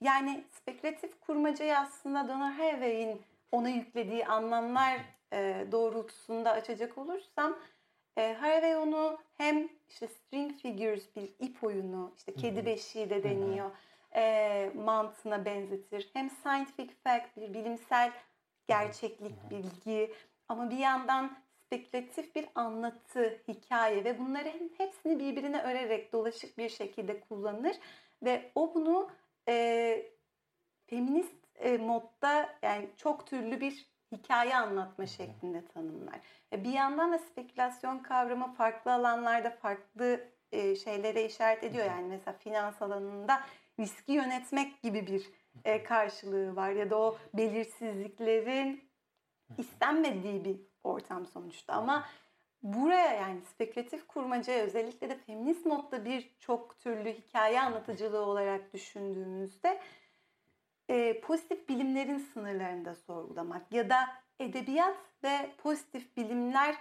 yani 0.01 0.43
spekülatif 0.51 1.19
kurmacayı 1.19 1.77
aslında 1.77 2.27
Donna 2.27 2.57
Haraway'in 2.57 3.21
ona 3.51 3.69
yüklediği 3.69 4.25
anlamlar 4.25 4.99
e, 5.33 5.65
doğrultusunda 5.71 6.51
açacak 6.51 6.97
olursam 6.97 7.57
e, 8.17 8.33
Haraway 8.33 8.77
onu 8.77 9.17
hem 9.37 9.69
işte 9.89 10.07
string 10.07 10.53
figures 10.53 11.15
bir 11.15 11.29
ip 11.39 11.63
oyunu 11.63 12.13
işte 12.17 12.33
kedi 12.33 12.65
beşiği 12.65 13.09
de 13.09 13.23
deniyor 13.23 13.71
e, 14.15 14.71
mantığına 14.75 15.45
benzetir. 15.45 16.09
Hem 16.13 16.29
scientific 16.29 16.93
fact 17.03 17.37
bir 17.37 17.53
bilimsel 17.53 18.11
gerçeklik 18.67 19.49
bilgi 19.49 20.13
ama 20.49 20.69
bir 20.69 20.77
yandan 20.77 21.37
spekülatif 21.65 22.35
bir 22.35 22.45
anlatı, 22.55 23.41
hikaye 23.47 24.03
ve 24.03 24.19
bunları 24.19 24.53
hepsini 24.77 25.19
birbirine 25.19 25.61
örerek 25.61 26.13
dolaşık 26.13 26.57
bir 26.57 26.69
şekilde 26.69 27.19
kullanır 27.19 27.75
ve 28.23 28.51
o 28.55 28.73
bunu 28.75 29.09
e, 29.47 30.05
feminist 30.87 31.35
e, 31.55 31.77
modda 31.77 32.49
yani 32.61 32.89
çok 32.97 33.27
türlü 33.27 33.61
bir 33.61 33.91
hikaye 34.11 34.55
anlatma 34.55 35.05
şeklinde 35.05 35.65
tanımlar. 35.65 36.19
E, 36.53 36.63
bir 36.63 36.73
yandan 36.73 37.13
da 37.13 37.19
spekülasyon 37.19 37.99
kavramı 37.99 38.53
farklı 38.53 38.93
alanlarda 38.93 39.49
farklı 39.49 40.27
e, 40.51 40.75
şeylere 40.75 41.25
işaret 41.25 41.63
ediyor. 41.63 41.85
Yani 41.85 42.07
mesela 42.07 42.37
finans 42.37 42.81
alanında 42.81 43.41
riski 43.81 44.11
yönetmek 44.11 44.81
gibi 44.81 45.07
bir 45.07 45.29
e, 45.65 45.83
karşılığı 45.83 46.55
var 46.55 46.71
ya 46.71 46.89
da 46.89 46.99
o 46.99 47.17
belirsizliklerin 47.33 48.89
istenmediği 49.57 50.45
bir 50.45 50.57
ortam 50.83 51.25
sonuçta. 51.25 51.73
Ama 51.73 52.05
buraya 52.63 53.13
yani 53.13 53.41
spekülatif 53.41 54.07
kurmacaya 54.07 54.63
özellikle 54.63 55.09
de 55.09 55.17
feminist 55.17 55.65
modda 55.65 56.05
bir 56.05 56.35
çok 56.39 56.79
türlü 56.79 57.13
hikaye 57.13 57.61
anlatıcılığı 57.61 58.25
olarak 58.25 58.73
düşündüğümüzde 58.73 59.81
e, 60.89 61.21
pozitif 61.21 61.69
bilimlerin 61.69 62.17
sınırlarını 62.17 62.85
da 62.85 62.95
sorgulamak 62.95 63.73
ya 63.73 63.89
da 63.89 63.99
edebiyat 64.39 64.97
ve 65.23 65.51
pozitif 65.57 66.17
bilimler 66.17 66.75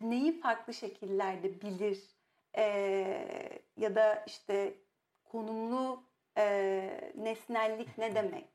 neyi 0.00 0.40
farklı 0.40 0.74
şekillerde 0.74 1.60
bilir 1.60 1.98
e, 2.56 2.62
ya 3.76 3.94
da 3.94 4.24
işte 4.26 4.74
konumlu 5.36 6.02
e, 6.38 7.12
nesnellik 7.14 7.98
ne 7.98 8.14
demek? 8.14 8.48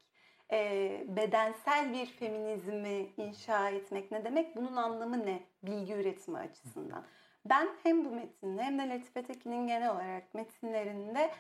E, 0.51 1.03
bedensel 1.07 1.93
bir 1.93 2.05
feminizmi 2.05 3.13
inşa 3.17 3.69
etmek 3.69 4.11
ne 4.11 4.23
demek? 4.23 4.55
Bunun 4.55 4.75
anlamı 4.75 5.25
ne? 5.25 5.39
Bilgi 5.63 5.93
üretimi 5.93 6.37
açısından. 6.37 7.03
Ben 7.45 7.69
hem 7.83 8.05
bu 8.05 8.09
metinde 8.09 8.63
hem 8.63 8.79
de 8.79 8.89
Latife 8.89 9.23
Tekin'in 9.23 9.67
genel 9.67 9.91
olarak 9.91 10.33
metinlerinde 10.33 11.31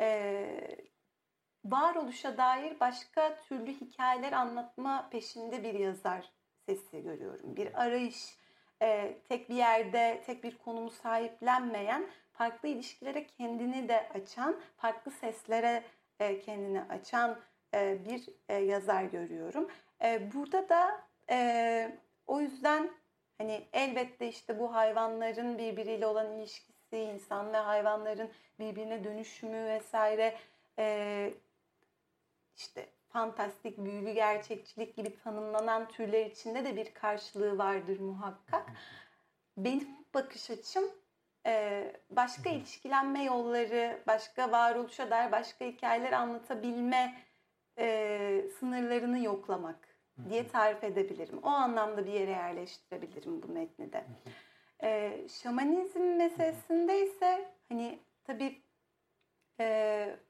e, 0.00 0.48
varoluşa 1.64 2.36
dair 2.36 2.80
başka 2.80 3.36
türlü 3.36 3.72
hikayeler 3.72 4.32
anlatma 4.32 5.08
peşinde 5.10 5.64
bir 5.64 5.74
yazar 5.74 6.32
sesi 6.66 7.02
görüyorum. 7.02 7.56
Bir 7.56 7.82
arayış, 7.82 8.38
e, 8.82 9.18
tek 9.28 9.48
bir 9.48 9.54
yerde, 9.54 10.22
tek 10.26 10.44
bir 10.44 10.58
konumu 10.58 10.90
sahiplenmeyen, 10.90 12.06
farklı 12.38 12.68
ilişkilere 12.68 13.26
kendini 13.26 13.88
de 13.88 14.08
açan, 14.14 14.60
farklı 14.76 15.10
seslere 15.10 15.84
e, 16.20 16.40
kendini 16.40 16.82
açan 16.82 17.38
e, 17.74 18.04
bir 18.04 18.28
e, 18.48 18.54
yazar 18.54 19.04
görüyorum. 19.04 19.70
Burada 20.34 20.68
da 20.68 21.06
o 22.26 22.40
yüzden 22.40 22.90
hani 23.38 23.66
elbette 23.72 24.28
işte 24.28 24.58
bu 24.58 24.74
hayvanların 24.74 25.58
birbiriyle 25.58 26.06
olan 26.06 26.32
ilişkisi, 26.32 26.98
insan 26.98 27.52
ve 27.52 27.56
hayvanların 27.56 28.30
birbirine 28.58 29.04
dönüşümü 29.04 29.66
vesaire 29.66 30.38
işte 32.56 32.86
fantastik, 33.08 33.78
büyülü 33.78 34.12
gerçekçilik 34.12 34.96
gibi 34.96 35.16
tanımlanan 35.16 35.88
türler 35.88 36.26
içinde 36.26 36.64
de 36.64 36.76
bir 36.76 36.94
karşılığı 36.94 37.58
vardır 37.58 38.00
muhakkak. 38.00 38.72
Benim 39.56 39.88
bakış 40.14 40.50
açım 40.50 40.84
başka 42.10 42.50
ilişkilenme 42.50 43.24
yolları, 43.24 43.98
başka 44.06 44.52
varoluşa 44.52 45.10
dair 45.10 45.32
başka 45.32 45.64
hikayeler 45.64 46.12
anlatabilme 46.12 47.14
sınırlarını 48.58 49.18
yoklamak 49.24 49.88
diye 50.28 50.48
tarif 50.48 50.84
edebilirim. 50.84 51.38
O 51.42 51.48
anlamda 51.48 52.06
bir 52.06 52.12
yere 52.12 52.30
yerleştirebilirim 52.30 53.42
bu 53.42 53.48
metni 53.48 53.92
de. 53.92 54.04
şamanizm 55.28 56.02
meselesinde 56.16 57.06
ise 57.06 57.48
hani 57.68 57.98
tabii 58.24 58.62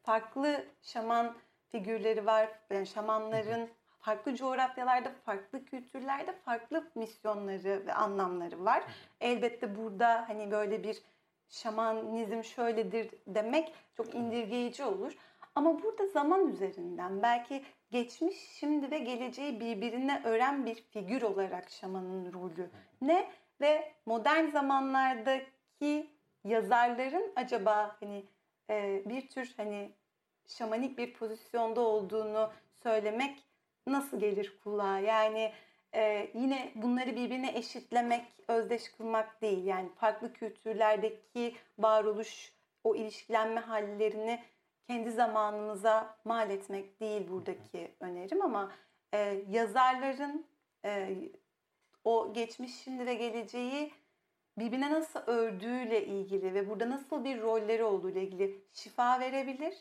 farklı 0.03 0.65
şaman 0.83 1.37
figürleri 1.69 2.27
var. 2.27 2.49
Yani 2.71 2.87
şamanların 2.87 3.69
farklı 4.07 4.35
coğrafyalarda, 4.35 5.11
farklı 5.25 5.65
kültürlerde 5.65 6.33
farklı 6.33 6.91
misyonları 6.95 7.87
ve 7.87 7.95
anlamları 7.95 8.65
var. 8.65 8.85
Elbette 9.21 9.77
burada 9.77 10.29
hani 10.29 10.51
böyle 10.51 10.85
bir 10.85 11.03
şamanizm 11.49 12.43
şöyledir 12.43 13.11
demek 13.27 13.75
çok 13.97 14.15
indirgeyici 14.15 14.85
olur. 14.85 15.17
Ama 15.55 15.83
burada 15.83 16.07
zaman 16.07 16.49
üzerinden 16.49 17.23
belki 17.23 17.65
geçmiş, 17.91 18.37
şimdi 18.61 18.91
ve 18.91 18.99
geleceği 18.99 19.61
birbirine 19.61 20.23
ören 20.25 20.67
bir 20.67 20.75
figür 20.75 21.23
olarak 21.23 21.71
şamanın 21.71 22.33
rolü 22.33 22.71
ne 23.01 23.31
ve 23.61 23.93
modern 24.07 24.47
zamanlardaki 24.47 26.11
yazarların 26.45 27.33
acaba 27.37 27.97
hani 28.01 28.25
bir 29.09 29.29
tür 29.29 29.55
hani 29.57 29.93
şamanik 30.47 30.99
bir 30.99 31.13
pozisyonda 31.15 31.81
olduğunu 31.81 32.53
söylemek 32.83 33.46
nasıl 33.93 34.21
gelir 34.21 34.59
kulağa? 34.65 34.99
Yani 34.99 35.53
e, 35.95 36.31
yine 36.35 36.73
bunları 36.75 37.17
birbirine 37.17 37.59
eşitlemek, 37.59 38.25
özdeş 38.49 38.89
kılmak 38.89 39.43
değil. 39.43 39.65
Yani 39.65 39.89
farklı 39.95 40.33
kültürlerdeki 40.33 41.55
varoluş, 41.79 42.53
o 42.85 42.97
ilişkilenme 42.97 43.61
hallerini 43.61 44.43
kendi 44.87 45.11
zamanımıza 45.11 46.19
mal 46.25 46.51
etmek 46.51 47.01
değil 47.01 47.29
buradaki 47.29 47.95
önerim 48.01 48.43
ama 48.43 48.73
e, 49.15 49.43
yazarların 49.49 50.47
e, 50.85 51.17
o 52.05 52.33
geçmiş, 52.33 52.75
şimdi 52.85 53.07
ve 53.07 53.15
geleceği 53.15 53.93
birbirine 54.59 54.91
nasıl 54.91 55.21
ördüğüyle 55.27 56.07
ilgili 56.07 56.55
ve 56.55 56.69
burada 56.69 56.91
nasıl 56.91 57.25
bir 57.25 57.41
rolleri 57.41 57.85
olduğu 57.85 58.11
ile 58.11 58.23
ilgili 58.23 58.65
şifa 58.73 59.21
verebilir 59.21 59.75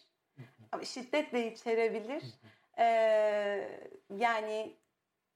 ama 0.72 0.84
şiddet 0.84 1.34
de 1.34 1.54
içerebilir. 1.54 2.24
Ee, 2.78 3.90
yani 4.10 4.78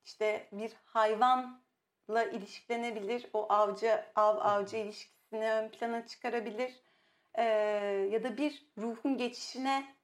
işte 0.05 0.47
bir 0.51 0.73
hayvanla 0.85 2.23
ilişkilenebilir. 2.31 3.29
O 3.33 3.53
avcı 3.53 4.05
av 4.15 4.37
avcı 4.37 4.77
ilişkisini 4.77 5.51
ön 5.51 5.69
plana 5.69 6.05
çıkarabilir. 6.07 6.83
Ee, 7.35 7.43
ya 8.11 8.23
da 8.23 8.37
bir 8.37 8.65
ruhun 8.77 9.17
geçişine 9.17 9.95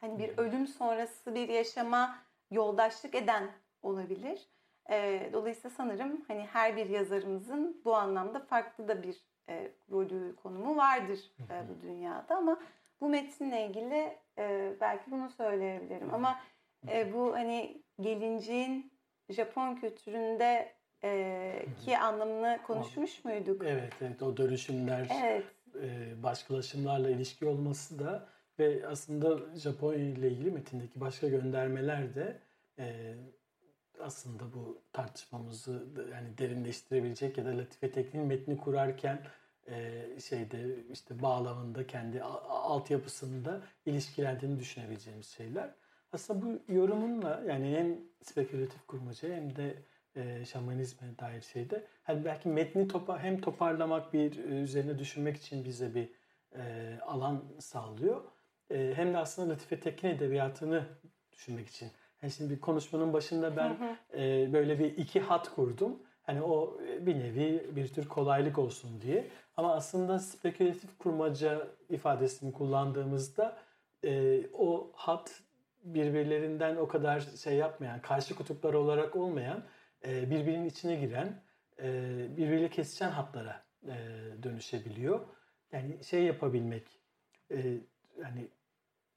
hani 0.00 0.18
bir 0.18 0.38
ölüm 0.38 0.66
sonrası 0.66 1.34
bir 1.34 1.48
yaşama 1.48 2.18
yoldaşlık 2.50 3.14
eden 3.14 3.50
olabilir. 3.82 4.48
E, 4.90 5.30
dolayısıyla 5.32 5.70
sanırım 5.70 6.24
hani 6.28 6.46
her 6.46 6.76
bir 6.76 6.86
yazarımızın 6.86 7.82
bu 7.84 7.96
anlamda 7.96 8.40
farklı 8.40 8.88
da 8.88 9.02
bir 9.02 9.26
e, 9.48 9.72
rolü 9.90 10.36
konumu 10.36 10.76
vardır 10.76 11.32
e, 11.50 11.68
bu 11.68 11.82
dünyada 11.82 12.36
ama 12.36 12.60
bu 13.00 13.08
metinle 13.08 13.66
ilgili 13.66 14.18
e, 14.38 14.72
belki 14.80 15.10
bunu 15.10 15.30
söyleyebilirim. 15.30 16.14
Ama 16.14 16.40
e, 16.88 17.12
bu 17.12 17.32
hani 17.32 17.82
gelincin 18.00 18.92
Japon 19.28 19.74
kültüründe 19.74 20.72
e, 21.04 21.66
ki 21.84 21.98
anlamını 21.98 22.58
konuşmuş 22.66 23.24
muyduk? 23.24 23.62
Evet, 23.64 23.92
evet 24.00 24.22
o 24.22 24.36
dönüşümler, 24.36 25.08
evet. 25.24 25.44
e, 25.82 26.22
başkalaşımlarla 26.22 27.10
ilişki 27.10 27.46
olması 27.46 27.98
da 27.98 28.28
ve 28.58 28.86
aslında 28.86 29.56
Japonya 29.56 29.98
ile 29.98 30.30
ilgili 30.30 30.50
metindeki 30.50 31.00
başka 31.00 31.28
göndermeler 31.28 32.14
de 32.14 32.38
e, 32.78 33.14
aslında 34.00 34.52
bu 34.54 34.82
tartışmamızı 34.92 35.86
yani 36.12 36.38
derinleştirebilecek 36.38 37.38
ya 37.38 37.44
da 37.44 37.58
Latife 37.58 37.92
Tekin'in 37.92 38.26
metni 38.26 38.56
kurarken 38.56 39.22
e, 39.68 40.02
şeyde 40.20 40.84
işte 40.92 41.22
bağlamında 41.22 41.86
kendi 41.86 42.22
altyapısında 42.22 43.60
ilişkilendiğini 43.86 44.58
düşünebileceğimiz 44.58 45.26
şeyler. 45.26 45.74
Aslında 46.12 46.46
bu 46.46 46.72
yorumunla 46.72 47.42
yani 47.48 47.76
hem 47.76 47.98
spekülatif 48.22 48.86
kurmaca 48.86 49.34
hem 49.34 49.56
de 49.56 49.76
e, 50.16 50.44
şamanizme 50.44 51.18
dair 51.18 51.40
şeyde 51.40 51.84
hani 52.02 52.24
belki 52.24 52.48
metni 52.48 52.88
topa 52.88 53.18
hem 53.18 53.40
toparlamak 53.40 54.12
bir 54.12 54.44
e, 54.44 54.62
üzerine 54.62 54.98
düşünmek 54.98 55.36
için 55.36 55.64
bize 55.64 55.94
bir 55.94 56.08
e, 56.58 56.98
alan 57.06 57.44
sağlıyor. 57.58 58.20
E, 58.70 58.92
hem 58.96 59.14
de 59.14 59.18
aslında 59.18 59.52
Latife 59.52 59.80
Tekin 59.80 60.08
edebiyatını 60.08 60.84
düşünmek 61.32 61.68
için. 61.68 61.90
Yani 62.22 62.32
şimdi 62.32 62.54
bir 62.54 62.60
konuşmanın 62.60 63.12
başında 63.12 63.56
ben 63.56 63.98
e, 64.14 64.52
böyle 64.52 64.78
bir 64.78 64.96
iki 64.96 65.20
hat 65.20 65.54
kurdum. 65.54 66.02
Hani 66.22 66.42
o 66.42 66.80
bir 67.00 67.18
nevi 67.18 67.76
bir 67.76 67.88
tür 67.88 68.08
kolaylık 68.08 68.58
olsun 68.58 69.00
diye. 69.00 69.26
Ama 69.56 69.74
aslında 69.74 70.18
spekülatif 70.18 70.98
kurmaca 70.98 71.66
ifadesini 71.88 72.52
kullandığımızda 72.52 73.56
e, 74.04 74.40
o 74.52 74.90
hat 74.94 75.42
birbirlerinden 75.84 76.76
o 76.76 76.88
kadar 76.88 77.20
şey 77.20 77.54
yapmayan, 77.54 78.02
karşı 78.02 78.34
kutuplar 78.34 78.74
olarak 78.74 79.16
olmayan, 79.16 79.62
e, 80.06 80.30
birbirinin 80.30 80.68
içine 80.68 80.96
giren, 80.96 81.42
e, 81.82 82.16
birbiriyle 82.36 82.70
kesişen 82.70 83.10
hatlara 83.10 83.62
e, 83.86 83.94
dönüşebiliyor. 84.42 85.20
Yani 85.72 86.04
şey 86.04 86.22
yapabilmek, 86.22 86.84
e, 87.50 87.56
yani 88.22 88.48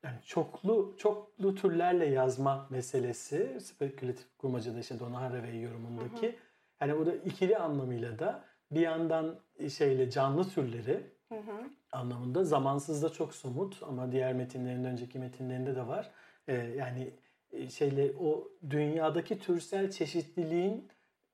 yani 0.03 0.17
çoklu 0.25 0.95
çoklu 0.97 1.55
türlerle 1.55 2.05
yazma 2.05 2.67
meselesi 2.69 3.59
spekülatif 3.61 4.37
kurmacada 4.37 4.79
işte 4.79 4.99
Donahara 4.99 5.43
ve 5.43 5.57
yorumundaki 5.57 6.27
hı 6.27 6.31
hı. 6.31 6.35
yani 6.81 6.93
o 6.93 7.05
da 7.05 7.15
ikili 7.15 7.57
anlamıyla 7.57 8.19
da 8.19 8.43
bir 8.71 8.79
yandan 8.79 9.39
şeyle 9.69 10.09
canlı 10.09 10.49
türleri 10.49 11.03
hı 11.29 11.35
hı. 11.35 11.69
anlamında 11.91 12.43
zamansız 12.43 13.03
da 13.03 13.09
çok 13.09 13.35
somut 13.35 13.83
ama 13.83 14.11
diğer 14.11 14.33
metinlerin 14.33 14.83
önceki 14.83 15.19
metinlerinde 15.19 15.75
de 15.75 15.87
var. 15.87 16.11
Ee, 16.47 16.53
yani 16.53 17.13
e, 17.51 17.69
şeyle 17.69 18.11
o 18.19 18.47
dünyadaki 18.69 19.39
türsel 19.39 19.91
çeşitliliğin 19.91 20.87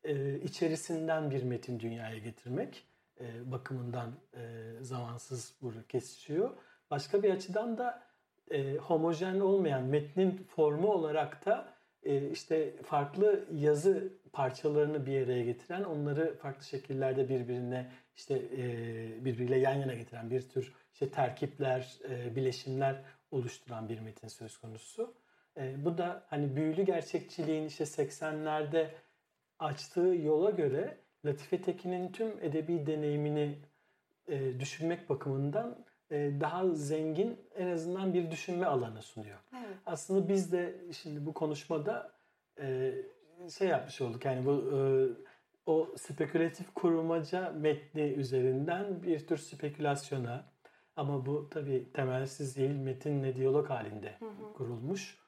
e, 0.04 0.40
içerisinden 0.40 1.32
bir 1.32 1.44
metin 1.44 1.80
dünyaya 1.80 2.18
getirmek 2.18 2.84
e, 3.20 3.52
bakımından 3.52 4.12
e, 4.34 4.74
zamansız 4.82 5.56
burada 5.62 5.84
kesişiyor. 5.88 6.50
Başka 6.92 7.24
bir 7.24 7.30
açıdan 7.30 7.78
da 7.78 8.04
e, 8.52 8.76
homojen 8.76 9.40
olmayan 9.40 9.84
metnin 9.84 10.48
formu 10.56 10.92
olarak 10.92 11.46
da 11.46 11.74
e, 12.04 12.30
işte 12.30 12.74
farklı 12.84 13.46
yazı 13.54 14.14
parçalarını 14.34 15.06
bir 15.06 15.26
araya 15.26 15.44
getiren, 15.44 15.84
onları 15.84 16.38
farklı 16.38 16.66
şekillerde 16.66 17.30
birbirine 17.30 17.92
işte 18.16 18.42
e, 18.58 19.26
birbiriyle 19.26 19.58
yan 19.58 19.74
yana 19.74 19.94
getiren 19.94 20.30
bir 20.30 20.50
tür 20.50 20.74
işte 20.94 21.12
terkipler, 21.12 21.98
e, 22.10 22.36
bileşimler 22.36 23.02
oluşturan 23.32 23.90
bir 23.90 24.00
metin 24.00 24.28
söz 24.28 24.58
konusu. 24.58 25.14
E, 25.58 25.86
bu 25.86 25.98
da 25.98 26.26
hani 26.30 26.56
büyülü 26.56 26.84
gerçekçiliğin 26.84 27.66
işte 27.66 27.84
80'lerde 27.84 28.88
açtığı 29.60 30.16
yola 30.24 30.50
göre 30.50 30.98
Latife 31.26 31.62
Tekin'in 31.62 32.12
tüm 32.12 32.28
edebi 32.42 32.86
deneyimini 32.88 33.60
e, 34.28 34.60
düşünmek 34.60 35.10
bakımından 35.10 35.86
e, 36.12 36.32
daha 36.42 36.70
zengin 36.70 37.40
en 37.56 37.68
azından 37.68 38.14
bir 38.14 38.32
düşünme 38.32 38.66
alanı 38.66 39.02
sunuyor. 39.02 39.40
Evet. 39.54 39.78
Aslında 39.86 40.30
biz 40.30 40.52
de 40.52 40.76
şimdi 40.92 41.26
bu 41.26 41.34
konuşmada 41.34 42.12
e, 42.60 42.94
şey 43.58 43.68
yapmış 43.68 44.02
olduk. 44.02 44.26
Yani 44.26 44.46
bu 44.46 44.52
e, 44.52 44.80
o 45.66 45.94
spekülatif 45.98 46.74
kurmaca 46.74 47.52
metni 47.52 48.02
üzerinden 48.02 49.04
bir 49.04 49.28
tür 49.28 49.38
spekülasyona 49.38 50.46
ama 50.96 51.26
bu 51.26 51.50
tabi 51.50 51.94
temelsiz 51.94 52.58
değil 52.58 52.76
metinle 52.76 53.36
diyalog 53.36 53.70
halinde 53.70 54.16
hı 54.20 54.26
hı. 54.26 54.54
kurulmuş. 54.54 55.26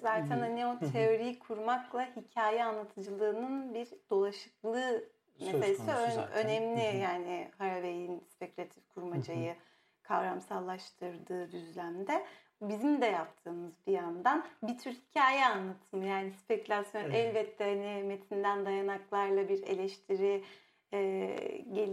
Zaten 0.00 0.38
hani 0.38 0.66
o 0.66 0.78
teoriyi 0.92 1.38
kurmakla 1.38 2.16
hikaye 2.16 2.64
anlatıcılığının 2.64 3.74
bir 3.74 3.88
dolaşıklığı 4.10 5.04
meselesi 5.40 5.90
ön, 5.90 6.28
önemli. 6.32 6.92
Hı 6.92 6.92
hı. 6.92 6.96
Yani 6.96 7.50
Haraway'in 7.58 8.20
spekülatif 8.20 8.88
kurmacayı 8.88 9.48
hı 9.48 9.52
hı. 9.52 9.56
kavramsallaştırdığı 10.02 11.52
düzlemde 11.52 12.26
bizim 12.68 13.02
de 13.02 13.06
yaptığımız 13.06 13.72
bir 13.86 13.92
yandan 13.92 14.44
bir 14.62 14.78
tür 14.78 14.90
hikaye 14.90 15.46
anlatımı 15.46 16.06
yani 16.06 16.32
spekülasyon 16.32 17.02
evet. 17.02 17.14
elbette 17.14 17.64
hani 17.64 18.02
metinden 18.02 18.66
dayanaklarla 18.66 19.48
bir 19.48 19.62
eleştiri 19.62 20.44
e, 20.92 21.26
gel, 21.72 21.90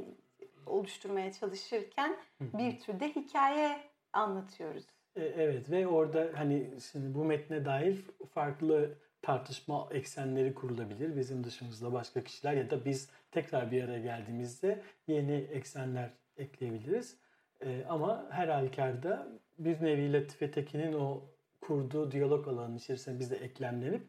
oluşturmaya 0.66 1.32
çalışırken 1.32 2.18
bir 2.42 2.80
tür 2.80 3.00
de 3.00 3.16
hikaye 3.16 3.80
anlatıyoruz. 4.14 4.86
E, 5.16 5.24
evet 5.24 5.72
ve 5.72 5.88
orada 5.88 6.30
hani 6.36 6.70
şimdi 6.92 7.16
bu 7.16 7.26
metne 7.26 7.66
dair 7.66 8.06
farklı 8.34 8.98
tartışma 9.22 9.88
eksenleri 9.92 10.54
kurulabilir. 10.54 11.18
Bizim 11.18 11.44
dışımızda 11.44 11.94
başka 11.94 12.24
kişiler 12.24 12.54
ya 12.54 12.70
da 12.70 12.86
biz 12.86 13.10
tekrar 13.32 13.72
bir 13.72 13.84
araya 13.84 14.00
geldiğimizde 14.00 14.82
yeni 15.08 15.36
eksenler 15.36 16.10
ekleyebiliriz. 16.38 17.18
Ee, 17.62 17.86
ama 17.90 18.28
her 18.30 18.48
halükarda 18.48 19.28
bir 19.60 19.82
nevi 19.82 20.14
Latife 20.14 20.52
Tekin'in 20.52 20.94
o 20.94 21.22
kurduğu 21.62 22.12
diyalog 22.12 22.48
alanının 22.48 22.78
içerisine 22.78 23.20
biz 23.20 23.32
de 23.32 23.36
eklemlenip 23.36 24.02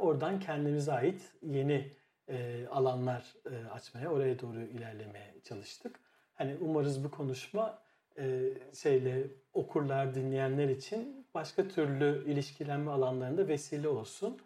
oradan 0.00 0.40
kendimize 0.40 0.92
ait 0.92 1.32
yeni 1.42 1.92
e, 2.28 2.66
alanlar 2.66 3.34
e, 3.50 3.68
açmaya, 3.68 4.12
oraya 4.12 4.40
doğru 4.40 4.60
ilerlemeye 4.60 5.34
çalıştık. 5.44 6.00
Hani 6.34 6.56
umarız 6.60 7.04
bu 7.04 7.10
konuşma 7.10 7.78
e, 8.18 8.40
şeyle 8.74 9.26
okurlar, 9.52 10.14
dinleyenler 10.14 10.68
için 10.68 11.26
başka 11.34 11.68
türlü 11.68 12.30
ilişkilenme 12.30 12.90
alanlarında 12.90 13.48
vesile 13.48 13.88
olsun. 13.88 14.38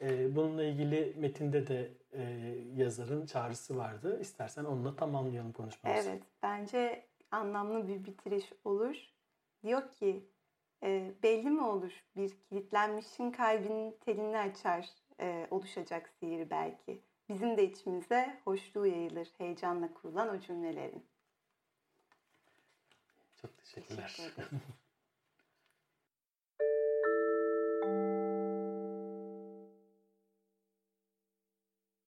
E, 0.00 0.36
bununla 0.36 0.64
ilgili 0.64 1.14
metinde 1.16 1.66
de 1.66 1.90
e, 2.12 2.22
yazarın 2.74 3.26
çağrısı 3.26 3.76
vardı. 3.76 4.20
İstersen 4.20 4.64
onunla 4.64 4.96
tamamlayalım 4.96 5.52
konuşmamızı. 5.52 6.08
Evet, 6.08 6.22
bence 6.42 7.06
anlamlı 7.30 7.88
bir 7.88 8.04
bitiriş 8.04 8.52
olur. 8.64 9.15
Diyor 9.62 9.90
ki, 9.92 10.30
e, 10.82 11.14
belli 11.22 11.50
mi 11.50 11.62
olur 11.62 12.04
bir 12.16 12.38
kilitlenmişin 12.40 13.30
kalbinin 13.30 13.96
telini 14.00 14.38
açar 14.38 14.88
e, 15.20 15.46
oluşacak 15.50 16.08
sihir 16.08 16.50
belki. 16.50 17.02
Bizim 17.28 17.56
de 17.56 17.64
içimize 17.64 18.40
hoşluğu 18.44 18.86
yayılır 18.86 19.28
heyecanla 19.38 19.94
kurulan 19.94 20.36
o 20.36 20.40
cümlelerin. 20.40 21.06
Çok 23.36 23.58
teşekkürler. 23.58 24.12
Teşekkür 24.16 24.42